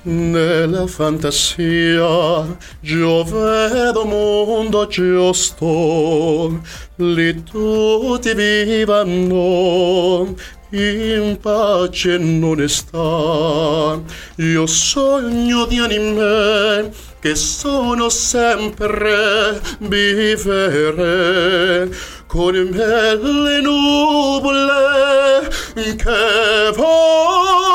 Nella 0.09 0.87
fantasia 0.87 2.57
io 2.81 3.25
vedo 3.25 4.07
mondo 4.07 4.87
giusto, 4.87 6.63
lì 6.97 7.43
tutti 7.43 8.33
vivano 8.33 10.35
in 10.71 11.37
pace 11.39 12.15
e 12.15 12.17
in 12.17 12.43
onestà. 12.43 14.01
Io 14.37 14.67
sogno 14.67 15.67
di 15.67 15.79
anime 15.79 16.91
che 17.21 17.35
sono 17.35 18.09
sempre 18.09 19.61
vivere 19.81 21.91
con 22.27 22.71
belle 22.71 23.61
nuvole 23.61 25.51
che 25.75 26.73
volano 26.75 27.69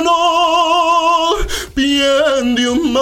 humano, 0.00 1.36
bien 1.74 2.54
de 2.54 2.68
humanidad. 2.68 3.00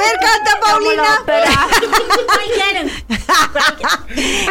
Ver, 0.00 0.18
canta, 0.20 0.58
Paulina. 0.60 1.04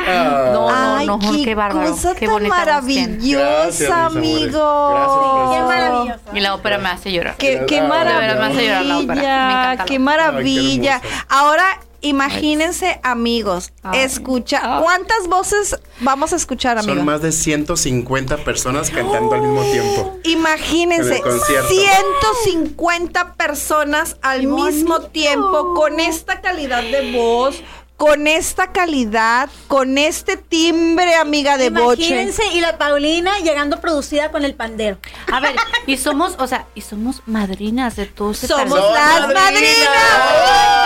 Ah, 0.07 0.49
No, 0.53 0.69
Ay, 0.69 1.05
no, 1.07 1.17
no, 1.17 1.31
qué, 1.35 1.43
qué 1.43 1.55
bárbaro. 1.55 1.91
cosa 1.91 2.15
qué 2.15 2.27
bonita 2.27 2.55
maravillosa, 2.55 3.63
Gracias, 3.63 3.91
amigo. 3.91 4.89
Gracias, 4.91 5.53
Qué 5.53 5.61
maravilloso. 5.65 6.19
Y 6.33 6.39
la 6.39 6.55
ópera 6.55 6.77
me 6.77 6.89
hace 6.89 7.11
llorar. 7.11 7.35
Qué, 7.37 7.65
qué 7.67 7.79
Ah, 7.79 7.83
maravilla. 7.87 8.19
verdad 8.19 8.39
me 8.47 8.53
hace 8.53 8.65
llorar 8.67 8.85
la 8.85 8.97
ópera. 8.99 9.15
Me 9.15 9.21
encanta 9.53 9.85
qué 9.85 9.93
la- 9.93 9.99
maravilla. 9.99 10.95
Ay, 10.95 11.01
qué 11.01 11.07
hermoso. 11.07 11.25
Ahora, 11.29 11.79
imagínense, 12.01 12.99
amigos, 13.03 13.71
Ay. 13.83 13.99
escucha. 14.01 14.79
¿Cuántas 14.81 15.27
voces 15.27 15.79
vamos 15.99 16.33
a 16.33 16.35
escuchar, 16.35 16.77
amigos? 16.77 16.97
Son 16.97 17.05
más 17.05 17.21
de 17.21 17.31
150 17.31 18.37
personas 18.37 18.89
cantando 18.89 19.35
al 19.35 19.41
mismo 19.41 19.63
tiempo. 19.63 20.17
Imagínense, 20.23 21.09
En 21.09 21.15
el 21.15 21.21
concierto. 21.21 21.69
150 21.69 23.33
personas 23.33 24.17
al 24.21 24.47
mismo 24.47 25.01
tiempo 25.01 25.73
con 25.73 25.99
esta 25.99 26.41
calidad 26.41 26.83
de 26.83 27.11
voz, 27.11 27.61
con 27.99 28.27
esta 28.27 28.71
calidad, 28.71 29.49
con 29.67 29.97
este 29.97 30.37
timbre, 30.37 31.15
amiga 31.15 31.57
de 31.57 31.69
boche. 31.69 32.03
Imagínense, 32.03 32.43
y 32.53 32.61
la 32.61 32.77
Paulina 32.77 33.39
llegando 33.39 33.81
producida 33.81 34.31
con 34.31 34.45
el 34.45 34.55
pandero. 34.55 34.97
A 35.29 35.41
ver, 35.41 35.53
y 35.85 35.97
somos, 35.97 36.35
o 36.39 36.47
sea, 36.47 36.65
y 36.75 36.81
somos 36.81 37.21
madrinas 37.25 37.97
de 37.97 38.05
todo 38.05 38.31
este 38.31 38.47
Somos 38.47 38.79
las 38.93 39.27
madrinas. 39.33 40.78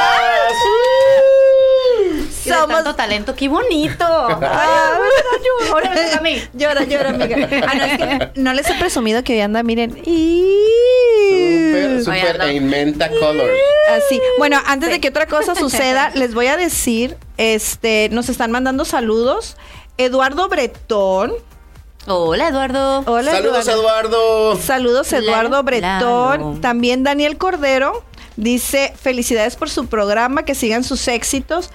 Y 2.45 2.49
de 2.49 2.55
Somos 2.55 2.75
tanto 2.75 2.95
talento, 2.95 3.35
qué 3.35 3.47
bonito. 3.47 4.05
Ah, 4.55 4.99
mí. 6.21 6.41
Llora, 6.53 6.83
llora, 6.83 7.09
amiga. 7.09 7.37
Ah, 7.67 7.75
no, 7.75 7.83
es 7.83 7.97
que 7.97 8.31
no 8.35 8.53
les 8.53 8.69
he 8.69 8.73
presumido 8.75 9.23
que 9.23 9.33
hoy 9.33 9.41
anda, 9.41 9.63
miren. 9.63 9.91
Super 12.03 12.37
no. 12.39 12.45
en 12.45 12.67
menta 12.67 13.09
color. 13.09 13.49
Así. 13.89 14.19
Bueno, 14.37 14.59
antes 14.65 14.89
de 14.89 14.99
que 14.99 15.09
otra 15.09 15.27
cosa 15.27 15.55
suceda, 15.59 16.11
les 16.15 16.33
voy 16.33 16.47
a 16.47 16.57
decir, 16.57 17.17
este, 17.37 18.09
nos 18.11 18.29
están 18.29 18.51
mandando 18.51 18.85
saludos. 18.85 19.57
Eduardo 19.97 20.47
Bretón. 20.49 21.33
Hola, 22.05 22.49
Eduardo. 22.49 23.03
Hola, 23.05 23.31
Saludos, 23.31 23.67
Eduardo. 23.67 24.55
Saludos, 24.57 25.13
Eduardo 25.13 25.63
Bretón. 25.63 26.59
También 26.59 27.03
Daniel 27.03 27.37
Cordero 27.37 28.03
dice: 28.35 28.93
Felicidades 28.99 29.55
por 29.55 29.69
su 29.69 29.87
programa, 29.87 30.43
que 30.43 30.53
sigan 30.55 30.83
sus 30.83 31.07
éxitos. 31.07 31.69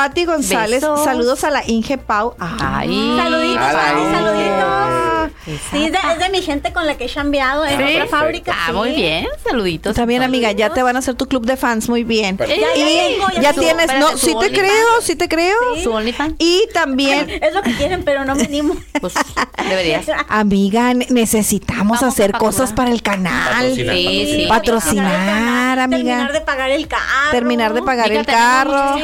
Pati 0.00 0.24
González, 0.24 0.80
Besos. 0.80 1.04
saludos 1.04 1.44
a 1.44 1.50
la 1.50 1.62
Inge 1.66 1.98
Pau. 1.98 2.34
Ay. 2.38 2.88
Saluditos. 3.18 3.66
Pati, 3.66 4.14
saluditos. 4.14 5.30
Sí, 5.70 5.84
es 5.84 5.92
de, 5.92 5.98
es 6.12 6.18
de 6.18 6.28
mi 6.30 6.40
gente 6.42 6.72
con 6.72 6.86
la 6.86 6.96
que 6.96 7.04
he 7.04 7.08
chambeado 7.08 7.66
en 7.66 7.76
Sí. 7.78 7.94
otra 7.96 8.06
fábrica. 8.06 8.52
Ah, 8.56 8.66
sí. 8.68 8.72
muy 8.72 8.92
bien. 8.92 9.26
Saluditos. 9.46 9.94
También, 9.96 10.22
amiga, 10.22 10.52
ya 10.52 10.70
te 10.70 10.82
van 10.82 10.96
a 10.96 11.00
hacer 11.00 11.16
tu 11.16 11.26
club 11.26 11.44
de 11.44 11.56
fans, 11.58 11.88
muy 11.88 12.02
bien. 12.04 12.38
Ya, 12.38 12.46
ya 12.46 12.54
tengo, 12.74 13.28
ya 13.34 13.40
ya 13.42 13.52
tengo. 13.52 13.62
tienes, 13.66 13.98
no, 13.98 14.16
sí 14.16 14.34
te 14.40 14.50
creo, 14.52 15.00
sí 15.02 15.16
te 15.16 15.28
creo. 15.28 15.56
Su 15.82 15.92
OnlyFans. 15.92 16.34
Y 16.38 16.66
también, 16.72 17.28
Es 17.42 17.52
lo 17.52 17.60
que 17.62 17.74
quieren, 17.74 18.02
pero 18.02 18.24
no 18.24 18.34
me 18.34 18.44
animo. 18.44 18.74
Pues 19.02 19.12
deberías. 19.68 20.06
amiga, 20.28 20.94
ne- 20.94 21.06
necesitamos 21.10 22.00
Vamos 22.00 22.02
hacer 22.02 22.32
cosas 22.32 22.72
para 22.72 22.90
el 22.90 23.02
canal. 23.02 23.32
Patrocinar, 23.52 23.94
Sí, 23.96 24.32
sí. 24.36 24.46
Patrocinar, 24.48 25.78
amiga. 25.78 25.98
Terminar 25.98 26.32
de 26.32 26.40
pagar 26.40 26.70
el 26.70 26.88
carro. 26.88 27.30
Terminar 27.30 27.74
de 27.74 27.82
pagar 27.82 28.10
el 28.12 28.24
carro. 28.26 28.94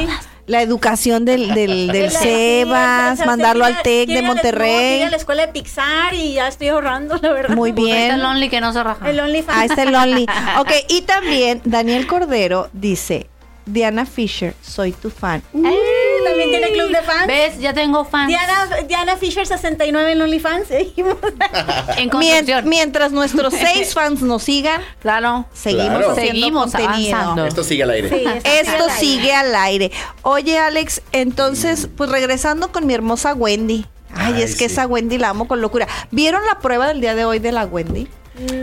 La 0.47 0.61
educación 0.61 1.23
del, 1.25 1.53
del, 1.53 1.87
del 1.91 2.09
Sebas, 2.09 3.25
mandarlo 3.25 3.65
al 3.65 3.81
TEC 3.83 4.09
de 4.09 4.21
Monterrey. 4.23 5.01
a 5.03 5.09
la 5.09 5.17
escuela 5.17 5.45
de 5.45 5.51
Pixar 5.53 6.13
y 6.13 6.33
ya 6.33 6.47
estoy 6.47 6.69
ahorrando, 6.69 7.17
la 7.21 7.33
verdad. 7.33 7.55
Muy 7.55 7.73
Pues 7.73 7.85
ahí 7.85 7.91
está 7.91 8.07
bien. 8.15 8.19
el 8.21 8.25
Only 8.25 8.49
que 8.49 8.61
no 8.61 8.73
se 8.73 8.81
raja. 8.83 9.09
El 9.09 9.19
OnlyFans. 9.19 9.57
Ahí 9.59 9.67
está 9.67 9.83
el 9.83 9.93
Only. 9.93 10.25
Ok, 10.59 10.71
y 10.89 11.01
también 11.01 11.61
Daniel 11.65 12.07
Cordero 12.07 12.69
dice, 12.73 13.27
Diana 13.65 14.05
Fisher, 14.05 14.55
soy 14.61 14.93
tu 14.93 15.09
fan. 15.09 15.43
También 16.27 16.49
tiene 16.49 16.71
club 16.71 16.89
de 16.89 17.01
fans. 17.01 17.27
¿Ves? 17.27 17.59
Ya 17.59 17.73
tengo 17.73 18.05
fans. 18.05 18.27
Diana, 18.27 18.67
Diana 18.87 19.17
Fisher 19.17 19.45
69 19.47 20.11
en 20.11 20.21
OnlyFans. 20.21 20.67
seguimos. 20.67 21.15
en 21.97 22.09
mientras 22.69 23.11
nuestros 23.11 23.53
seis 23.59 23.93
fans 23.93 24.21
nos 24.21 24.43
sigan, 24.43 24.81
Claro. 25.01 25.45
seguimos 25.53 25.87
Claro. 25.87 26.11
haciendo 26.11 26.31
Seguimos 26.33 26.71
contenido. 26.71 27.15
avanzando. 27.15 27.45
Esto 27.45 27.63
sigue 27.63 27.83
al 27.83 27.89
aire. 27.91 28.09
Sí, 28.09 28.23
Esto 28.43 28.71
al 28.83 28.89
aire. 28.89 28.99
sigue 28.99 29.33
al 29.33 29.55
aire. 29.55 29.91
Oye, 30.23 30.57
Alex, 30.59 31.01
entonces, 31.11 31.87
pues 31.95 32.09
regresando 32.09 32.71
con 32.71 32.85
mi 32.85 32.93
hermosa 32.93 33.33
Wendy. 33.33 33.85
Ay, 34.15 34.33
Ay, 34.37 34.41
es 34.43 34.53
que 34.55 34.67
sí. 34.69 34.73
esa 34.73 34.87
Wendy 34.87 35.17
la 35.17 35.29
amo 35.29 35.47
con 35.47 35.61
locura. 35.61 35.87
¿Vieron 36.11 36.41
la 36.45 36.59
prueba 36.59 36.87
del 36.87 37.01
día 37.01 37.13
de 37.13 37.25
hoy 37.25 37.39
de 37.39 37.51
la 37.51 37.65
Wendy? 37.65 38.07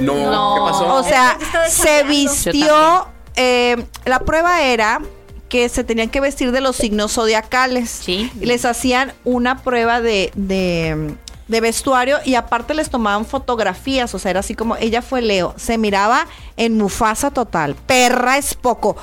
No, 0.01 0.15
No. 0.15 0.55
¿qué 0.55 0.73
pasó? 0.73 0.95
O 0.95 1.03
sea, 1.05 1.39
se 1.69 2.03
vistió. 2.05 3.09
eh, 3.37 3.85
la 4.05 4.21
prueba 4.21 4.63
era 4.63 5.01
que 5.49 5.69
se 5.69 5.85
tenían 5.85 6.09
que 6.11 6.21
vestir 6.21 6.53
de 6.53 6.61
los 6.61 6.77
signos 6.77 7.13
zodiacales. 7.13 7.91
Sí. 7.91 8.31
Y 8.41 8.47
les 8.47 8.65
hacían 8.65 9.13
una 9.25 9.63
prueba 9.63 10.01
de, 10.01 10.33
de, 10.35 11.15
de 11.49 11.61
vestuario 11.61 12.19
y 12.25 12.35
aparte 12.35 12.75
les 12.75 12.91
tomaban 12.91 13.25
fotografías. 13.27 14.15
O 14.15 14.19
sea, 14.19 14.31
era 14.31 14.41
así 14.41 14.55
como 14.55 14.77
ella 14.77 15.03
fue 15.03 15.23
Leo. 15.23 15.55
Se 15.57 15.79
miraba 15.79 16.27
en 16.57 16.77
Mufasa 16.79 17.31
total. 17.31 17.75
Perra 17.75 18.39
es 18.39 18.55
poco. 18.55 18.97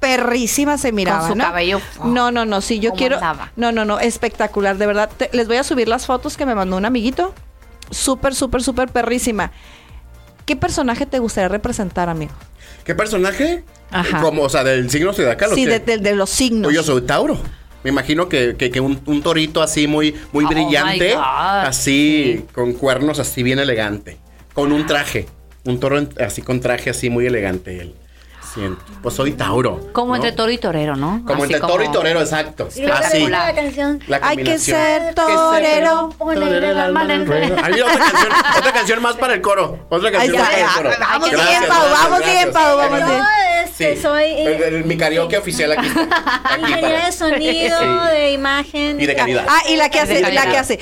Perrísima 0.00 0.76
se 0.76 0.92
miraba, 0.92 1.28
su 1.28 1.34
¿no? 1.34 1.44
cabello. 1.44 1.80
No, 2.04 2.30
no, 2.30 2.44
no. 2.44 2.60
Sí, 2.60 2.78
yo 2.78 2.90
¿Cómo 2.90 2.98
quiero. 2.98 3.16
andaba? 3.16 3.52
No, 3.56 3.72
no, 3.72 3.84
no. 3.86 4.00
Espectacular, 4.00 4.76
de 4.76 4.86
verdad. 4.86 5.10
Te- 5.16 5.30
les 5.32 5.46
voy 5.48 5.56
a 5.56 5.64
subir 5.64 5.88
las 5.88 6.04
fotos 6.06 6.36
que 6.36 6.44
me 6.44 6.54
mandó 6.54 6.76
un 6.76 6.84
amiguito. 6.84 7.32
Súper, 7.90 8.34
súper, 8.34 8.62
súper 8.62 8.88
perrísima. 8.90 9.52
¿Qué 10.44 10.56
personaje 10.56 11.06
te 11.06 11.20
gustaría 11.20 11.48
representar, 11.48 12.10
amigo? 12.10 12.32
¿Qué 12.84 12.94
personaje? 12.94 13.64
Ajá. 13.90 14.20
Como, 14.20 14.42
o 14.42 14.48
sea, 14.48 14.64
del 14.64 14.90
signo 14.90 15.12
zodiacal. 15.12 15.52
¿o 15.52 15.54
Sí, 15.54 15.64
de, 15.66 15.78
de- 15.78 15.98
de 15.98 16.14
los 16.14 16.30
signos. 16.30 16.64
Pues 16.64 16.76
yo 16.76 16.82
soy 16.82 17.02
Tauro. 17.02 17.38
Me 17.84 17.90
imagino 17.90 18.28
que, 18.28 18.56
que- 18.56 18.70
que 18.70 18.80
un, 18.80 19.00
un 19.06 19.22
torito 19.22 19.62
así 19.62 19.86
muy, 19.86 20.14
muy 20.32 20.44
Oh, 20.46 20.48
brillante, 20.48 21.14
así 21.16 22.44
con 22.54 22.72
cuernos 22.72 23.18
así 23.18 23.42
bien 23.42 23.58
elegante, 23.58 24.18
con 24.54 24.72
un 24.72 24.86
traje, 24.86 25.26
un 25.64 25.78
toro 25.80 25.98
en- 25.98 26.08
así 26.20 26.42
con 26.42 26.60
traje 26.60 26.90
así 26.90 27.10
muy 27.10 27.26
elegante 27.26 27.80
él. 27.80 27.94
Siento. 28.54 28.84
Pues 29.02 29.16
soy 29.16 29.32
Tauro. 29.32 29.90
Como 29.92 30.10
¿no? 30.10 30.14
entre 30.16 30.30
toro 30.30 30.50
y 30.52 30.58
torero, 30.58 30.94
¿no? 30.94 31.22
Como 31.26 31.42
Así 31.42 31.54
entre 31.54 31.66
toro 31.66 31.82
y 31.82 31.90
torero, 31.90 32.20
exacto. 32.20 32.68
Y 32.76 32.84
Así. 32.84 33.26
la 33.26 33.52
canción. 33.52 34.00
La 34.06 34.20
Hay 34.22 34.36
que 34.36 34.58
ser 34.60 35.12
torero. 35.14 36.10
Poner 36.16 36.62
el 36.62 36.78
alma 36.78 37.02
en 37.04 37.10
el 37.10 37.26
ruedo. 37.26 37.56
Ahí 37.62 37.72
viene 37.74 37.82
otra 37.90 37.98
canción, 37.98 38.32
otra 38.58 38.72
canción 38.72 39.02
más 39.02 39.16
para 39.16 39.34
el 39.34 39.40
coro. 39.40 39.86
Otra 39.90 40.12
canción 40.12 40.36
está. 40.36 40.44
más 40.46 40.54
para 40.54 40.60
el 40.68 40.74
coro. 40.76 40.90
Ah, 41.00 41.06
Vamos 41.18 41.30
Gracias, 41.30 41.58
bien, 41.60 41.68
Pau. 41.68 41.90
Vamos 41.90 42.18
bien, 42.24 42.52
Pau. 42.52 42.76
Vamos 42.78 43.00
Yo 43.00 43.06
bien. 43.06 43.18
Este, 43.78 43.96
Sí. 43.96 44.02
soy 44.02 44.24
El- 44.24 44.48
eh, 44.48 44.68
el- 44.68 44.84
mi 44.84 44.96
karaoke 44.96 45.36
oficial 45.38 45.72
aquí. 45.72 45.86
aquí 46.44 46.60
ingeniera 46.62 47.06
de 47.06 47.12
sonido, 47.12 47.78
Sí. 47.78 48.10
de 48.14 48.30
imagen. 48.32 49.00
Y 49.00 49.06
de 49.06 49.14
calidad. 49.14 49.44
Ah, 49.48 49.62
y 49.68 49.76
la 49.76 49.88
que 49.88 50.00
hace, 50.00 50.20
la 50.20 50.46
que 50.50 50.58
hace. 50.58 50.80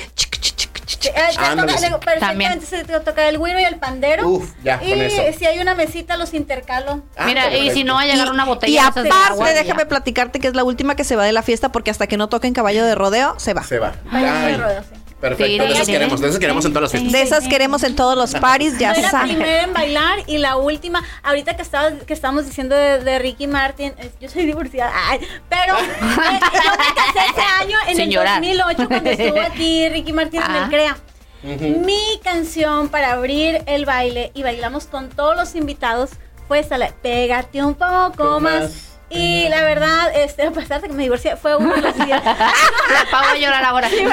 Eh, 1.05 1.11
Ándale, 1.37 1.77
sí. 1.77 1.87
perfectamente 1.89 2.65
se 2.65 2.85
te 2.85 2.97
toca 3.01 3.27
el 3.27 3.37
güiro 3.37 3.59
y 3.59 3.63
el 3.65 3.75
pandero. 3.77 4.25
Uf, 4.27 4.49
ya, 4.63 4.79
y 4.81 4.89
con 4.91 5.01
eso. 5.01 5.21
si 5.37 5.45
hay 5.45 5.59
una 5.59 5.75
mesita, 5.75 6.15
los 6.15 6.33
intercalo. 6.33 7.01
Ah, 7.17 7.25
Mira, 7.25 7.53
y 7.53 7.71
si 7.71 7.83
no 7.83 7.95
va 7.95 8.01
a 8.01 8.05
llegar 8.05 8.31
una 8.31 8.43
Y 8.43 8.47
botella. 8.47 8.81
de 8.83 8.87
aparte, 8.87 9.09
agua, 9.11 9.49
déjame 9.51 9.81
ya. 9.83 9.87
platicarte 9.89 10.39
que 10.39 10.47
es 10.47 10.55
la 10.55 10.63
última 10.63 10.95
que 10.95 11.03
se 11.03 11.17
va 11.17 11.25
de 11.25 11.33
la 11.33 11.43
fiesta 11.43 11.73
porque 11.73 11.91
hasta 11.91 12.07
que 12.07 12.15
no 12.15 12.29
toquen 12.29 12.53
caballo 12.53 12.85
de 12.85 12.95
rodeo, 12.95 13.35
se 13.37 13.53
va. 13.53 13.63
Se 13.63 13.79
va. 13.79 13.93
Ay, 14.11 14.51
de 14.53 14.57
rodeo, 14.57 14.81
sí. 14.83 14.89
Perfecto. 15.29 15.63
De 15.63 15.71
esas 15.73 15.87
queremos, 15.87 16.19
de 16.19 16.27
esas 16.27 16.39
queremos 16.39 16.65
en 16.65 16.73
todas 16.73 16.81
las 16.83 16.91
fiestas. 16.91 17.11
De 17.13 17.21
esas 17.21 17.47
queremos 17.47 17.83
en 17.83 17.95
todos 17.95 18.17
los 18.17 18.35
paris, 18.41 18.77
ya 18.77 18.93
Soy 18.93 19.03
la 19.03 19.21
primera 19.23 19.63
en 19.63 19.73
bailar 19.73 20.19
y 20.27 20.37
la 20.37 20.57
última, 20.57 21.01
ahorita 21.23 21.55
que 21.55 21.61
estaba, 21.61 21.91
que 21.91 22.13
estamos 22.13 22.45
diciendo 22.45 22.75
de, 22.75 22.99
de 22.99 23.19
Ricky 23.19 23.47
Martin, 23.47 23.93
es- 23.97 24.11
yo 24.19 24.27
soy 24.29 24.45
divorciada, 24.45 24.91
ay, 25.07 25.19
pero 25.47 25.75
eh, 25.77 25.81
yo 26.01 26.07
me 26.07 26.95
casé 26.95 27.29
ese 27.31 27.41
año 27.61 27.77
en 27.87 27.95
Sin 27.95 28.03
el 28.05 28.09
llorar. 28.11 28.41
2008 28.41 28.87
cuando 28.89 29.09
estuvo 29.09 29.41
aquí 29.41 29.87
Ricky 29.89 30.11
Martin 30.13 30.41
en 30.41 30.51
Ah. 30.51 30.63
el 30.63 30.69
CREA. 30.69 30.97
Mi 31.81 32.19
canción 32.23 32.89
para 32.89 33.13
abrir 33.13 33.63
el 33.65 33.85
baile 33.85 34.31
y 34.33 34.43
bailamos 34.43 34.85
con 34.87 35.09
todos 35.09 35.35
los 35.35 35.55
invitados 35.55 36.11
fue 36.47 36.59
esa, 36.59 36.77
la 36.77 36.89
Pégate 36.89 37.63
un 37.63 37.75
poco 37.75 38.11
Poco 38.15 38.39
más. 38.39 38.61
más. 38.61 38.92
Y 39.09 39.47
la 39.49 39.61
verdad, 39.63 40.11
este, 40.15 40.43
a 40.47 40.51
pesar 40.51 40.81
de 40.81 40.87
que 40.87 40.93
me 40.95 41.03
divorcié, 41.03 41.35
fue 41.37 41.55
uno 41.55 41.75
de 41.75 41.81
los 41.81 41.95
días. 41.95 42.23
La 42.25 43.05
Pau 43.11 43.21
va 43.23 43.31
a 43.31 43.37
llorar 43.37 43.63
ahora. 43.63 43.87
Sí, 43.89 44.03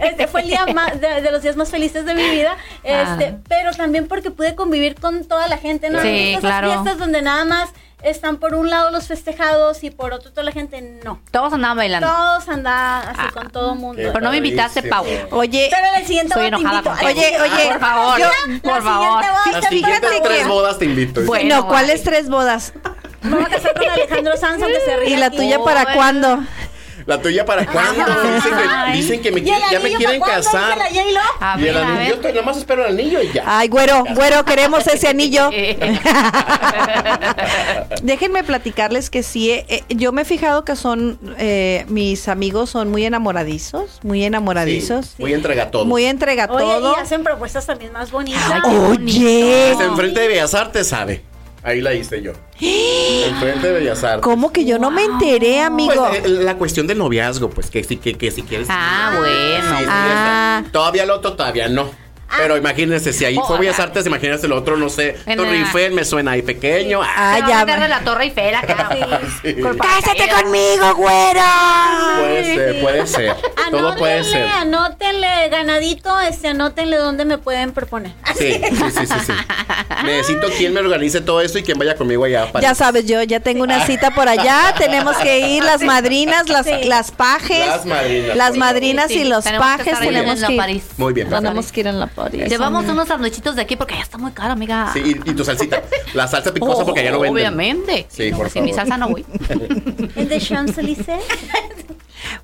este 0.00 0.26
fue 0.26 0.40
el 0.42 0.48
día 0.48 0.66
más, 0.74 1.00
de, 1.00 1.20
de 1.22 1.30
los 1.30 1.42
días 1.42 1.56
más 1.56 1.70
felices 1.70 2.04
de 2.04 2.14
mi 2.14 2.28
vida. 2.30 2.56
Este, 2.82 3.26
Ah. 3.26 3.36
pero 3.48 3.72
también 3.72 4.08
porque 4.08 4.30
pude 4.30 4.54
convivir 4.56 4.96
con 4.96 5.24
toda 5.26 5.46
la 5.48 5.58
gente, 5.58 5.90
¿no? 5.90 6.00
Sí, 6.02 6.30
Esas 6.30 6.40
claro. 6.40 6.68
fiestas 6.72 6.98
donde 6.98 7.22
nada 7.22 7.44
más 7.44 7.70
están 8.02 8.36
por 8.38 8.54
un 8.54 8.70
lado 8.70 8.90
los 8.90 9.06
festejados 9.06 9.82
y 9.84 9.90
por 9.90 10.12
otro 10.12 10.30
toda 10.30 10.42
la 10.44 10.52
gente, 10.52 10.80
no. 11.04 11.20
Todos 11.30 11.52
andaban 11.52 11.76
bailando. 11.76 12.06
Todos 12.08 12.48
andaban 12.48 13.08
así 13.08 13.20
Ah. 13.22 13.30
con 13.32 13.50
todo 13.50 13.72
el 13.74 13.78
mundo. 13.78 14.02
Pero 14.04 14.20
no 14.20 14.30
me 14.30 14.38
invitaste, 14.38 14.82
Pau. 14.82 15.04
Oye, 15.30 15.68
Pero 15.70 15.86
en 15.94 16.00
el 16.00 16.06
siguiente 16.06 16.34
Soy 16.34 16.50
boda 16.50 16.56
te 16.56 16.60
enojada 16.60 17.02
invito. 17.02 17.06
Oye, 17.06 17.40
oye, 17.40 17.68
por 17.70 17.80
favor, 17.80 18.18
yo- 18.18 18.28
por 18.62 18.74
la 18.76 18.82
favor. 18.82 19.22
siguiente 19.22 19.30
boda 19.30 19.52
Las 19.52 19.60
te 19.60 19.68
siguientes 19.68 19.98
fíjate 20.00 20.20
tres 20.28 20.42
que- 20.42 20.48
bodas 20.48 20.78
te 20.78 20.84
invito. 20.86 21.20
Bueno, 21.22 21.56
no, 21.56 21.68
¿cuáles 21.68 22.02
tres 22.02 22.28
bodas? 22.28 22.72
Me 23.28 23.36
voy 23.36 23.44
a 23.44 23.48
casar 23.48 23.74
con 23.74 23.88
Alejandro 23.88 24.36
Sanz, 24.36 24.62
aunque 24.62 24.80
se 24.84 24.96
ría. 24.96 25.08
¿Y 25.10 25.16
la 25.16 25.30
tuya 25.30 25.58
para 25.62 25.82
Bueno. 25.84 25.96
cuándo? 25.96 26.38
¿La 27.04 27.20
tuya 27.22 27.44
para 27.44 27.64
cuándo? 27.66 28.04
Dicen 28.34 28.52
que, 28.56 28.92
dicen 28.96 29.22
que 29.22 29.30
me 29.30 29.38
¿Y 29.40 29.44
el 29.44 29.48
quieren- 29.48 29.70
ya 29.70 29.78
me 29.80 29.92
quieren 29.94 30.20
casar. 30.20 30.76
La. 30.76 31.52
A 31.52 31.56
Y 31.56 31.60
ver, 31.62 31.70
el 31.70 31.76
a 31.76 31.80
anillo, 31.82 31.98
ver. 31.98 32.08
yo 32.08 32.14
estoy- 32.14 32.32
nada 32.32 32.42
más 32.46 32.56
espero 32.56 32.84
el 32.84 32.98
anillo 32.98 33.22
y 33.22 33.30
ya. 33.32 33.44
Ay, 33.46 33.68
güero, 33.68 34.02
güero, 34.16 34.44
queremos 34.44 34.84
ese 34.88 35.06
anillo. 35.06 35.50
Déjenme 38.02 38.42
platicarles 38.44 39.10
que 39.10 39.22
sí, 39.22 39.50
eh, 39.52 39.64
eh, 39.68 39.82
yo 39.88 40.12
me 40.12 40.22
he 40.22 40.24
fijado 40.24 40.64
que 40.64 40.74
son, 40.76 41.18
eh, 41.38 41.84
mis 41.88 42.28
amigos 42.28 42.70
son 42.70 42.90
muy 42.90 43.04
enamoradizos, 43.04 44.00
muy 44.02 44.24
enamoradizos, 44.24 45.06
Sí, 45.06 45.14
muy 45.22 45.34
entrega 45.34 45.70
todo. 45.70 45.84
muy 45.84 46.04
entrega 46.04 46.48
Oye, 46.50 46.64
y 46.96 47.00
hacen 47.00 47.22
propuestas 47.22 47.66
también 47.66 47.92
más 47.92 48.10
bonitas. 48.10 48.42
Ay, 48.52 48.60
Oye, 48.76 49.68
Desde 49.70 49.84
enfrente 49.84 50.20
de 50.20 50.28
Bellas 50.28 50.54
Artes, 50.54 50.88
¿sabe? 50.88 51.22
Ahí 51.66 51.80
la 51.80 51.92
hice 51.94 52.22
yo. 52.22 52.30
enfrente 52.60 53.66
de 53.66 53.72
Bellas 53.80 54.04
Artes. 54.04 54.22
¿cómo 54.22 54.52
que 54.52 54.64
yo 54.64 54.78
no 54.78 54.90
me 54.92 55.02
enteré, 55.04 55.60
amigo? 55.60 56.06
Pues, 56.08 56.24
eh, 56.24 56.28
la 56.28 56.56
cuestión 56.56 56.86
del 56.86 56.98
noviazgo, 56.98 57.50
pues 57.50 57.70
que 57.70 57.82
si, 57.82 57.96
que, 57.96 58.14
que 58.14 58.30
si 58.30 58.42
quieres. 58.42 58.68
Ah, 58.70 59.10
Sí, 59.12 59.18
bueno. 59.18 59.78
sí, 59.78 59.84
Ah. 59.88 60.58
está. 60.64 60.72
Todavía 60.72 61.02
el 61.02 61.10
otro, 61.10 61.32
todavía 61.32 61.68
no. 61.68 61.90
Pero 62.36 62.56
imagínense, 62.56 63.12
si 63.12 63.24
ahí 63.24 63.36
fue 63.46 63.56
Oh, 63.56 63.58
Bellas 63.58 63.78
ah. 63.80 63.84
Artes, 63.84 64.06
imagínense 64.06 64.46
el 64.46 64.52
otro, 64.52 64.76
no 64.76 64.88
sé, 64.88 65.16
En 65.26 65.36
Torre 65.38 65.52
la- 65.52 65.56
Eiffel, 65.58 65.92
me 65.92 66.04
suena 66.04 66.32
ahí 66.32 66.42
pequeño. 66.42 67.00
Ah, 67.02 67.34
Ah, 67.36 67.38
ya 67.48 67.64
va. 67.64 67.76
de 67.78 67.88
la 67.88 68.00
Torre 68.00 68.24
Eiffel 68.24 68.54
acá. 68.54 68.88
Sí. 69.42 69.54
¡Cásate 69.54 70.28
conmigo, 70.28 70.94
güero! 70.96 71.40
Puede 72.18 72.54
ser, 72.54 72.80
puede 72.82 73.06
ser. 73.06 73.36
Todo 73.70 73.96
puede 73.96 74.24
ser. 74.24 74.44
anótenle, 74.48 75.48
ganadito, 75.50 76.20
este, 76.20 76.48
anótenle 76.48 76.96
dónde 76.96 77.24
me 77.24 77.38
pueden 77.38 77.72
proponer. 77.72 78.12
Sí, 78.36 78.52
sí, 78.54 78.76
sí, 78.90 79.06
sí, 79.06 79.14
sí. 79.26 79.32
Necesito 80.04 80.48
quien 80.56 80.72
me 80.74 80.80
organice 80.80 81.20
todo 81.20 81.40
esto 81.40 81.58
y 81.58 81.62
quien 81.62 81.78
vaya 81.78 81.94
conmigo 81.96 82.24
allá 82.24 82.44
a 82.44 82.52
París. 82.52 82.68
Ya 82.68 82.74
sabes, 82.74 83.06
yo 83.06 83.22
ya 83.22 83.40
tengo 83.40 83.62
una 83.64 83.84
cita 83.86 84.10
por 84.10 84.28
allá. 84.28 84.74
Tenemos 84.78 85.16
que 85.16 85.48
ir 85.48 85.64
las 85.64 85.82
madrinas, 85.82 86.48
las, 86.48 86.66
Sí. 86.66 86.84
las 86.84 87.10
pajes. 87.12 87.66
Las 87.66 87.86
madrinas. 87.86 88.36
Las 88.36 88.52
Sí, 88.52 88.58
madrinas 88.58 89.08
sí, 89.08 89.20
y 89.20 89.24
los 89.24 89.44
tenemos 89.44 89.66
que 89.76 89.76
pajes 89.90 89.98
tenemos 90.00 90.34
en 90.36 90.40
la 90.40 90.46
que 90.48 90.52
ir. 90.54 90.58
París. 90.58 90.84
Muy 90.96 91.12
bien. 91.12 91.28
Tenemos 91.30 91.72
que 91.72 91.80
ir 91.80 91.86
en 91.86 92.00
la 92.00 92.06
Llevamos 92.48 92.86
unos 92.86 93.08
sandwichitos 93.08 93.56
de 93.56 93.62
aquí 93.62 93.76
porque 93.76 93.94
ya 93.94 94.00
está 94.02 94.16
muy 94.18 94.32
caro, 94.32 94.52
amiga. 94.52 94.90
Sí, 94.92 95.00
y, 95.04 95.30
y 95.30 95.34
tu 95.34 95.44
salsita. 95.44 95.82
La 96.14 96.26
salsa 96.26 96.52
picosa 96.52 96.84
porque 96.84 97.00
allá 97.00 97.10
no 97.12 97.20
venden. 97.20 97.34
Obviamente. 97.36 98.06
Sí, 98.08 98.30
por 98.32 98.48
Sin 98.50 98.64
mi 98.64 98.72
favor. 98.72 98.86
salsa 98.88 98.96
no 98.98 99.08
voy. 99.10 99.24
¿En 100.16 100.28
The 100.28 100.38
Champs-Élysées? 100.40 101.22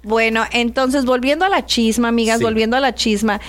Bueno, 0.02 0.44
entonces 0.52 1.04
volviendo 1.04 1.44
a 1.44 1.48
la 1.48 1.64
chisma, 1.66 2.08
amigas, 2.08 2.38
Sí. 2.38 2.44
volviendo 2.44 2.76
a 2.76 2.80
la 2.80 2.94
chisma. 2.94 3.40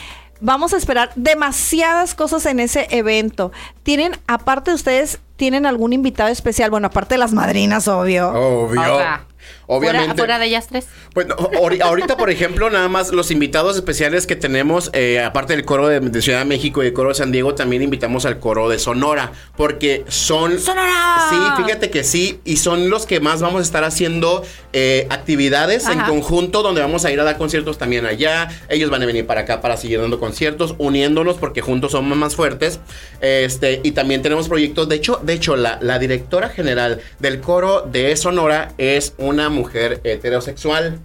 Vamos 0.42 0.74
a 0.74 0.78
esperar 0.78 1.12
demasiadas 1.16 2.16
cosas 2.16 2.46
en 2.48 2.60
ese 2.60 2.88
evento. 2.92 3.52
¿Tienen, 3.84 4.12
aparte 4.28 4.72
de 4.72 4.76
ustedes, 4.76 5.20
tienen 5.38 5.66
algún 5.66 5.94
invitado 5.94 6.30
especial? 6.30 6.70
Bueno, 6.70 6.88
aparte 6.88 7.16
de 7.16 7.20
las 7.20 7.32
madrinas, 7.34 7.88
obvio. 7.88 8.30
Obvio. 8.30 8.82
O 8.82 8.98
sea. 8.98 9.26
Obviamente. 9.68 10.18
Fuera, 10.18 10.40
de 10.40 10.46
ellas 10.48 10.68
tres. 10.68 10.86
Bueno, 11.14 11.36
ahori- 11.36 11.82
ahorita, 11.82 12.18
por 12.18 12.30
ejemplo, 12.30 12.70
nada 12.70 12.90
más 12.90 13.12
los 13.12 13.32
invitados 13.32 13.76
especiales 13.76 14.28
que 14.28 14.36
tenemos, 14.36 14.90
eh, 14.94 15.22
aparte 15.24 15.56
del 15.56 15.66
coro 15.66 15.88
de, 15.88 16.00
de 16.00 16.22
Ciudad 16.22 16.40
de 16.40 16.46
México 16.46 16.84
y 16.84 16.88
el 16.88 16.94
coro 16.94 17.10
de 17.10 17.16
San 17.16 17.32
Diego, 17.32 17.56
también 17.56 17.82
invitamos 17.82 18.26
al 18.26 18.40
coro 18.40 18.68
de 18.70 18.80
Sonora, 18.80 19.32
porque 19.56 20.04
son... 20.08 20.60
¡Sonora! 20.60 21.28
Sí, 21.30 21.64
fíjate 21.64 21.90
que 21.90 22.04
sí, 22.04 22.40
y 22.44 22.58
son 22.58 22.90
los 22.90 23.06
que 23.06 23.20
más 23.20 23.42
vamos 23.42 23.60
a 23.60 23.64
estar 23.64 23.84
haciendo 23.84 24.44
eh, 24.74 25.08
actividades 25.10 25.88
en 25.88 26.00
conjunto, 26.02 26.62
donde 26.62 26.82
vamos 26.82 27.06
a 27.06 27.12
ir 27.12 27.20
a 27.20 27.24
dar 27.24 27.38
conciertos 27.38 27.78
también 27.78 28.06
allá, 28.06 28.50
ellos 28.70 28.90
van 28.90 29.02
a 29.04 29.06
venir 29.06 29.26
para 29.26 29.42
acá 29.42 29.62
para 29.62 29.78
seguir 29.78 30.02
dando 30.02 30.20
conciertos, 30.20 30.76
uniéndonos, 30.78 31.38
porque 31.38 31.62
juntos 31.62 31.92
somos 31.94 32.18
más 32.18 32.36
fuertes, 32.36 32.80
este, 33.22 33.80
y 33.84 33.92
también 33.92 34.22
tenemos 34.22 34.50
proyectos, 34.50 34.90
de 34.90 34.96
hecho, 34.96 35.20
de 35.24 35.34
hecho, 35.34 35.56
la, 35.56 35.78
la 35.82 36.00
directora 36.00 36.50
general 36.50 37.02
del 37.20 37.40
coro 37.40 37.82
de 37.82 38.16
Sonora 38.18 38.74
es 38.78 39.14
una 39.18 39.50
mujer 39.54 40.02
heterosexual. 40.04 41.00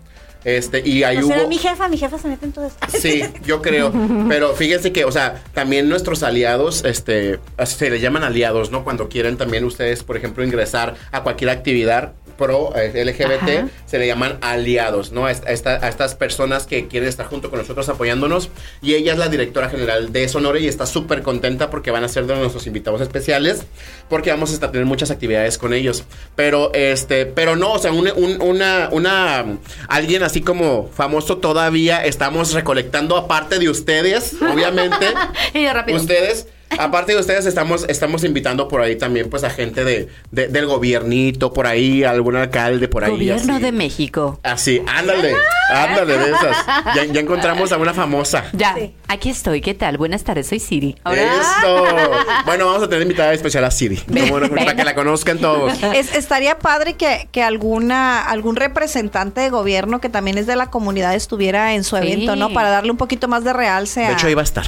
Este, 0.44 0.86
y 0.88 1.02
ahí 1.02 1.18
hubo. 1.18 1.28
será 1.28 1.46
mi 1.46 1.58
jefa, 1.58 1.88
mi 1.88 1.98
jefa 1.98 2.16
se 2.16 2.28
mete 2.28 2.46
en 2.46 2.52
todo 2.52 2.66
esto. 2.66 2.86
Sí, 2.98 3.22
yo 3.44 3.60
creo. 3.60 3.92
Pero 4.28 4.54
fíjense 4.54 4.92
que, 4.92 5.04
o 5.04 5.12
sea, 5.12 5.42
también 5.52 5.88
nuestros 5.88 6.22
aliados, 6.22 6.84
este, 6.84 7.38
se 7.64 7.90
les 7.90 8.00
llaman 8.00 8.24
aliados, 8.24 8.70
¿no? 8.70 8.84
Cuando 8.84 9.08
quieren 9.08 9.36
también 9.36 9.64
ustedes, 9.64 10.04
por 10.04 10.16
ejemplo, 10.16 10.44
ingresar 10.44 10.94
a 11.12 11.22
cualquier 11.22 11.50
actividad 11.50 12.12
pro 12.38 12.74
eh, 12.76 13.04
LGBT, 13.04 13.42
Ajá. 13.58 13.68
se 13.84 13.98
le 13.98 14.06
llaman 14.06 14.38
aliados, 14.40 15.12
¿no? 15.12 15.26
A, 15.26 15.30
esta- 15.32 15.48
a 15.48 15.52
esta- 15.52 15.84
a 15.84 15.88
estas 15.88 16.14
personas 16.14 16.66
que 16.66 16.86
quieren 16.88 17.08
estar 17.08 17.26
junto 17.26 17.50
con 17.50 17.58
nosotros 17.58 17.86
apoyándonos. 17.90 18.48
Y 18.80 18.94
ella 18.94 19.12
es 19.12 19.18
la 19.18 19.28
directora 19.28 19.68
general 19.68 20.12
de 20.12 20.26
Sonora 20.28 20.58
y 20.58 20.68
está 20.68 20.86
súper 20.86 21.22
contenta 21.22 21.68
porque 21.68 21.90
van 21.90 22.04
a 22.04 22.08
ser 22.08 22.26
de 22.26 22.34
nuestros 22.36 22.66
invitados 22.66 23.00
especiales, 23.02 23.64
porque 24.08 24.30
vamos 24.30 24.54
a 24.62 24.70
tener 24.70 24.86
muchas 24.86 25.10
actividades 25.10 25.58
con 25.58 25.74
ellos. 25.74 26.04
Pero, 26.36 26.72
este, 26.72 27.26
pero 27.26 27.56
no, 27.56 27.72
o 27.72 27.78
sea, 27.78 27.92
un- 27.92 28.10
un- 28.16 28.40
una, 28.40 28.88
una, 28.92 29.44
alguien 29.88 30.22
así 30.22 30.40
como 30.40 30.88
famoso 30.94 31.38
todavía 31.38 32.04
estamos 32.04 32.52
recolectando 32.52 33.16
aparte 33.16 33.58
de 33.58 33.68
ustedes, 33.68 34.34
obviamente. 34.40 35.06
Y 35.54 35.66
rápido. 35.66 35.98
Ustedes, 35.98 36.46
aparte 36.78 37.12
de 37.14 37.20
ustedes, 37.20 37.46
estamos, 37.46 37.84
estamos 37.88 38.24
invitando 38.24 38.68
por 38.68 38.80
ahí 38.82 38.96
también, 38.96 39.30
pues, 39.30 39.44
a 39.44 39.50
gente 39.50 39.84
de, 39.84 40.08
de- 40.30 40.48
del 40.48 40.66
gobiernito, 40.66 41.52
por 41.52 41.66
ahí, 41.66 42.04
algún 42.04 42.36
alcalde 42.36 42.88
por 42.88 43.04
ahí. 43.04 43.12
Gobierno 43.12 43.54
así. 43.54 43.62
de 43.62 43.72
México. 43.72 44.38
Así, 44.42 44.82
ándale, 44.86 45.34
ándale 45.70 46.18
de 46.18 46.30
esas. 46.30 46.56
Ya, 46.94 47.04
ya 47.04 47.20
encontramos 47.20 47.72
a 47.72 47.76
una 47.78 47.94
famosa. 47.94 48.44
Ya, 48.52 48.74
Sí. 48.74 48.94
aquí 49.08 49.30
estoy. 49.30 49.60
¿Qué 49.60 49.74
tal? 49.74 49.96
Buenas 49.98 50.24
tardes, 50.24 50.46
soy 50.48 50.58
Siri. 50.60 50.96
Eso. 51.10 51.84
Bueno, 52.46 52.66
vamos 52.66 52.82
a 52.82 52.88
tener 52.88 53.02
invitada 53.02 53.32
especial 53.32 53.64
a 53.64 53.70
Siri. 53.70 53.96
Como 53.96 54.40
no, 54.40 54.48
para 54.48 54.74
que 54.74 54.84
la 54.84 54.94
conozcan 54.94 55.38
todos. 55.38 55.72
Es- 55.94 56.14
estaría 56.14 56.58
padre 56.58 56.94
que, 56.94 57.28
que 57.32 57.42
alguna 57.42 58.22
algún 58.22 58.56
representante 58.56 59.40
de 59.40 59.50
gobierno 59.50 60.00
que 60.00 60.08
también 60.08 60.38
es 60.38 60.46
de 60.46 60.56
la 60.56 60.70
comunidad 60.70 61.14
estuviera 61.14 61.74
en 61.74 61.84
su 61.84 61.96
Sí. 61.96 62.02
evento, 62.02 62.36
¿no? 62.36 62.52
Para 62.52 62.70
darle 62.70 62.90
un 62.90 62.96
poquito 62.96 63.28
más 63.28 63.44
de 63.44 63.52
realce 63.52 64.04
a... 64.04 64.08
De 64.08 64.14
hecho, 64.14 64.26
ahí 64.28 64.34
va 64.34 64.42
a 64.42 64.44
estar. 64.44 64.64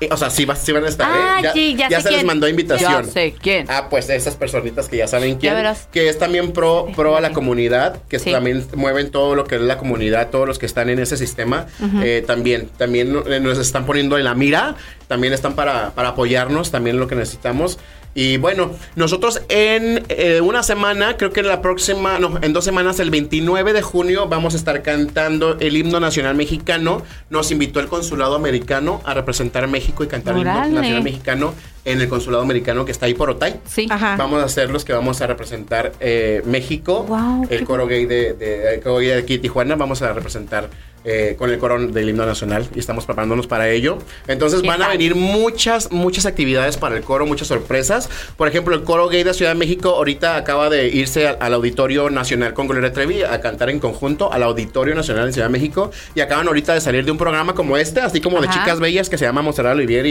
Eh, 0.00 0.08
O 0.12 0.16
sea, 0.16 0.30
sí, 0.30 0.44
va- 0.44 0.54
sí 0.54 0.70
van 0.70 0.84
a 0.84 0.88
estar. 0.88 1.08
Ah, 1.10 1.40
¿eh? 1.42 1.50
sí, 1.52 1.74
ya 1.76 1.88
sé 1.88 2.02
se 2.02 2.10
les 2.12 2.24
mandó 2.24 2.46
invitación. 2.48 3.04
Ya 3.06 3.10
sé 3.12 3.34
quién. 3.40 3.66
Ah, 3.68 3.88
pues 3.90 4.08
esas 4.10 4.36
personitas 4.36 4.88
que 4.88 4.96
ya 4.98 5.08
saben 5.08 5.38
quién. 5.38 5.52
Ya 5.52 5.56
verás. 5.56 5.88
Que 5.92 6.08
es 6.08 6.18
también 6.18 6.52
pro, 6.52 6.86
pro 6.94 7.16
a 7.16 7.20
la 7.20 7.32
comunidad, 7.32 8.00
que 8.08 8.18
Sí. 8.20 8.30
también 8.30 8.64
mueven 8.74 9.10
todo 9.10 9.34
lo 9.34 9.44
que 9.44 9.56
es 9.56 9.60
la 9.60 9.76
comunidad, 9.78 10.30
todos 10.30 10.46
los 10.46 10.58
que 10.60 10.66
están 10.66 10.88
en 10.88 11.00
ese 11.00 11.16
sistema. 11.16 11.66
eh, 12.02 12.22
también, 12.26 12.68
también 12.76 13.16
eh, 13.26 13.40
nos 13.40 13.58
están 13.58 13.86
poniendo 13.86 14.16
en 14.18 14.24
la 14.24 14.34
mira, 14.34 14.76
también 15.08 15.32
están 15.32 15.54
para, 15.54 15.90
para 15.90 16.10
apoyarnos, 16.10 16.70
también 16.70 16.98
lo 17.00 17.08
que 17.08 17.16
necesitamos. 17.16 17.78
Y 18.20 18.36
bueno, 18.36 18.72
nosotros 18.96 19.42
en 19.48 20.04
eh, 20.08 20.40
una 20.40 20.64
semana, 20.64 21.16
creo 21.16 21.32
que 21.32 21.38
en 21.38 21.46
la 21.46 21.62
próxima, 21.62 22.18
no, 22.18 22.36
en 22.42 22.52
dos 22.52 22.64
semanas, 22.64 22.98
el 22.98 23.10
29 23.10 23.72
de 23.72 23.80
junio, 23.80 24.26
vamos 24.26 24.54
a 24.54 24.56
estar 24.56 24.82
cantando 24.82 25.56
el 25.60 25.76
himno 25.76 26.00
nacional 26.00 26.34
mexicano. 26.34 27.02
Nos 27.30 27.52
invitó 27.52 27.78
el 27.78 27.86
consulado 27.86 28.34
americano 28.34 29.00
a 29.04 29.14
representar 29.14 29.62
a 29.62 29.66
México 29.68 30.02
y 30.02 30.08
cantar 30.08 30.34
el 30.34 30.40
himno 30.40 30.80
nacional 30.80 31.02
mexicano 31.04 31.54
en 31.84 32.00
el 32.00 32.08
consulado 32.08 32.42
americano 32.42 32.84
que 32.84 32.90
está 32.90 33.06
ahí 33.06 33.14
por 33.14 33.30
Otay. 33.30 33.60
Sí. 33.66 33.86
Ajá. 33.88 34.16
Vamos 34.16 34.42
a 34.42 34.48
ser 34.48 34.68
los 34.70 34.84
que 34.84 34.92
vamos 34.92 35.20
a 35.20 35.28
representar 35.28 35.92
eh, 36.00 36.42
México. 36.44 37.04
Guau, 37.06 37.46
el 37.48 37.64
coro 37.64 37.86
gay 37.86 38.04
de, 38.06 38.32
de- 38.32 38.74
el 38.74 38.80
coro 38.80 38.96
gay 38.96 39.06
de 39.10 39.18
aquí 39.18 39.34
de 39.36 39.42
Tijuana. 39.42 39.76
Vamos 39.76 40.02
a 40.02 40.12
representar 40.12 40.68
eh, 41.04 41.36
con 41.38 41.50
el 41.50 41.58
coro 41.58 41.78
del 41.86 42.08
himno 42.08 42.26
nacional 42.26 42.66
y 42.74 42.78
estamos 42.78 43.06
preparándonos 43.06 43.46
para 43.46 43.68
ello. 43.70 43.98
Entonces 44.26 44.60
¿Qué 44.62 44.68
van 44.68 44.82
a 44.82 44.88
venir 44.88 45.14
muchas, 45.14 45.90
muchas 45.92 46.26
actividades 46.26 46.76
para 46.76 46.96
el 46.96 47.02
coro, 47.02 47.26
muchas 47.26 47.48
sorpresas. 47.48 48.08
Por 48.36 48.48
ejemplo, 48.48 48.74
el 48.74 48.84
coro 48.84 49.08
gay 49.08 49.22
de 49.22 49.32
Ciudad 49.34 49.52
de 49.52 49.58
México 49.58 49.90
ahorita 49.90 50.36
acaba 50.36 50.68
de 50.70 50.88
irse 50.88 51.28
al, 51.28 51.38
al 51.40 51.54
Auditorio 51.54 52.10
Nacional 52.10 52.54
con 52.54 52.66
Gloria 52.66 52.92
Trevi 52.92 53.22
a 53.22 53.40
cantar 53.40 53.70
en 53.70 53.78
conjunto 53.80 54.32
al 54.32 54.42
Auditorio 54.42 54.94
Nacional 54.94 55.26
de 55.26 55.32
Ciudad 55.32 55.48
de 55.48 55.52
México 55.52 55.90
y 56.14 56.20
acaban 56.20 56.46
ahorita 56.46 56.74
de 56.74 56.80
salir 56.80 57.04
de 57.04 57.10
un 57.10 57.18
programa 57.18 57.54
como 57.54 57.76
este, 57.76 58.00
así 58.00 58.20
como 58.20 58.40
de 58.40 58.48
Ajá. 58.48 58.60
chicas 58.60 58.80
bellas 58.80 59.08
que 59.08 59.18
se 59.18 59.24
llama 59.24 59.42
Monserrat 59.42 59.74
Olivier 59.74 60.04
y, 60.06 60.10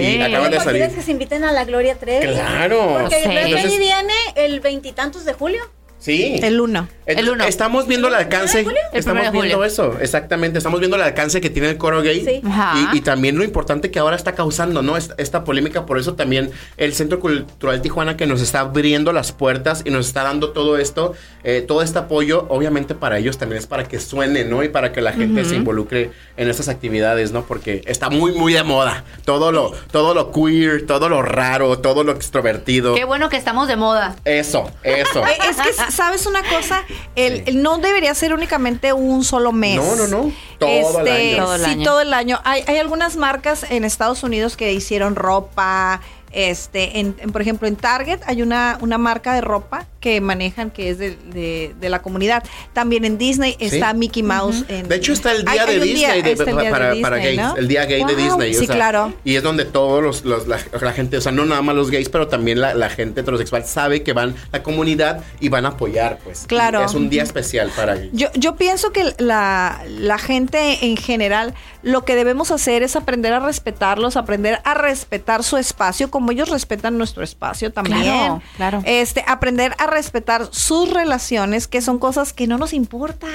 y- 0.00 0.04
y 0.04 0.22
acaban 0.22 0.50
de 0.50 0.56
¿Por 0.56 0.58
qué 0.58 0.64
salir. 0.64 0.80
quieres 0.82 0.94
que 0.96 1.02
se 1.02 1.10
inviten 1.12 1.44
a 1.44 1.52
la 1.52 1.64
Gloria 1.64 1.94
Trevi? 1.96 2.26
Claro. 2.26 2.96
Porque 3.00 3.16
Sí. 3.16 3.22
Gloria 3.24 3.40
Trevi 3.42 3.56
Entonces- 3.56 3.78
viene 3.80 4.12
el 4.36 4.60
veintitantos 4.60 5.24
de 5.24 5.32
julio. 5.34 5.60
Sí. 5.98 6.38
El 6.42 6.60
uno. 6.60 6.88
Entonces, 7.06 7.26
El 7.26 7.30
uno. 7.30 7.44
Estamos 7.44 7.86
viendo 7.86 8.08
el 8.08 8.14
alcance. 8.14 8.66
Estamos 8.92 9.24
El 9.24 9.32
viendo 9.32 9.56
julio. 9.56 9.64
eso, 9.64 9.98
exactamente. 10.00 10.58
Estamos 10.58 10.78
viendo 10.78 10.96
el 10.96 11.02
alcance 11.02 11.40
que 11.40 11.50
tiene 11.50 11.70
el 11.70 11.78
coro 11.78 12.02
gay. 12.02 12.24
Sí. 12.24 12.40
Ajá. 12.46 12.90
Y, 12.92 12.98
y 12.98 13.00
también 13.00 13.36
lo 13.36 13.44
importante 13.44 13.90
que 13.90 13.98
ahora 13.98 14.14
está 14.14 14.34
causando, 14.34 14.82
¿no? 14.82 14.96
Esta, 14.96 15.14
esta 15.18 15.44
polémica. 15.44 15.86
Por 15.86 15.98
eso 15.98 16.14
también 16.14 16.50
el 16.76 16.94
Centro 16.94 17.18
Cultural 17.18 17.80
Tijuana 17.82 18.16
que 18.16 18.26
nos 18.26 18.40
está 18.42 18.60
abriendo 18.60 19.12
las 19.12 19.32
puertas 19.32 19.82
y 19.84 19.90
nos 19.90 20.06
está 20.06 20.22
dando 20.22 20.50
todo 20.50 20.78
esto, 20.78 21.14
eh, 21.44 21.64
todo 21.66 21.82
este 21.82 21.98
apoyo, 21.98 22.46
obviamente 22.48 22.94
para 22.94 23.18
ellos 23.18 23.38
también 23.38 23.58
es 23.58 23.66
para 23.66 23.84
que 23.88 23.98
suene, 23.98 24.44
¿no? 24.44 24.62
Y 24.62 24.68
para 24.68 24.92
que 24.92 25.00
la 25.00 25.12
gente 25.12 25.44
se 25.44 25.56
involucre 25.56 26.10
en 26.36 26.48
estas 26.48 26.68
actividades, 26.68 27.32
¿no? 27.32 27.44
Porque 27.44 27.82
está 27.86 28.10
muy, 28.10 28.32
muy 28.32 28.52
de 28.52 28.62
moda. 28.62 29.04
Todo 29.24 29.50
lo, 29.50 29.72
todo 29.90 30.14
lo 30.14 30.30
queer, 30.30 30.86
todo 30.86 31.08
lo 31.08 31.22
raro, 31.22 31.78
todo 31.78 32.04
lo 32.04 32.12
extrovertido. 32.12 32.94
Qué 32.94 33.04
bueno 33.04 33.28
que 33.28 33.36
estamos 33.36 33.66
de 33.66 33.76
moda. 33.76 34.14
Eso, 34.24 34.70
eso. 34.82 35.22
Es 35.48 35.56
que, 35.56 35.87
¿sabes 35.90 36.26
una 36.26 36.42
cosa? 36.42 36.82
El, 37.16 37.42
el 37.46 37.62
no 37.62 37.78
debería 37.78 38.14
ser 38.14 38.32
únicamente 38.34 38.92
un 38.92 39.24
solo 39.24 39.52
mes. 39.52 39.76
No, 39.76 39.96
no, 39.96 40.06
no. 40.06 40.32
Todo 40.58 41.00
el 41.00 41.06
Este, 41.08 41.32
año. 41.34 41.44
Todo 41.44 41.54
el 41.54 41.64
sí, 41.64 41.70
año. 41.70 41.84
todo 41.84 42.00
el 42.00 42.14
año. 42.14 42.40
Hay, 42.44 42.64
hay 42.66 42.78
algunas 42.78 43.16
marcas 43.16 43.64
en 43.70 43.84
Estados 43.84 44.22
Unidos 44.22 44.56
que 44.56 44.72
hicieron 44.72 45.14
ropa. 45.16 46.00
Este, 46.32 47.00
en, 47.00 47.14
en, 47.20 47.32
por 47.32 47.40
ejemplo, 47.42 47.66
en 47.68 47.76
Target 47.76 48.20
hay 48.26 48.42
una, 48.42 48.78
una 48.80 48.98
marca 48.98 49.34
de 49.34 49.40
ropa 49.40 49.86
que 50.00 50.20
manejan 50.20 50.70
que 50.70 50.90
es 50.90 50.98
de, 50.98 51.16
de- 51.32 51.74
de 51.80 51.88
la 51.88 52.02
comunidad. 52.02 52.42
También 52.72 53.04
en 53.04 53.18
Disney 53.18 53.56
está 53.58 53.92
Mickey 53.94 54.22
Mouse. 54.22 54.64
en- 54.68 54.88
De 54.88 54.96
hecho, 54.96 55.12
está 55.12 55.32
el 55.32 55.44
día 55.44 55.64
hay 55.64 55.78
de 55.78 55.84
día- 55.84 56.12
Disney 56.14 56.22
de- 56.22 56.36
para, 56.36 56.52
día 56.52 56.64
de 56.64 56.70
para, 56.70 56.86
Disney, 56.90 57.02
para 57.02 57.16
gays. 57.16 57.36
¿no? 57.40 57.56
El 57.56 57.68
día 57.68 57.84
gay 57.86 58.04
de. 58.04 58.14
Disney. 58.16 58.54
o 58.56 58.58
Sí, 58.60 58.66
sea, 58.66 58.74
claro. 58.76 59.12
Y 59.24 59.34
es 59.36 59.42
donde 59.42 59.64
todos 59.64 60.02
los, 60.02 60.24
los- 60.24 60.46
la, 60.46 60.58
la 60.80 60.92
gente, 60.92 61.16
o 61.16 61.20
sea, 61.20 61.32
no 61.32 61.44
nada 61.46 61.62
más 61.62 61.74
los 61.74 61.90
gays, 61.90 62.08
pero 62.08 62.28
también 62.28 62.60
la, 62.60 62.74
la 62.74 62.90
gente 62.90 63.20
heterosexual 63.22 63.64
sabe 63.64 64.02
que 64.02 64.12
van 64.12 64.34
la 64.52 64.62
comunidad 64.62 65.22
y 65.40 65.48
van 65.48 65.64
a 65.66 65.70
apoyar, 65.70 66.18
pues. 66.22 66.44
Claro. 66.46 66.82
Y 66.82 66.84
Es 66.84 66.94
un 66.94 67.10
día 67.10 67.22
especial 67.22 67.70
para 67.74 67.94
gays. 67.96 68.10
Yo, 68.12 68.28
yo 68.34 68.56
pienso 68.56 68.92
que 68.92 69.14
la, 69.18 69.82
la 69.88 70.18
gente 70.18 70.84
en 70.86 70.96
general 70.96 71.54
lo 71.82 72.04
que 72.04 72.16
debemos 72.16 72.50
hacer 72.50 72.82
es 72.82 72.96
aprender 72.96 73.32
a 73.32 73.40
respetarlos, 73.40 74.16
aprender 74.16 74.60
a 74.64 74.74
respetar 74.74 75.44
su 75.44 75.56
espacio, 75.56 76.10
como 76.10 76.32
ellos 76.32 76.48
respetan 76.48 76.98
nuestro 76.98 77.22
espacio 77.22 77.72
también. 77.72 78.02
Claro, 78.02 78.42
claro. 78.56 78.82
Este, 78.84 79.24
aprender 79.26 79.74
a 79.78 79.86
respetar 79.86 80.48
sus 80.50 80.90
relaciones, 80.92 81.68
que 81.68 81.80
son 81.80 81.98
cosas 81.98 82.32
que 82.32 82.46
no 82.46 82.58
nos 82.58 82.72
importa. 82.72 83.26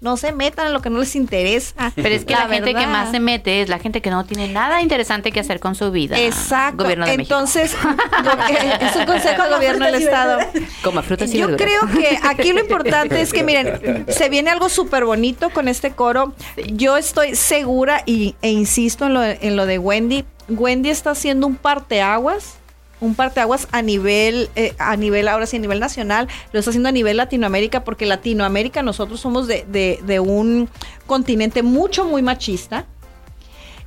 No 0.00 0.16
se 0.16 0.32
metan 0.32 0.68
en 0.68 0.72
lo 0.72 0.82
que 0.82 0.90
no 0.90 0.98
les 0.98 1.16
interesa. 1.16 1.92
Pero 1.94 2.08
es 2.08 2.24
que 2.24 2.34
la, 2.34 2.48
gente 2.48 2.74
que 2.74 2.86
más 2.86 3.10
se 3.10 3.20
mete 3.20 3.62
es 3.62 3.68
la 3.68 3.78
gente 3.78 4.00
que 4.00 4.10
no 4.10 4.24
tiene 4.24 4.48
nada 4.48 4.82
interesante 4.82 5.32
que 5.32 5.40
hacer 5.40 5.60
con 5.60 5.74
su 5.74 5.90
vida. 5.90 6.18
Exacto. 6.18 6.84
Gobierno 6.84 7.06
de 7.06 7.16
México. 7.16 7.34
Entonces, 7.34 7.74
go- 8.24 8.86
es 8.86 8.96
un 8.96 9.06
consejo 9.06 9.42
al 9.42 9.50
gobierno 9.54 9.86
del 9.86 9.94
Estado. 9.96 10.38
Coma 10.82 11.02
frutas 11.02 11.32
y 11.32 11.38
Yo 11.38 11.48
verduras. 11.48 11.80
creo 11.88 12.00
que 12.00 12.18
aquí 12.22 12.52
lo 12.52 12.60
importante 12.60 13.20
es 13.20 13.32
que, 13.32 13.42
miren, 13.42 14.06
se 14.08 14.28
viene 14.28 14.50
algo 14.50 14.68
súper 14.68 15.04
bonito 15.04 15.50
con 15.50 15.68
este 15.68 15.92
coro. 15.92 16.34
Yo 16.72 16.96
estoy 16.96 17.34
segura 17.36 17.95
y, 18.06 18.34
e 18.42 18.50
insisto 18.50 19.06
en 19.06 19.14
lo, 19.14 19.22
en 19.22 19.56
lo 19.56 19.64
de 19.66 19.78
Wendy. 19.78 20.24
Wendy 20.48 20.90
está 20.90 21.10
haciendo 21.12 21.46
un 21.46 21.56
parteaguas. 21.56 22.54
Un 22.98 23.14
parteaguas 23.14 23.68
a 23.72 23.82
nivel, 23.82 24.48
eh, 24.56 24.74
a 24.78 24.96
nivel, 24.96 25.28
ahora 25.28 25.44
sí, 25.46 25.56
a 25.58 25.60
nivel 25.60 25.80
nacional, 25.80 26.28
lo 26.52 26.58
está 26.58 26.70
haciendo 26.70 26.88
a 26.88 26.92
nivel 26.92 27.18
Latinoamérica, 27.18 27.84
porque 27.84 28.06
Latinoamérica 28.06 28.82
nosotros 28.82 29.20
somos 29.20 29.46
de, 29.46 29.66
de- 29.68 30.00
de 30.06 30.18
un 30.18 30.70
continente 31.06 31.62
mucho, 31.62 32.06
muy 32.06 32.22
machista. 32.22 32.86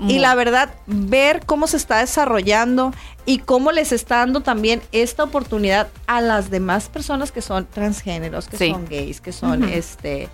Y 0.07 0.19
la 0.19 0.33
verdad, 0.33 0.73
ver 0.87 1.41
cómo 1.45 1.67
se 1.67 1.75
está 1.75 1.97
desarrollando 1.97 2.93
y 3.25 3.39
cómo 3.39 3.73
les 3.73 3.91
está 3.91 4.19
dando 4.19 4.39
también 4.39 4.81
esta 4.93 5.25
oportunidad 5.25 5.89
a 6.07 6.21
las 6.21 6.49
demás 6.49 6.87
personas 6.87 7.33
que 7.33 7.41
son 7.41 7.65
transgéneros, 7.65 8.47
que 8.47 8.57
Sí. 8.57 8.71
son 8.71 8.85
gays, 8.87 9.19
que 9.19 9.33
son 9.33 9.65
este 9.65 10.29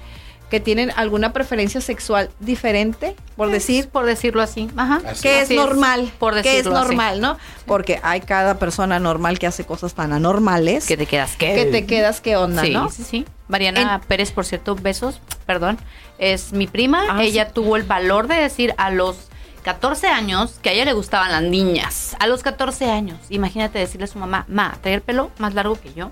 que 0.55 0.61
tienen 0.61 0.93
alguna 0.95 1.33
preferencia 1.33 1.81
sexual 1.81 2.29
diferente, 2.39 3.13
por 3.35 3.51
decir, 3.51 3.89
por 3.89 4.05
decirlo 4.05 4.41
así. 4.41 4.69
Ajá. 4.77 5.01
Así 5.05 5.23
que 5.23 5.39
es 5.39 5.43
Así 5.43 5.57
es, 5.57 5.59
normal, 5.59 6.13
por 6.17 6.31
que 6.35 6.39
es 6.39 6.45
decirlo 6.45 6.77
así. 6.77 6.87
normal, 6.87 7.19
¿no? 7.19 7.37
Porque 7.65 7.99
hay 8.03 8.21
cada 8.21 8.57
persona 8.57 8.97
normal 8.97 9.37
que 9.37 9.47
hace 9.47 9.65
cosas 9.65 9.95
tan 9.95 10.13
anormales 10.13 10.85
Que 10.85 10.95
te 10.95 11.07
quedas 11.07 11.35
¿qué? 11.35 11.55
que 11.55 11.65
te 11.65 11.85
quedas 11.85 12.21
qué 12.21 12.37
onda, 12.37 12.61
sí, 12.61 12.69
¿no? 12.69 12.89
sí, 12.89 13.03
sí. 13.03 13.25
Mariana 13.49 13.99
Pérez, 14.07 14.31
por 14.31 14.45
cierto, 14.45 14.75
besos, 14.75 15.19
perdón, 15.45 15.77
es 16.19 16.53
mi 16.53 16.67
prima. 16.67 17.03
Ah, 17.09 17.21
ella 17.21 17.47
sí. 17.47 17.51
tuvo 17.53 17.75
el 17.75 17.83
valor 17.83 18.29
de 18.29 18.35
decir 18.35 18.73
a 18.77 18.91
los 18.91 19.27
14 19.63 20.07
años 20.07 20.57
que 20.61 20.69
a 20.69 20.71
ella 20.71 20.85
le 20.85 20.93
gustaban 20.93 21.33
las 21.33 21.43
niñas. 21.43 22.15
A 22.21 22.27
los 22.27 22.43
14 22.43 22.89
años. 22.89 23.17
Imagínate 23.29 23.77
decirle 23.77 24.05
a 24.05 24.07
su 24.07 24.19
mamá, 24.19 24.45
ma, 24.47 24.77
trae 24.81 24.93
el 24.93 25.01
pelo 25.01 25.31
más 25.37 25.53
largo 25.53 25.75
que 25.75 25.93
yo. 25.93 26.11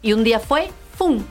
Y 0.00 0.14
un 0.14 0.24
día 0.24 0.40
fue, 0.40 0.70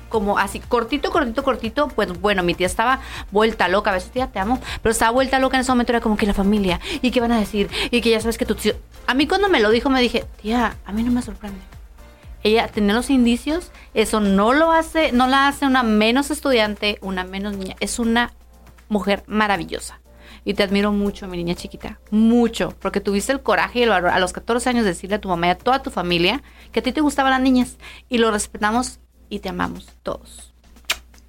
Como 0.09 0.37
así, 0.37 0.59
cortito, 0.59 1.11
cortito, 1.11 1.43
cortito. 1.43 1.87
Pues 1.89 2.19
bueno, 2.19 2.43
mi 2.43 2.55
tía 2.55 2.67
estaba 2.67 2.99
vuelta 3.31 3.67
loca. 3.67 3.91
A 3.91 3.93
veces, 3.93 4.11
tía, 4.11 4.27
te 4.27 4.39
amo. 4.39 4.59
Pero 4.81 4.91
estaba 4.91 5.11
vuelta 5.11 5.39
loca 5.39 5.57
en 5.57 5.61
ese 5.61 5.71
momento. 5.71 5.91
Era 5.91 6.01
como 6.01 6.17
que 6.17 6.25
la 6.25 6.33
familia. 6.33 6.79
¿Y 7.01 7.11
qué 7.11 7.21
van 7.21 7.31
a 7.31 7.39
decir? 7.39 7.69
Y 7.91 8.01
que 8.01 8.09
ya 8.09 8.19
sabes 8.19 8.37
que 8.37 8.45
tu 8.45 8.55
tío... 8.55 8.73
A 9.07 9.13
mí 9.13 9.27
cuando 9.27 9.49
me 9.49 9.59
lo 9.59 9.69
dijo, 9.69 9.89
me 9.89 10.01
dije, 10.01 10.25
tía, 10.41 10.77
a 10.85 10.91
mí 10.91 11.03
no 11.03 11.11
me 11.11 11.21
sorprende. 11.21 11.59
Ella 12.43 12.67
tenía 12.67 12.93
los 12.93 13.09
indicios. 13.09 13.71
Eso 13.93 14.19
no 14.19 14.53
lo 14.53 14.71
hace, 14.71 15.11
no 15.11 15.27
la 15.27 15.47
hace 15.47 15.65
una 15.65 15.83
menos 15.83 16.31
estudiante, 16.31 16.97
una 17.01 17.23
menos 17.23 17.55
niña. 17.55 17.75
Es 17.79 17.99
una 17.99 18.33
mujer 18.87 19.23
maravillosa. 19.27 19.99
Y 20.45 20.53
te 20.53 20.63
admiro 20.63 20.91
mucho, 20.91 21.27
mi 21.27 21.37
niña 21.37 21.55
chiquita. 21.55 21.99
Mucho. 22.11 22.73
Porque 22.79 23.01
tuviste 23.01 23.31
el 23.31 23.41
coraje 23.41 23.79
y 23.79 23.83
el 23.83 23.89
valor 23.89 24.09
a 24.09 24.19
los 24.19 24.33
14 24.33 24.69
años 24.69 24.83
de 24.83 24.91
decirle 24.91 25.17
a 25.17 25.21
tu 25.21 25.29
mamá 25.29 25.47
y 25.47 25.49
a 25.51 25.57
toda 25.57 25.83
tu 25.83 25.91
familia 25.91 26.41
que 26.71 26.79
a 26.79 26.83
ti 26.83 26.91
te 26.91 27.01
gustaban 27.01 27.31
las 27.31 27.41
niñas. 27.41 27.77
Y 28.07 28.17
lo 28.17 28.31
respetamos 28.31 28.99
y 29.29 29.39
te 29.39 29.49
amamos 29.49 29.87
todos. 30.03 30.51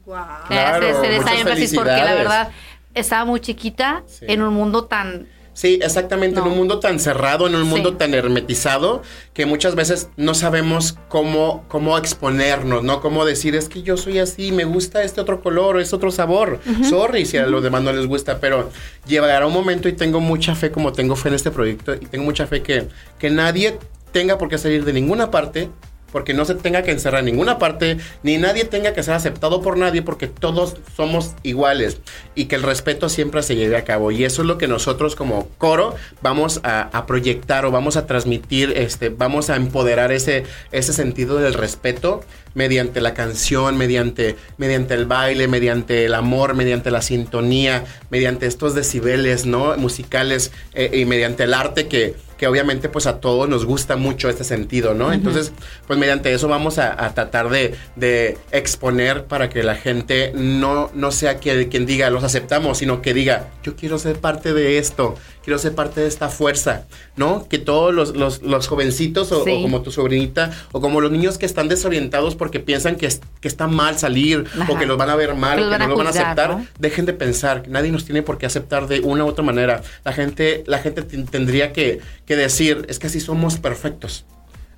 Se 0.04 0.10
Claro, 0.48 1.00
se 1.02 1.08
desea 1.08 1.40
énfasis 1.40 1.74
porque 1.74 1.90
la 1.90 2.14
verdad 2.14 2.50
estaba 2.94 3.24
muy 3.24 3.40
chiquita 3.40 4.02
Sí. 4.06 4.24
en 4.28 4.42
un 4.42 4.52
mundo 4.54 4.84
tan... 4.84 5.28
Sí, 5.52 5.78
exactamente, 5.82 6.38
en 6.38 6.44
No. 6.46 6.52
un 6.52 6.56
mundo 6.56 6.78
tan 6.80 6.98
cerrado, 6.98 7.46
en 7.46 7.54
un 7.54 7.64
mundo 7.68 7.90
Sí. 7.90 7.96
tan 7.96 8.14
hermetizado, 8.14 9.02
que 9.34 9.44
muchas 9.46 9.74
veces 9.74 10.08
no 10.16 10.32
sabemos 10.34 10.96
cómo, 11.08 11.64
cómo 11.68 11.98
exponernos, 11.98 12.82
¿no? 12.82 13.00
Cómo 13.02 13.24
decir, 13.26 13.54
es 13.54 13.68
que 13.68 13.82
yo 13.82 13.96
soy 13.98 14.20
así, 14.20 14.52
me 14.52 14.64
gusta 14.64 15.02
este 15.02 15.20
otro 15.20 15.42
color, 15.42 15.78
este 15.80 15.94
otro 15.96 16.10
sabor. 16.10 16.60
Sorry 16.88 17.26
si 17.26 17.36
a 17.36 17.46
los 17.46 17.62
demás 17.62 17.82
no 17.82 17.92
les 17.92 18.06
gusta, 18.06 18.38
pero 18.40 18.70
llegará 19.06 19.46
un 19.46 19.52
momento 19.52 19.88
y 19.88 19.92
tengo 19.92 20.20
mucha 20.20 20.54
fe, 20.54 20.70
como 20.70 20.92
tengo 20.92 21.14
fe 21.14 21.28
en 21.28 21.34
este 21.34 21.50
proyecto, 21.50 21.94
y 21.94 22.06
tengo 22.06 22.24
mucha 22.24 22.46
fe 22.46 22.62
que, 22.62 22.88
que 23.18 23.28
nadie 23.28 23.78
tenga 24.12 24.38
por 24.38 24.48
qué 24.48 24.56
salir 24.56 24.84
de 24.84 24.92
ninguna 24.94 25.30
parte 25.30 25.68
porque 26.12 26.34
no 26.34 26.44
se 26.44 26.54
tenga 26.54 26.82
que 26.82 26.90
encerrar 26.90 27.20
en 27.20 27.26
ninguna 27.26 27.58
parte, 27.58 27.98
ni 28.22 28.38
nadie 28.38 28.64
tenga 28.64 28.92
que 28.92 29.02
ser 29.02 29.14
aceptado 29.14 29.62
por 29.62 29.76
nadie, 29.76 30.02
porque 30.02 30.26
todos 30.26 30.76
somos 30.96 31.34
iguales 31.42 31.98
y 32.34 32.46
que 32.46 32.56
el 32.56 32.62
respeto 32.62 33.08
siempre 33.08 33.42
se 33.42 33.56
lleve 33.56 33.76
a 33.76 33.84
cabo. 33.84 34.10
Y 34.10 34.24
eso 34.24 34.42
es 34.42 34.48
lo 34.48 34.58
que 34.58 34.68
nosotros 34.68 35.16
como 35.16 35.48
coro 35.58 35.94
vamos 36.22 36.60
a, 36.62 36.82
a 36.96 37.06
proyectar 37.06 37.64
o 37.64 37.70
vamos 37.70 37.96
a 37.96 38.06
transmitir, 38.06 38.72
este, 38.76 39.08
vamos 39.08 39.50
a 39.50 39.56
empoderar 39.56 40.12
ese, 40.12 40.44
ese 40.72 40.92
sentido 40.92 41.36
del 41.38 41.54
respeto 41.54 42.22
mediante 42.54 43.00
la 43.00 43.14
canción, 43.14 43.76
mediante, 43.76 44.36
mediante 44.58 44.94
el 44.94 45.06
baile, 45.06 45.48
mediante 45.48 46.04
el 46.06 46.14
amor, 46.14 46.54
mediante 46.54 46.90
la 46.90 47.02
sintonía, 47.02 47.84
mediante 48.10 48.46
estos 48.46 48.74
decibeles, 48.74 49.46
¿no? 49.46 49.76
Musicales 49.76 50.52
eh, 50.74 50.90
y 50.92 51.04
mediante 51.04 51.44
el 51.44 51.54
arte 51.54 51.88
que, 51.88 52.14
que 52.40 52.46
obviamente 52.46 52.88
pues 52.88 53.06
a 53.06 53.20
todos 53.20 53.50
nos 53.50 53.66
gusta 53.66 53.96
mucho 53.96 54.30
este 54.30 54.44
sentido, 54.44 54.94
¿no? 54.94 55.12
Entonces, 55.12 55.52
pues 55.86 55.98
mediante 55.98 56.32
eso 56.32 56.48
vamos 56.48 56.78
a, 56.78 57.04
a 57.04 57.12
tratar 57.12 57.50
de, 57.50 57.74
de 57.96 58.38
exponer 58.50 59.24
para 59.24 59.50
que 59.50 59.62
la 59.62 59.74
gente 59.74 60.32
no, 60.34 60.90
no 60.94 61.10
sea 61.10 61.36
quien, 61.36 61.68
quien 61.68 61.84
diga 61.84 62.08
los 62.08 62.24
aceptamos, 62.24 62.78
sino 62.78 63.02
que 63.02 63.12
diga 63.12 63.48
yo 63.62 63.76
quiero 63.76 63.98
ser 63.98 64.18
parte 64.20 64.54
de 64.54 64.78
esto, 64.78 65.16
quiero 65.44 65.58
ser 65.58 65.74
parte 65.74 66.00
de 66.00 66.06
esta 66.06 66.28
fuerza, 66.28 66.86
¿no? 67.16 67.46
Que 67.48 67.58
todos 67.58 67.94
los, 67.94 68.14
los, 68.16 68.42
los 68.42 68.68
jovencitos 68.68 69.32
o, 69.32 69.42
Sí. 69.44 69.50
o 69.52 69.62
como 69.62 69.82
tu 69.82 69.90
sobrinita 69.90 70.50
o 70.72 70.80
como 70.80 71.00
los 71.00 71.10
niños 71.10 71.38
que 71.38 71.46
están 71.46 71.68
desorientados 71.68 72.34
porque 72.34 72.60
piensan 72.60 72.96
que, 72.96 73.06
es- 73.06 73.20
que 73.40 73.48
está 73.48 73.66
mal 73.66 73.98
salir 73.98 74.44
Ajá. 74.60 74.72
o 74.72 74.78
que 74.78 74.86
los 74.86 74.98
van 74.98 75.10
a 75.10 75.16
ver 75.16 75.34
mal 75.34 75.58
Que 75.58 75.64
o 75.64 75.70
que 75.70 75.78
no 75.78 75.84
a 75.84 75.88
los 75.88 75.98
van 75.98 76.06
a 76.06 76.10
aceptar, 76.10 76.50
¿no? 76.50 76.66
dejen 76.78 77.06
de 77.06 77.12
pensar, 77.14 77.64
nadie 77.68 77.90
nos 77.90 78.04
tiene 78.04 78.22
por 78.22 78.36
qué 78.38 78.46
aceptar 78.46 78.86
de 78.86 79.00
una 79.00 79.24
u 79.24 79.28
otra 79.28 79.44
manera. 79.44 79.82
La 80.04 80.12
gente, 80.12 80.62
la 80.66 80.78
gente 80.78 81.02
ten- 81.02 81.26
tendría 81.26 81.72
que, 81.72 82.00
que 82.26 82.36
decir, 82.36 82.84
es 82.88 82.98
que 82.98 83.06
así 83.06 83.20
somos 83.20 83.56
perfectos. 83.56 84.24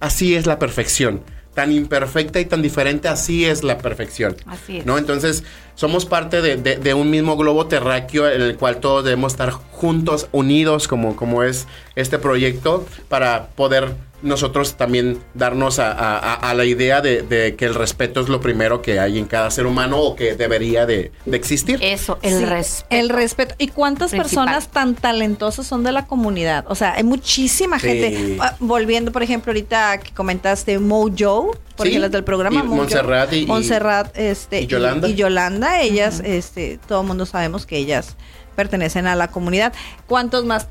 Así 0.01 0.35
es 0.35 0.47
la 0.47 0.59
perfección. 0.59 1.23
Tan 1.55 1.71
imperfecta 1.71 2.41
y 2.41 2.47
tan 2.47 2.63
diferente, 2.63 3.09
así 3.09 3.45
es 3.45 3.63
la 3.63 3.77
perfección. 3.79 4.37
Así 4.47 4.79
es. 4.79 4.87
¿No? 4.87 4.97
Entonces, 4.97 5.45
somos 5.75 6.07
parte 6.07 6.41
de, 6.41 6.57
de- 6.57 6.77
de 6.77 6.95
un 6.95 7.11
mismo 7.11 7.37
globo 7.37 7.67
terráqueo 7.67 8.31
en 8.31 8.41
el 8.41 8.57
cual 8.57 8.79
todos 8.79 9.05
debemos 9.05 9.33
estar 9.33 9.51
juntos, 9.51 10.29
unidos, 10.33 10.89
como, 10.89 11.15
como 11.15 11.43
es 11.43 11.67
este 11.95 12.19
proyecto, 12.19 12.87
para 13.09 13.49
poder 13.49 13.95
nosotros 14.23 14.75
también 14.77 15.19
darnos 15.35 15.79
a, 15.79 15.93
a- 15.93 16.19
a- 16.19 16.35
a 16.51 16.55
la 16.55 16.65
idea 16.65 17.01
de, 17.01 17.23
de 17.23 17.57
que 17.57 17.65
el 17.65 17.75
respeto 17.75 18.21
es 18.21 18.29
lo 18.29 18.41
primero 18.41 18.81
que 18.83 18.99
hay 19.01 19.19
en 19.19 19.27
cada 19.27 19.51
ser 19.51 19.67
humano 19.67 19.99
o 20.01 20.17
que 20.17 20.35
debería 20.35 20.87
de, 20.87 21.13
de 21.27 21.37
existir. 21.37 21.79
Eso, 21.83 22.19
el 22.23 22.39
Sí, 22.39 22.45
respeto. 22.45 22.87
El 22.91 23.09
respeto. 23.09 23.55
¿Y 23.59 23.69
cuántas 23.69 24.11
Principal. 24.11 24.47
personas 24.47 24.69
tan 24.69 24.95
talentosas 24.95 25.67
son 25.67 25.83
de 25.85 25.93
la 25.93 26.07
comunidad? 26.07 26.65
O 26.69 26.75
sea, 26.75 26.95
hay 26.95 27.05
muchísima 27.05 27.79
Sí. 27.79 27.87
gente. 27.89 28.37
Ah, 28.41 28.57
Volviendo, 28.61 29.13
por 29.13 29.23
ejemplo, 29.23 29.51
ahorita 29.51 29.99
que 29.99 30.13
comentaste 30.13 30.79
Mojo, 30.79 31.51
por 31.77 31.87
Sí. 31.87 31.91
ejemplo, 31.91 32.01
las 32.01 32.13
del 32.13 32.25
programa. 32.25 32.61
Y 32.61 32.63
Mojo. 32.63 32.77
Montserrat 32.77 33.33
y- 33.33 33.47
Montserrat, 33.47 34.17
este, 34.17 34.61
y 34.63 34.67
Yolanda. 34.67 35.09
Y, 35.09 35.15
Yolanda, 35.15 35.81
ellas, 35.81 36.21
este, 36.25 36.79
todo 36.87 37.01
el 37.01 37.07
mundo 37.07 37.27
sabemos 37.27 37.67
que 37.67 37.77
ellas 37.77 38.17
pertenecen 38.57 39.07
a 39.07 39.17
la 39.17 39.29
comunidad. 39.29 39.73
¿Cuántos 40.07 40.45
más? 40.45 40.69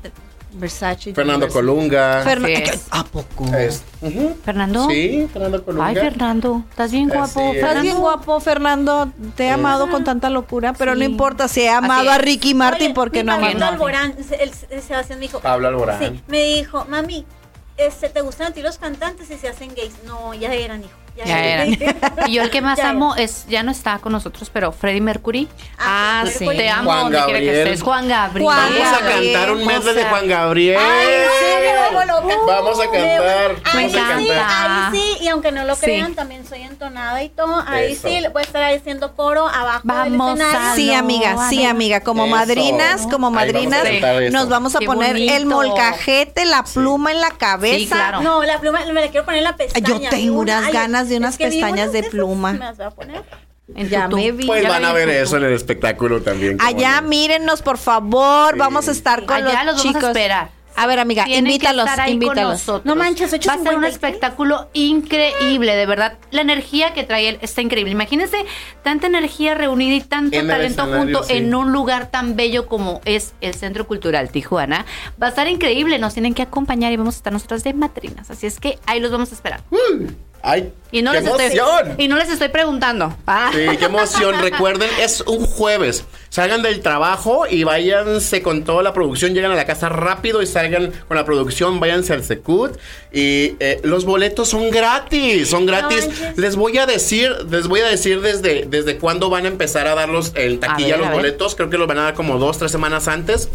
Versace. 0.54 1.14
Fernando 1.14 1.46
Versace. 1.46 1.58
Colunga. 1.66 2.22
Es. 2.48 2.86
¿A 2.90 3.04
poco? 3.04 3.46
Es-. 3.54 3.82
Fernando. 4.44 4.88
Sí, 4.88 5.28
Fernando 5.32 5.64
Colunga. 5.64 5.86
Ay, 5.86 5.94
Fernando, 5.96 6.64
estás 6.70 6.92
bien 6.92 7.08
guapo. 7.08 7.40
es. 7.50 7.56
Estás 7.56 7.82
bien 7.82 7.98
guapo, 7.98 8.40
Fernando. 8.40 9.10
Te 9.36 9.44
he 9.44 9.50
amado 9.50 9.90
con 9.90 10.04
tanta 10.04 10.30
locura, 10.30 10.72
pero 10.72 10.94
no 10.94 11.04
importa 11.04 11.48
si 11.48 11.62
he 11.62 11.70
amado 11.70 12.10
a. 12.10 12.18
Ricky 12.18 12.54
Martin, 12.54 12.86
Oye, 12.86 12.94
¿por 12.94 13.10
qué 13.10 13.20
mi 13.24 13.26
no 13.26 13.32
Pablito 13.40 13.56
amar? 13.58 13.72
Alborán, 13.72 14.14
el, 14.38 14.52
el 14.70 14.82
Sebastián 14.82 15.18
me 15.18 15.26
dijo, 15.26 15.40
Pablo 15.40 15.68
Alborán. 15.68 15.98
sí, 15.98 16.22
me 16.28 16.44
dijo, 16.44 16.84
mami, 16.88 17.26
este, 17.76 18.08
¿te 18.08 18.20
gustan 18.20 18.48
a 18.48 18.50
ti 18.52 18.62
los 18.62 18.78
cantantes 18.78 19.30
y 19.30 19.36
se 19.38 19.48
hacen 19.48 19.74
gays? 19.74 19.94
No, 20.06 20.34
ya 20.34 20.52
eran, 20.54 20.82
hijo. 20.84 20.92
Ya, 21.16 21.24
Ya 21.26 21.44
eran. 21.44 21.78
Y 22.26 22.32
yo 22.34 22.42
el 22.42 22.50
que 22.50 22.60
más 22.62 22.78
Ya 22.78 22.90
amo 22.90 23.14
es, 23.16 23.46
ya 23.48 23.62
no 23.62 23.70
está 23.70 23.98
con 23.98 24.12
nosotros, 24.12 24.48
pero 24.52 24.72
Freddie 24.72 25.00
Mercury. 25.00 25.48
Ah, 25.78 26.20
pues, 26.22 26.36
sí. 26.36 26.46
Te 26.46 26.70
amo 26.70 26.90
Juan 26.90 27.02
donde 27.04 27.18
quiera 27.24 27.38
que 27.40 27.46
Gabriel. 27.46 27.66
estés. 27.68 27.82
Juan 27.82 28.08
Gabriel. 28.08 28.44
Juan 28.44 28.72
Vamos 28.78 28.98
a 28.98 29.08
cantar 29.08 29.50
un 29.52 29.62
o 29.62 29.66
medley 29.66 29.94
de 29.94 30.04
Juan 30.04 30.28
Gabriel. 30.28 30.78
Ay, 30.80 31.06
sí, 31.40 31.46
me 31.60 31.96
vuelvo 31.96 32.20
loca. 32.28 32.34
Vamos 32.46 32.80
a 32.80 32.84
cantar. 32.84 33.50
Ahí 33.50 33.56
Vamos 33.74 33.92
sí, 33.92 33.98
a 33.98 34.08
cantar. 34.08 34.70
ahí 34.70 34.98
sí, 35.18 35.24
y 35.24 35.28
aunque 35.28 35.52
no 35.52 35.64
lo 35.64 35.74
Sí. 35.74 35.80
crean, 35.82 36.14
también 36.14 36.46
soy 36.46 36.62
entonada 36.62 37.22
y 37.22 37.28
todo. 37.28 37.62
Ahí 37.66 37.92
Eso. 37.92 38.08
sí, 38.08 38.20
le 38.20 38.28
voy 38.28 38.40
a 38.42 38.44
estar 38.44 38.62
haciendo 38.62 39.14
coro 39.14 39.48
abajo 39.48 39.80
Vamos 39.84 40.38
del 40.38 40.40
escenario. 40.46 40.70
a- 40.70 40.74
Sí, 40.76 40.86
no, 40.88 40.96
amiga, 40.98 41.48
sí, 41.50 41.64
amiga. 41.64 42.00
Como 42.00 42.24
Eso. 42.26 42.36
madrinas, 42.36 43.02
como 43.02 43.30
vamos 43.30 43.32
madrinas, 43.40 43.84
nos 44.32 44.48
vamos 44.48 44.76
a 44.76 44.78
Qué 44.78 44.86
poner 44.86 45.16
el 45.16 45.46
molcajete, 45.46 46.44
la 46.46 46.62
pluma 46.64 47.10
en 47.12 47.20
la 47.20 47.30
cabeza. 47.30 47.78
Sí, 47.78 47.86
claro. 47.86 48.20
No, 48.22 48.42
la 48.44 48.58
pluma 48.60 48.80
me 48.86 49.00
la 49.00 49.08
quiero 49.08 49.24
poner 49.24 49.38
en 49.38 49.44
la 49.44 49.56
pestaña. 49.56 49.86
Yo 49.86 50.00
tengo 50.08 50.38
unas 50.40 50.72
ganas 50.72 51.01
de 51.08 51.16
unas 51.18 51.34
es 51.34 51.38
que 51.38 51.48
vi 51.50 51.60
pestañas 51.60 51.92
de 51.92 52.02
pluma. 52.04 52.52
Me 52.52 52.58
las 52.58 52.76
voy 52.76 52.86
a 52.86 52.90
poner. 52.90 53.22
En 53.74 53.88
Ya 53.88 54.08
me 54.08 54.32
vi. 54.32 54.46
Pues 54.46 54.62
Ya 54.62 54.68
van 54.70 54.84
a 54.84 54.92
ver 54.92 55.08
eso 55.08 55.36
en 55.36 55.44
el 55.44 55.52
espectáculo 55.52 56.20
también. 56.20 56.58
¿cómo 56.58 56.68
Allá, 56.68 57.00
no? 57.00 57.08
mírennos, 57.08 57.62
por 57.62 57.78
favor. 57.78 58.52
Sí. 58.54 58.58
Vamos 58.58 58.88
a 58.88 58.90
estar 58.92 59.24
con 59.24 59.36
Allá 59.36 59.64
los 59.64 59.74
los 59.74 59.82
chicos. 59.82 59.94
vamos 60.02 60.04
a 60.16 60.20
esperar. 60.20 60.62
A 60.74 60.86
ver, 60.86 60.98
amiga, 61.00 61.24
Tienen 61.24 61.44
que 61.44 61.50
invítalos, 61.52 61.84
estar 61.84 62.00
ahí 62.00 62.12
con 62.12 62.22
invítalos. 62.22 62.52
nosotros. 62.52 62.86
No 62.86 62.96
manches, 62.96 63.30
Va 63.32 63.36
a 63.36 63.58
ser 63.58 63.74
un 63.76 63.82
8.53. 63.84 63.88
espectáculo 63.88 64.70
increíble, 64.72 65.76
de 65.76 65.84
verdad. 65.84 66.16
La 66.30 66.40
energía 66.40 66.94
que 66.94 67.04
trae 67.04 67.28
él 67.28 67.38
está 67.42 67.60
increíble. 67.60 67.92
Imagínense 67.92 68.38
tanta 68.82 69.06
energía 69.06 69.54
reunida 69.54 69.94
y 69.96 70.00
tanto 70.00 70.34
En 70.38 70.48
talento 70.48 70.86
junto 70.86 71.24
sí. 71.24 71.34
en 71.34 71.54
un 71.54 71.72
lugar 71.72 72.10
tan 72.10 72.36
bello 72.36 72.66
como 72.68 73.02
es 73.04 73.34
el 73.42 73.54
Centro 73.54 73.86
Cultural 73.86 74.30
Tijuana. 74.30 74.86
Va 75.22 75.26
a 75.26 75.30
estar 75.30 75.46
increíble, 75.46 75.98
nos 75.98 76.14
tienen 76.14 76.32
que 76.32 76.40
acompañar 76.42 76.90
y 76.90 76.96
vamos 76.96 77.16
a 77.16 77.18
estar 77.18 77.32
nosotras 77.34 77.64
de 77.64 77.74
matrinas. 77.74 78.30
Así 78.30 78.46
es 78.46 78.58
que 78.58 78.78
ahí 78.86 78.98
los 78.98 79.10
vamos 79.10 79.30
a 79.30 79.34
esperar. 79.34 79.60
¡Ay! 80.42 80.72
Y 80.90 81.00
no, 81.00 81.12
¡Qué 81.12 81.20
les 81.20 81.30
estoy, 81.30 81.44
emoción! 81.46 81.94
y 81.96 82.08
no 82.08 82.16
les 82.16 82.28
estoy 82.28 82.48
preguntando. 82.48 83.16
Ah. 83.26 83.50
Sí, 83.52 83.76
qué 83.78 83.84
emoción. 83.86 84.38
Recuerden, 84.42 84.90
es 85.00 85.22
un 85.22 85.46
jueves. 85.46 86.04
Salgan 86.28 86.62
del 86.62 86.80
trabajo 86.80 87.46
y 87.48 87.64
váyanse 87.64 88.42
con 88.42 88.64
toda 88.64 88.82
la 88.82 88.92
producción. 88.92 89.32
Llegan 89.34 89.52
a 89.52 89.54
la 89.54 89.64
casa 89.64 89.88
rápido 89.88 90.42
y 90.42 90.46
salgan 90.46 90.92
con 91.08 91.16
la 91.16 91.24
producción. 91.24 91.80
Váyanse 91.80 92.12
al 92.12 92.24
Secut. 92.24 92.76
Y 93.10 93.56
eh, 93.60 93.80
los 93.84 94.04
boletos 94.04 94.48
son 94.48 94.70
gratis. 94.70 95.48
Son 95.48 95.64
gratis. 95.64 96.08
les 96.36 96.56
voy 96.56 96.76
a 96.76 96.84
decir, 96.84 97.30
les 97.48 97.68
voy 97.68 97.80
a 97.80 97.86
decir 97.86 98.20
desde, 98.20 98.66
desde 98.66 98.98
cuándo 98.98 99.30
van 99.30 99.46
a 99.46 99.48
empezar 99.48 99.86
a 99.86 99.94
darlos 99.94 100.32
en 100.34 100.60
taquilla 100.60 100.96
ver, 100.96 100.98
los 100.98 101.08
a 101.08 101.12
boletos. 101.12 101.54
Creo 101.54 101.70
que 101.70 101.78
los 101.78 101.88
van 101.88 101.98
a 101.98 102.02
dar 102.02 102.14
como 102.14 102.38
dos, 102.38 102.58
tres 102.58 102.72
semanas 102.72 103.08
antes. 103.08 103.48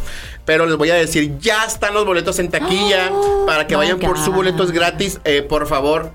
Pero 0.46 0.66
les 0.66 0.78
voy 0.78 0.90
a 0.90 0.96
decir, 0.96 1.38
ya 1.40 1.66
están 1.66 1.94
los 1.94 2.06
boletos 2.06 2.40
en 2.40 2.50
taquilla. 2.50 3.12
para 3.46 3.68
que 3.68 3.76
vayan 3.76 4.00
por 4.00 4.18
su 4.18 4.32
God. 4.32 4.38
boletos 4.38 4.72
gratis. 4.72 5.20
Eh, 5.24 5.42
por 5.42 5.68
favor, 5.68 6.12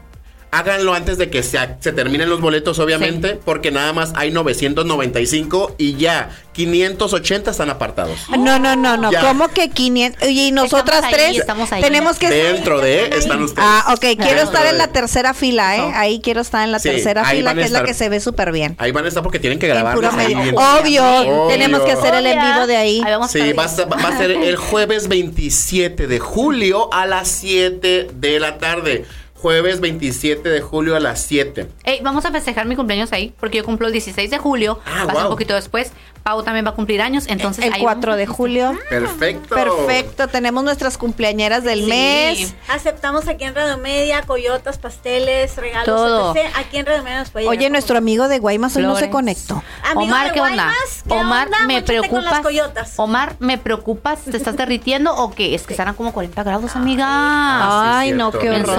háganlo 0.53 0.95
antes 0.95 1.19
de 1.19 1.29
que 1.31 1.43
se, 1.43 1.59
se 1.81 1.93
terminen 1.93 2.29
los 2.31 2.41
boletos, 2.41 2.79
obviamente, 2.79 3.41
porque 3.45 3.71
nada 3.73 3.93
más 3.93 4.13
hay 4.15 4.31
995 4.31 5.75
y 5.79 5.95
ya 5.97 6.31
580 6.53 7.51
están 7.51 7.71
apartados. 7.71 8.19
No, 8.39 8.59
no, 8.59 8.77
no, 8.77 8.97
no. 8.97 9.11
Ya. 9.11 9.23
¿Cómo 9.23 9.49
que 9.49 9.71
500? 9.71 10.23
Oye, 10.23 10.47
y 10.49 10.53
nosotras 10.53 10.99
Estamos 10.99 11.05
ahí, 11.05 11.13
tres 11.33 11.39
estamos 11.41 11.73
ahí. 11.73 11.83
tenemos 11.83 12.19
que 12.19 12.29
Dentro 12.31 12.81
de 12.81 13.07
están 13.17 13.43
ustedes. 13.43 13.67
Ah, 13.67 13.93
ok, 13.95 14.01
quiero 14.01 14.19
Dentro 14.25 14.43
estar 14.45 14.67
en 14.67 14.79
la 14.79 14.89
tercera 14.89 15.33
fila, 15.35 15.77
¿eh? 15.79 15.93
Ahí 15.95 16.21
quiero 16.21 16.43
estar 16.43 16.63
en 16.63 16.71
la 16.73 16.79
Sí, 16.79 16.91
tercera 16.91 17.25
fila, 17.25 17.55
que 17.55 17.63
es 17.63 17.71
la 17.71 17.83
que 17.85 17.95
se 17.95 18.09
ve 18.09 18.21
súper 18.21 18.53
bien. 18.53 18.77
Ahí 18.79 18.93
van 18.93 19.07
a 19.07 19.09
estar 19.09 19.23
porque 19.23 19.39
tienen 19.39 19.59
que 19.59 19.67
bien. 19.73 20.55
Obvio, 20.55 21.05
Obvio. 21.05 21.47
tenemos 21.49 21.81
que 21.83 21.93
hacer 21.93 22.15
el 22.15 22.27
en 22.27 22.39
vivo 22.41 22.67
de 22.67 22.77
ahí. 22.77 23.03
Ahí 23.05 23.11
vamos 23.13 23.29
a 23.29 23.33
Sí, 23.33 23.53
va 23.55 23.65
a, 23.65 23.69
ser- 23.69 23.91
va 23.91 23.97
a 24.09 24.19
ser 24.19 24.31
el 24.31 24.57
jueves 24.57 25.09
27 25.09 26.07
de 26.07 26.19
julio 26.19 26.93
a 26.93 27.07
las 27.07 27.29
7 27.29 28.09
de 28.13 28.41
la 28.41 28.59
tarde. 28.59 29.05
Jueves 29.43 29.81
27 29.81 30.49
de 30.49 30.61
julio 30.61 30.95
a 30.95 31.01
las 31.01 31.21
7. 31.23 31.69
Ey, 31.83 31.99
vamos 32.01 32.25
a 32.25 32.31
festejar 32.31 32.65
mi 32.67 32.77
cumpleaños 32.77 33.13
ahí, 33.13 33.35
porque 33.41 33.59
yo 33.59 33.65
cumplo 33.65 33.89
el 33.89 33.93
16 33.93 34.31
de 34.31 34.39
julio, 34.39 34.79
Ah, 34.87 34.91
va 34.91 35.03
a 35.03 35.07
ser 35.07 35.15
wow. 35.15 35.23
un 35.25 35.29
poquito 35.31 35.55
después. 35.55 35.91
Pau 36.23 36.45
también 36.45 36.65
va 36.65 36.71
a 36.71 36.75
cumplir 36.75 37.03
años, 37.03 37.25
entonces 37.27 37.65
el 37.65 37.73
ahí 37.73 37.81
4 37.83 38.13
vamos 38.13 38.15
a 38.15 38.17
de 38.17 38.27
julio. 38.29 38.79
Perfecto. 38.89 39.53
Perfecto, 39.57 40.29
tenemos 40.29 40.63
nuestras 40.63 40.97
cumpleañeras 40.97 41.65
del 41.65 41.81
Sí. 41.81 41.87
mes. 41.89 42.55
Aceptamos 42.69 43.27
aquí 43.27 43.43
en 43.43 43.57
Radio 43.57 43.77
Media, 43.79 44.23
coyotas, 44.23 44.79
pasteles, 44.79 45.57
regalos, 45.57 45.87
Todo. 45.87 46.37
etc. 46.37 46.53
Aquí 46.55 46.77
en 46.77 46.87
Radio 46.87 47.03
Media 47.03 47.19
nos 47.19 47.31
puede 47.31 47.49
Oye, 47.49 47.69
nuestro 47.71 47.95
como- 47.97 48.05
amigo 48.05 48.29
de 48.29 48.39
Guaymas 48.39 48.77
hoy 48.77 48.85
no 48.85 48.95
se 48.95 49.11
conectó. 49.11 49.65
Amigo 49.83 50.03
Omar, 50.13 50.29
de 50.29 50.33
¿qué 50.35 50.41
onda? 50.41 50.55
Guaymas, 50.67 51.03
¿qué 51.09 51.13
Omar, 51.15 51.47
onda? 51.49 51.67
me 51.67 51.75
las 51.75 51.83
preocupas. 51.83 52.41
coyotas. 52.41 52.93
Omar, 52.99 53.35
me 53.41 53.59
preocupas, 53.59 54.21
¿te 54.21 54.37
estás 54.37 54.57
derritiendo 54.57 55.13
o 55.17 55.33
qué? 55.35 55.57
Es 55.57 55.67
que 55.67 55.73
estarán 55.73 55.97
como 55.97 56.13
40 56.13 56.45
grados, 56.45 56.77
amiga. 56.77 57.05
Ah, 57.09 57.99
sí, 58.05 58.11
Ay, 58.11 58.13
no, 58.13 58.31
qué 58.31 58.47
en 58.47 58.63
horror. 58.63 58.77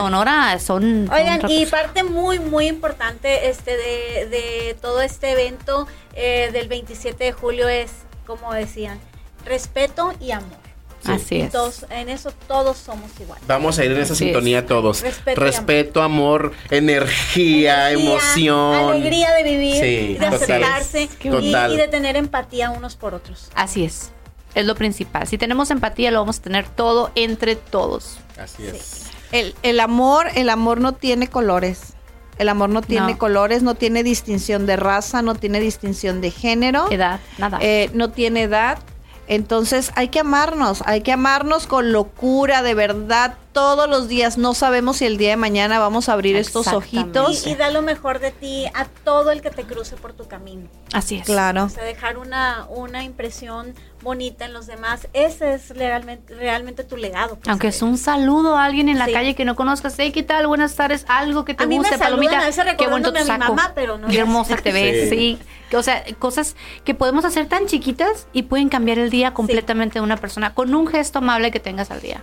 Son. 0.60 1.10
Oigan, 1.12 1.42
son 1.42 1.52
y 1.52 1.66
parte 1.66 2.04
muy, 2.04 2.40
muy 2.40 2.68
importante 2.68 3.50
este 3.50 3.72
de, 3.78 4.28
de 4.30 4.76
todo 4.82 5.02
este 5.02 5.32
evento 5.32 5.88
eh, 6.16 6.50
del 6.54 6.68
27 6.68 7.24
de 7.24 7.32
julio 7.32 7.68
es, 7.70 7.92
como 8.26 8.54
decían, 8.54 9.00
respeto 9.46 10.14
y 10.20 10.32
amor. 10.32 10.58
Así 11.06 11.42
es. 11.42 11.52
todos- 11.52 11.86
en 11.90 12.08
eso 12.08 12.32
todos 12.48 12.78
somos 12.78 13.12
iguales. 13.20 13.46
Vamos 13.46 13.78
a 13.78 13.84
ir 13.84 13.92
en 13.92 13.98
esa 14.00 14.14
Así 14.14 14.24
es. 14.24 14.28
sintonía 14.30 14.66
todos. 14.66 15.04
Respeto 15.36 16.02
amor, 16.02 16.54
energía, 16.72 17.92
Energía, 17.92 17.92
emoción. 17.92 18.92
Alegría 18.94 19.34
de 19.34 19.44
vivir, 19.44 19.74
Sí, 19.76 20.14
de 20.14 20.30
total. 20.30 20.34
aceptarse 20.64 21.10
y 21.42 21.78
de 21.78 21.88
tener 21.90 22.16
empatía 22.16 22.70
unos 22.72 22.96
por 22.96 23.14
otros. 23.16 23.50
Así 23.54 23.84
es. 23.84 24.12
Es 24.56 24.66
lo 24.66 24.76
principal. 24.76 25.28
Si 25.28 25.38
tenemos 25.38 25.72
empatía, 25.72 26.10
lo 26.12 26.20
vamos 26.20 26.40
a 26.40 26.42
tener 26.44 26.68
todo 26.70 27.12
entre 27.16 27.56
todos. 27.58 28.18
Así 28.38 28.66
es. 28.68 29.08
El, 29.34 29.54
el 29.64 29.80
amor, 29.82 30.28
el 30.36 30.50
amor 30.50 30.80
no 30.80 30.94
tiene 30.94 31.28
colores. 31.28 31.94
El 32.38 32.50
amor 32.50 32.70
no 32.70 32.82
tiene 32.82 33.12
No. 33.14 33.18
colores, 33.18 33.62
no 33.62 33.76
tiene 33.76 34.02
distinción 34.04 34.66
de 34.66 34.76
raza, 34.76 35.22
no 35.22 35.36
tiene 35.36 35.60
distinción 35.60 36.20
de 36.22 36.32
género, 36.32 36.90
Edad, 36.92 37.20
nada. 37.38 37.60
eh, 37.62 37.92
no 37.94 38.10
tiene 38.12 38.44
edad. 38.44 38.80
Entonces 39.28 39.92
hay 39.96 40.10
que 40.10 40.20
amarnos, 40.20 40.84
hay 40.86 41.00
que 41.02 41.14
amarnos 41.14 41.66
con 41.66 41.94
locura, 41.94 42.62
de 42.62 42.74
verdad, 42.74 43.36
todos 43.54 43.90
los 43.90 44.08
días. 44.10 44.38
No 44.38 44.54
sabemos 44.54 44.98
si 44.98 45.06
el 45.06 45.18
día 45.18 45.30
de 45.30 45.38
mañana 45.38 45.80
vamos 45.80 46.10
a 46.10 46.14
abrir 46.14 46.36
estos 46.36 46.68
ojitos. 46.68 47.46
Y, 47.48 47.52
y 47.52 47.56
da 47.56 47.70
lo 47.72 47.82
mejor 47.82 48.20
de 48.20 48.32
ti 48.32 48.66
a 48.74 48.86
todo 48.86 49.32
el 49.32 49.42
que 49.42 49.50
te 49.50 49.64
cruce 49.64 49.96
por 49.96 50.12
tu 50.14 50.28
camino. 50.28 50.68
Así 50.92 51.16
es. 51.18 51.26
Claro. 51.26 51.66
O 51.66 51.70
sea, 51.70 51.84
dejar 51.86 52.18
una, 52.18 52.66
una 52.70 53.04
impresión 53.04 53.74
bonita 54.04 54.46
en 54.46 54.54
los 54.54 54.68
demás. 54.68 55.08
Ese 55.14 55.54
es 55.56 55.70
realmente, 55.70 56.36
realmente 56.36 56.84
tu 56.84 56.98
legado. 56.98 57.36
pues, 57.38 57.48
Aunque 57.48 57.68
es 57.70 57.82
un 57.82 57.98
saludo 57.98 58.58
a 58.58 58.66
alguien 58.66 58.90
en 58.90 59.00
la 59.00 59.06
Sí. 59.06 59.14
calle 59.14 59.34
que 59.36 59.46
no 59.46 59.56
conozcas, 59.56 59.96
hey, 59.98 60.12
¿qué 60.12 60.22
tal? 60.24 60.46
Buenas 60.48 60.76
tardes, 60.76 61.06
algo 61.08 61.46
que 61.46 61.54
te 61.54 61.64
A 61.64 61.68
mí 61.68 61.76
me 61.76 61.80
guste, 61.80 61.98
saludan 61.98 62.20
palomita. 62.20 62.40
a 62.42 62.46
veces 62.46 62.66
Qué 62.78 62.88
bonito 62.88 63.12
tu 63.12 63.18
recordándome 63.18 63.20
a 63.20 63.24
mi 63.24 63.42
saco. 63.44 63.56
mamá, 63.56 63.72
pero 63.74 63.98
no 63.98 64.08
Qué 64.08 64.20
hermosa 64.20 64.58
te 64.58 64.72
ves, 64.72 65.10
Sí. 65.10 65.40
O 65.76 65.82
sea, 65.82 66.04
cosas 66.20 66.56
que 66.84 66.94
podemos 66.94 67.26
hacer 67.26 67.48
tan 67.48 67.66
chiquitas 67.66 68.28
y 68.32 68.44
pueden 68.44 68.70
cambiar 68.70 69.00
el 69.00 69.10
día 69.10 69.34
completamente 69.34 69.96
de 69.98 70.02
una 70.04 70.18
persona 70.18 70.54
con 70.54 70.76
un 70.76 70.86
gesto 70.86 71.18
amable 71.18 71.50
que 71.50 71.60
tengas 71.60 71.90
al 71.90 72.00
día. 72.02 72.22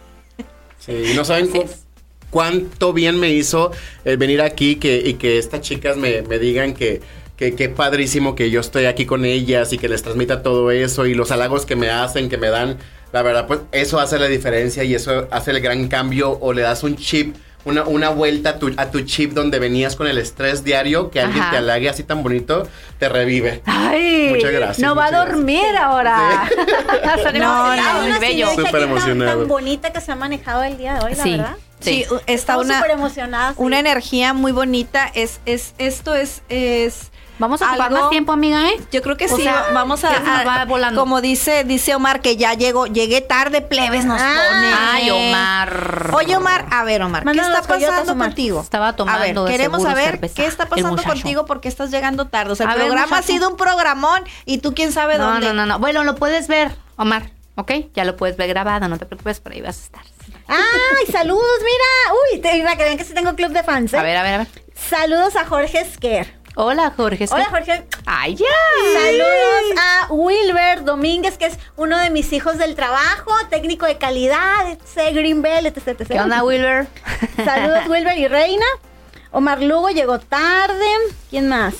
Sí, 0.78 0.92
y 1.10 1.14
no 1.14 1.24
saben 1.24 1.50
cuánto 2.30 2.92
bien 2.92 3.18
me 3.18 3.30
hizo 3.30 3.72
el 4.04 4.16
venir 4.18 4.40
aquí 4.40 4.76
que, 4.76 4.98
y 5.04 5.14
que 5.14 5.38
estas 5.38 5.62
chicas 5.62 5.96
me, 5.96 6.22
me 6.22 6.38
digan 6.38 6.74
que, 6.74 7.00
que 7.40 7.54
qué 7.56 7.70
padrísimo 7.70 8.34
que 8.36 8.50
yo 8.50 8.60
estoy 8.60 8.84
aquí 8.84 9.06
con 9.06 9.24
ellas 9.24 9.72
y 9.72 9.78
que 9.78 9.88
les 9.88 10.02
transmita 10.02 10.42
todo 10.42 10.70
eso 10.70 11.06
y 11.06 11.14
los 11.14 11.30
halagos 11.32 11.64
que 11.64 11.74
me 11.74 11.88
hacen, 11.88 12.28
que 12.28 12.36
me 12.36 12.50
dan. 12.50 12.76
La 13.14 13.22
verdad, 13.22 13.46
pues 13.46 13.60
eso 13.72 13.98
hace 13.98 14.18
la 14.18 14.26
diferencia 14.28 14.84
y 14.84 14.94
eso 14.94 15.26
hace 15.30 15.50
el 15.52 15.60
gran 15.62 15.88
cambio 15.88 16.32
o 16.38 16.52
le 16.52 16.60
das 16.60 16.82
un 16.84 16.96
chip. 16.96 17.34
Una, 17.64 17.84
una 17.84 18.08
vuelta 18.10 18.50
a 18.50 18.58
tu, 18.58 18.70
a 18.76 18.90
tu 18.90 19.00
chip 19.02 19.32
donde 19.32 19.58
venías 19.58 19.94
con 19.96 20.06
el 20.06 20.16
estrés 20.18 20.64
diario, 20.64 21.10
que 21.10 21.20
alguien 21.20 21.42
Ajá. 21.42 21.50
te 21.50 21.56
halague 21.58 21.88
así 21.90 22.04
tan 22.04 22.22
bonito, 22.22 22.66
te 22.98 23.08
revive. 23.08 23.60
Ay, 23.66 24.30
Muchas 24.34 24.52
gracias, 24.52 24.78
No 24.86 24.94
va 24.94 25.06
a 25.06 25.24
dormir 25.26 25.64
ahora. 25.78 26.48
No, 27.34 27.76
no, 27.76 28.00
muy 28.00 28.06
Una 28.10 28.18
bello. 28.18 28.48
Súper 28.54 28.86
tan-. 28.86 29.18
Tan 29.18 29.48
bonita 29.48 29.92
que 29.92 30.00
se 30.00 30.12
ha 30.12 30.16
manejado 30.16 30.62
el 30.62 30.76
día 30.78 30.94
de 30.94 31.04
hoy, 31.04 31.14
la 31.14 31.22
Sí. 31.22 31.30
verdad. 31.32 31.56
Sí, 31.80 32.04
Sí. 32.08 32.14
está 32.26 32.32
Estamos 32.32 32.66
una, 32.66 32.76
súper 32.78 32.90
emocionadas. 32.92 33.56
sí. 33.56 33.62
una 33.62 33.78
energía 33.78 34.32
muy 34.34 34.52
bonita. 34.52 35.10
Es, 35.14 35.40
es, 35.46 35.74
esto 35.78 36.14
es, 36.14 36.42
es 36.48 37.10
Vamos 37.38 37.62
a 37.62 37.68
ocupar 37.70 37.86
algo- 37.88 38.00
más 38.02 38.10
tiempo, 38.10 38.32
amiga, 38.32 38.68
¿eh? 38.68 38.74
Yo 38.92 39.00
creo 39.00 39.16
que 39.16 39.24
O 39.24 39.34
sí, 39.34 39.42
sea, 39.44 39.54
va- 39.62 39.72
vamos 39.72 40.04
a, 40.04 40.10
va 40.46 40.64
volando. 40.66 41.00
como 41.00 41.22
dice 41.22 41.64
dice 41.64 41.94
Omar 41.94 42.20
que 42.20 42.36
ya 42.36 42.52
llegó, 42.52 42.86
llegué 42.86 43.22
tarde, 43.22 43.62
plebes 43.62 44.04
nos 44.04 44.20
Ah. 44.20 44.34
pone. 44.50 44.66
Ay, 44.78 45.10
Omar. 45.10 46.10
Oye 46.12 46.36
Omar, 46.36 46.66
a 46.70 46.84
ver 46.84 47.00
Omar, 47.02 47.24
¿qué 47.24 47.38
está 47.40 47.62
pasando 47.62 48.12
Omar. 48.12 48.28
contigo? 48.28 48.60
Estaba 48.60 48.94
tomando 48.94 49.18
A 49.22 49.24
ver, 49.24 49.34
de 49.34 49.44
queremos 49.50 49.78
seguro 49.80 49.90
saber 49.90 50.10
cerveza, 50.16 50.34
qué 50.34 50.44
está 50.46 50.66
pasando 50.66 51.02
contigo 51.02 51.46
porque 51.46 51.68
estás 51.68 51.90
llegando 51.90 52.26
tarde. 52.26 52.52
O 52.52 52.56
sea, 52.56 52.66
el 52.66 52.72
A 52.72 52.74
ver, 52.74 52.86
programa 52.88 53.16
ha 53.16 53.22
sido 53.22 53.48
un 53.48 53.56
programón 53.56 54.22
y 54.44 54.58
tú 54.58 54.74
quién 54.74 54.92
sabe 54.92 55.16
No, 55.16 55.24
dónde. 55.32 55.46
no, 55.46 55.54
no, 55.54 55.64
no. 55.64 55.78
Bueno, 55.78 56.04
lo 56.04 56.16
puedes 56.16 56.46
ver, 56.46 56.72
Omar, 56.96 57.30
¿ok? 57.54 57.72
Ya 57.94 58.04
lo 58.04 58.16
puedes 58.16 58.36
ver 58.36 58.48
grabado, 58.50 58.86
no 58.86 58.98
te 58.98 59.06
preocupes, 59.06 59.40
por 59.40 59.52
ahí 59.52 59.62
vas 59.62 59.78
a 59.78 59.84
estar. 59.84 60.02
¡Ay, 60.50 61.06
saludos! 61.12 61.58
Mira. 61.60 62.14
Uy, 62.32 62.40
te, 62.40 62.52
mira, 62.54 62.76
que 62.76 62.84
ven 62.84 62.98
que 62.98 63.04
sí 63.04 63.14
tengo 63.14 63.34
club 63.34 63.52
de 63.52 63.62
fans. 63.62 63.92
¿eh? 63.94 63.98
A 63.98 64.02
ver, 64.02 64.16
a 64.16 64.22
ver, 64.22 64.34
a 64.34 64.38
ver. 64.38 64.46
Saludos 64.74 65.36
a 65.36 65.44
Jorge 65.44 65.84
Sker. 65.84 66.40
Hola, 66.56 66.92
Jorge. 66.96 67.26
Hola, 67.30 67.46
Jorge. 67.46 67.84
Ay, 68.06 68.34
ya. 68.34 68.46
Saludos 68.92 69.80
a 69.80 70.12
Wilber 70.12 70.84
Domínguez, 70.84 71.38
que 71.38 71.46
es 71.46 71.58
uno 71.76 71.98
de 71.98 72.10
mis 72.10 72.32
hijos 72.32 72.58
del 72.58 72.74
trabajo, 72.74 73.32
técnico 73.48 73.86
de 73.86 73.98
calidad, 73.98 74.68
etc. 74.68 75.14
Greenbell, 75.14 75.66
etc. 75.66 75.88
etc. 75.88 76.08
¿Qué 76.08 76.20
onda, 76.20 76.42
Wilber? 76.42 76.88
Saludos, 77.44 77.86
Wilber 77.88 78.18
y 78.18 78.26
Reina. 78.26 78.66
Omar 79.30 79.62
Lugo 79.62 79.90
llegó 79.90 80.18
tarde. 80.18 80.86
¿Quién 81.30 81.48
más? 81.48 81.74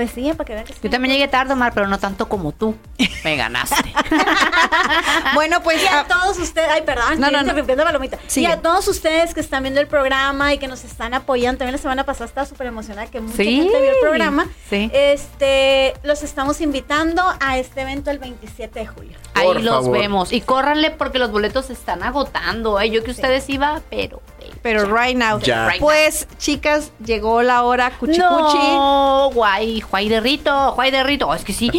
Pues 0.00 0.12
sí, 0.12 0.32
para 0.32 0.46
que 0.46 0.54
vean 0.54 0.64
que 0.64 0.72
sí. 0.72 0.78
Yo 0.82 0.88
también 0.88 1.12
llegué 1.12 1.28
tarde, 1.28 1.52
Omar, 1.52 1.74
pero 1.74 1.86
no 1.86 1.98
tanto 1.98 2.26
como 2.26 2.52
tú. 2.52 2.74
Me 3.24 3.36
ganaste. 3.36 3.92
Bueno, 5.34 5.62
pues 5.62 5.82
Y 5.82 5.86
a 5.86 6.00
ah, 6.00 6.06
todos 6.08 6.38
ustedes, 6.38 6.68
ay, 6.70 6.82
perdón, 6.82 7.20
No, 7.20 7.26
estoy 7.28 7.44
no, 7.44 7.76
no. 7.76 7.84
palomita. 7.84 8.18
Sigue. 8.26 8.48
Y 8.48 8.50
a 8.50 8.62
todos 8.62 8.88
ustedes 8.88 9.34
que 9.34 9.40
están 9.40 9.62
viendo 9.62 9.80
el 9.80 9.86
programa 9.86 10.52
y 10.54 10.58
que 10.58 10.68
nos 10.68 10.84
están 10.84 11.12
apoyando, 11.14 11.58
también 11.58 11.72
la 11.72 11.82
semana 11.82 12.04
pasada 12.04 12.24
estaba 12.26 12.46
súper 12.46 12.66
emocionada 12.68 13.08
que 13.10 13.20
mucha 13.20 13.36
Sí, 13.36 13.56
gente 13.62 13.80
vio 13.80 13.90
el 13.90 14.00
programa. 14.00 14.46
sí. 14.70 14.90
Este, 14.92 15.94
los 16.02 16.22
estamos 16.22 16.60
invitando 16.62 17.22
a 17.40 17.58
este 17.58 17.82
evento 17.82 18.10
el 18.10 18.18
27 18.18 18.80
de 18.80 18.86
julio. 18.86 19.18
Ahí 19.34 19.62
los 19.62 19.90
vemos. 19.90 20.32
Y 20.32 20.40
córranle 20.40 20.90
porque 20.90 21.18
los 21.18 21.30
boletos 21.30 21.66
se 21.66 21.74
están 21.74 22.02
agotando. 22.02 22.80
¿eh? 22.80 22.90
Yo 22.90 23.04
que 23.04 23.10
ustedes 23.10 23.48
iba, 23.50 23.80
pero. 23.90 24.22
Pero 24.62 24.84
right 24.84 25.16
now. 25.16 25.38
Ya. 25.40 25.68
Right 25.68 25.80
Pues, 25.80 26.26
chicas, 26.38 26.92
llegó 27.04 27.42
la 27.42 27.62
hora 27.62 27.90
cuchi 27.90 28.12
cuchi. 28.20 28.58
No, 28.58 29.30
guay, 29.32 29.80
guay 29.80 30.08
de 30.08 30.20
rito, 30.20 30.72
guay 30.74 30.90
de 30.90 31.02
rito. 31.02 31.32
Es 31.34 31.44
que 31.44 31.52
sí. 31.52 31.70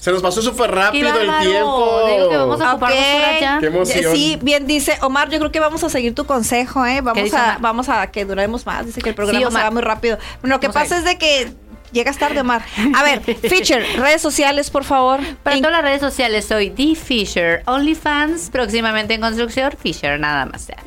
Se 0.00 0.12
nos 0.12 0.22
pasó 0.22 0.42
súper 0.42 0.70
qué 0.70 0.76
rápido 0.76 1.08
el 1.08 1.30
tiempo. 1.40 2.00
Digo 2.08 2.28
que 2.30 2.36
vamos 2.36 2.60
a 2.60 2.72
ocupar 2.72 2.92
Ok. 2.92 2.98
dos 2.98 3.06
horas 3.16 3.40
ya. 3.40 3.58
Qué 3.60 3.66
emoción. 3.66 4.14
Sí, 4.14 4.38
bien 4.42 4.66
dice 4.66 4.98
Omar, 5.02 5.30
yo 5.30 5.38
creo 5.38 5.52
que 5.52 5.60
vamos 5.60 5.82
a 5.84 5.88
seguir 5.88 6.14
tu 6.14 6.24
consejo, 6.26 6.84
¿eh? 6.86 7.00
Vamos 7.00 7.32
a 7.34 7.58
vamos 7.60 7.88
a 7.88 8.06
que 8.08 8.24
duremos 8.24 8.66
más, 8.66 8.86
dice 8.86 9.00
que 9.00 9.10
el 9.10 9.14
programa 9.14 9.46
Sí, 9.46 9.56
se 9.56 9.62
va 9.62 9.70
muy 9.70 9.82
rápido. 9.82 10.18
Bueno, 10.40 10.56
lo 10.56 10.60
que 10.60 10.68
Vamos 10.68 10.82
pasa 10.82 10.98
es 10.98 11.04
de 11.04 11.18
que 11.18 11.52
llegas 11.92 12.18
tarde, 12.18 12.40
Omar. 12.40 12.64
A 12.94 13.02
ver, 13.02 13.20
Feature, 13.22 13.96
redes 13.96 14.22
sociales, 14.22 14.70
por 14.70 14.84
favor. 14.84 15.20
Para 15.42 15.56
En- 15.56 15.62
todas 15.62 15.76
las 15.76 15.82
redes 15.82 16.00
sociales 16.00 16.44
soy 16.44 16.70
D 16.70 16.94
Fisher, 16.94 17.62
OnlyFans, 17.66 18.50
próximamente 18.50 19.14
en 19.14 19.20
construcción, 19.20 19.72
Fisher, 19.80 20.18
nada 20.20 20.46
más. 20.46 20.68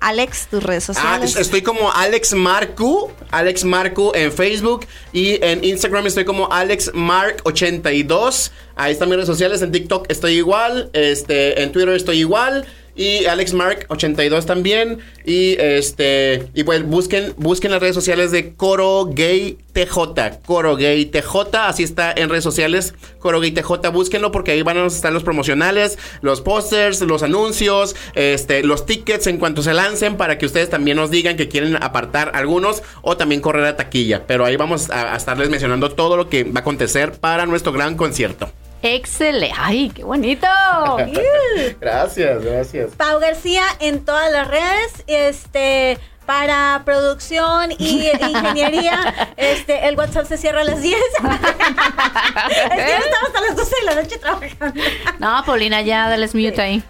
Alex, 0.00 0.46
tus 0.48 0.62
redes 0.62 0.88
Ah, 0.90 0.94
sociales. 0.94 1.30
es- 1.34 1.40
estoy 1.40 1.62
como 1.62 1.90
Alex 1.92 2.32
Marcu, 2.34 3.10
Alex 3.32 3.64
Marcu 3.64 4.12
en 4.14 4.30
Facebook 4.32 4.86
y 5.12 5.42
en 5.44 5.64
Instagram 5.64 6.06
estoy 6.06 6.24
como 6.24 6.52
Alex 6.52 6.92
Mark 6.94 7.38
82. 7.44 8.52
Ahí 8.76 8.92
están 8.92 9.08
mis 9.08 9.16
redes 9.16 9.26
sociales, 9.26 9.60
en 9.60 9.72
TikTok 9.72 10.06
estoy 10.08 10.34
igual, 10.34 10.90
este, 10.92 11.60
en 11.62 11.72
Twitter 11.72 11.94
estoy 11.94 12.20
igual 12.20 12.64
Y 12.98 13.26
Alex 13.26 13.54
Mark 13.54 13.86
82 13.90 14.44
también. 14.44 14.98
Y 15.24 15.52
este. 15.60 16.48
Y 16.52 16.64
pues 16.64 16.84
busquen, 16.84 17.32
busquen 17.36 17.70
las 17.70 17.80
redes 17.80 17.94
sociales 17.94 18.32
de 18.32 18.54
Coro 18.54 19.04
Gay 19.06 19.56
TJ. 19.72 20.40
Coro 20.44 20.74
Gay 20.74 21.06
TJ. 21.06 21.54
Así 21.54 21.84
está 21.84 22.12
en 22.12 22.28
redes 22.28 22.42
sociales. 22.42 22.94
Coro 23.20 23.38
Gay 23.38 23.52
TJ. 23.52 23.90
Búsquenlo 23.92 24.32
porque 24.32 24.50
ahí 24.50 24.62
van 24.62 24.78
a 24.78 24.86
estar 24.86 25.12
los 25.12 25.22
promocionales, 25.22 25.96
los 26.22 26.40
pósters, 26.40 27.00
los 27.02 27.22
anuncios, 27.22 27.94
este, 28.16 28.64
los 28.64 28.84
tickets 28.84 29.28
en 29.28 29.38
cuanto 29.38 29.62
se 29.62 29.74
lancen 29.74 30.16
para 30.16 30.36
que 30.36 30.46
ustedes 30.46 30.68
también 30.68 30.96
nos 30.96 31.12
digan 31.12 31.36
que 31.36 31.46
quieren 31.46 31.80
apartar 31.80 32.32
algunos 32.34 32.82
o 33.02 33.16
también 33.16 33.40
correr 33.40 33.64
a 33.64 33.76
taquilla. 33.76 34.26
Pero 34.26 34.44
ahí 34.44 34.56
vamos 34.56 34.90
a, 34.90 35.14
a 35.14 35.16
estarles 35.16 35.50
mencionando 35.50 35.92
todo 35.92 36.16
lo 36.16 36.28
que 36.28 36.42
va 36.42 36.56
a 36.56 36.60
acontecer 36.62 37.12
para 37.12 37.46
nuestro 37.46 37.70
gran 37.70 37.96
concierto. 37.96 38.50
Excelente. 38.82 39.54
Ay, 39.58 39.90
qué 39.90 40.04
bonito. 40.04 40.46
Gracias, 41.80 42.44
gracias. 42.44 42.90
Pau 42.96 43.18
García 43.20 43.64
en 43.80 44.04
todas 44.04 44.30
las 44.30 44.46
redes, 44.48 45.04
este 45.06 45.98
para 46.28 46.82
producción 46.84 47.72
y 47.78 48.10
ingeniería, 48.20 49.32
este, 49.38 49.88
el 49.88 49.96
WhatsApp 49.96 50.26
se 50.26 50.36
cierra 50.36 50.60
a 50.60 50.64
las 50.64 50.82
10. 50.82 50.94
es 51.00 52.84
que 52.84 52.96
estamos 52.96 53.28
hasta 53.28 53.40
las 53.40 53.56
12 53.56 53.74
de 53.80 53.86
la 53.86 53.94
noche 54.02 54.18
trabajando. 54.18 54.82
No, 55.18 55.42
Paulina, 55.46 55.80
ya 55.80 56.06
dales 56.10 56.34
mute 56.34 56.60
ahí. 56.60 56.82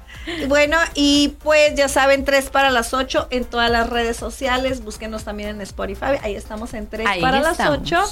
Bueno, 0.49 0.76
y 0.95 1.36
pues 1.43 1.74
ya 1.76 1.89
saben, 1.89 2.24
3 2.24 2.51
para 2.51 2.70
las 2.70 2.93
8 2.93 3.28
en 3.30 3.45
todas 3.45 3.70
las 3.70 3.89
redes 3.89 4.16
sociales. 4.16 4.82
Búsquenos 4.82 5.22
también 5.22 5.51
en 5.51 5.61
Spotify. 5.61 6.18
Ahí 6.22 6.34
estamos 6.34 6.74
en 6.74 6.89
3 6.89 7.07
Ahí 7.07 7.20
para 7.20 7.39
estamos. 7.39 7.91
las 7.91 8.03
8. 8.03 8.11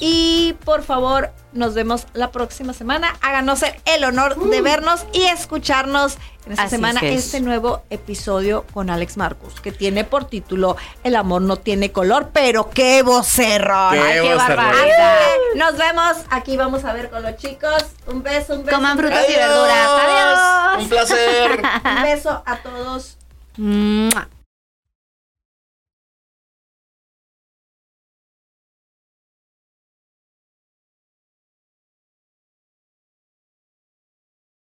Y 0.00 0.54
por 0.64 0.82
favor, 0.82 1.32
nos 1.52 1.74
vemos 1.74 2.06
la 2.12 2.30
próxima 2.30 2.72
semana. 2.72 3.16
Háganos 3.20 3.64
el 3.84 4.04
honor 4.04 4.38
de 4.38 4.60
vernos 4.60 5.04
y 5.12 5.24
escucharnos 5.24 6.18
en 6.46 6.52
esta 6.52 6.64
Así 6.64 6.76
semana 6.76 7.00
es. 7.02 7.24
este 7.24 7.40
nuevo 7.40 7.82
episodio 7.90 8.64
con 8.72 8.90
Alex 8.90 9.16
Marcus, 9.16 9.60
que 9.60 9.72
tiene 9.72 10.04
por 10.04 10.26
título 10.26 10.76
El 11.02 11.16
amor 11.16 11.42
no 11.42 11.56
tiene 11.56 11.90
color, 11.92 12.30
pero 12.32 12.70
qué 12.70 13.02
vocerrón. 13.02 13.94
Qué 13.94 14.00
Ay, 14.00 14.20
qué 14.22 14.34
barbaridad. 14.34 15.16
Nos 15.56 15.76
vemos. 15.76 16.16
Aquí 16.30 16.56
vamos 16.56 16.84
a 16.84 16.92
ver 16.92 17.10
con 17.10 17.22
los 17.22 17.36
chicos. 17.36 17.84
Un 18.06 18.22
beso, 18.22 18.54
un 18.54 18.64
beso. 18.64 18.76
Coman 18.76 18.96
frutas 18.96 19.24
y 19.28 19.34
verduras. 19.34 19.88
Adiós. 19.88 20.82
Un 20.82 20.88
placer. 20.88 21.62
Un 21.84 22.02
beso 22.02 22.42
a 22.46 22.56
todos. 22.58 23.18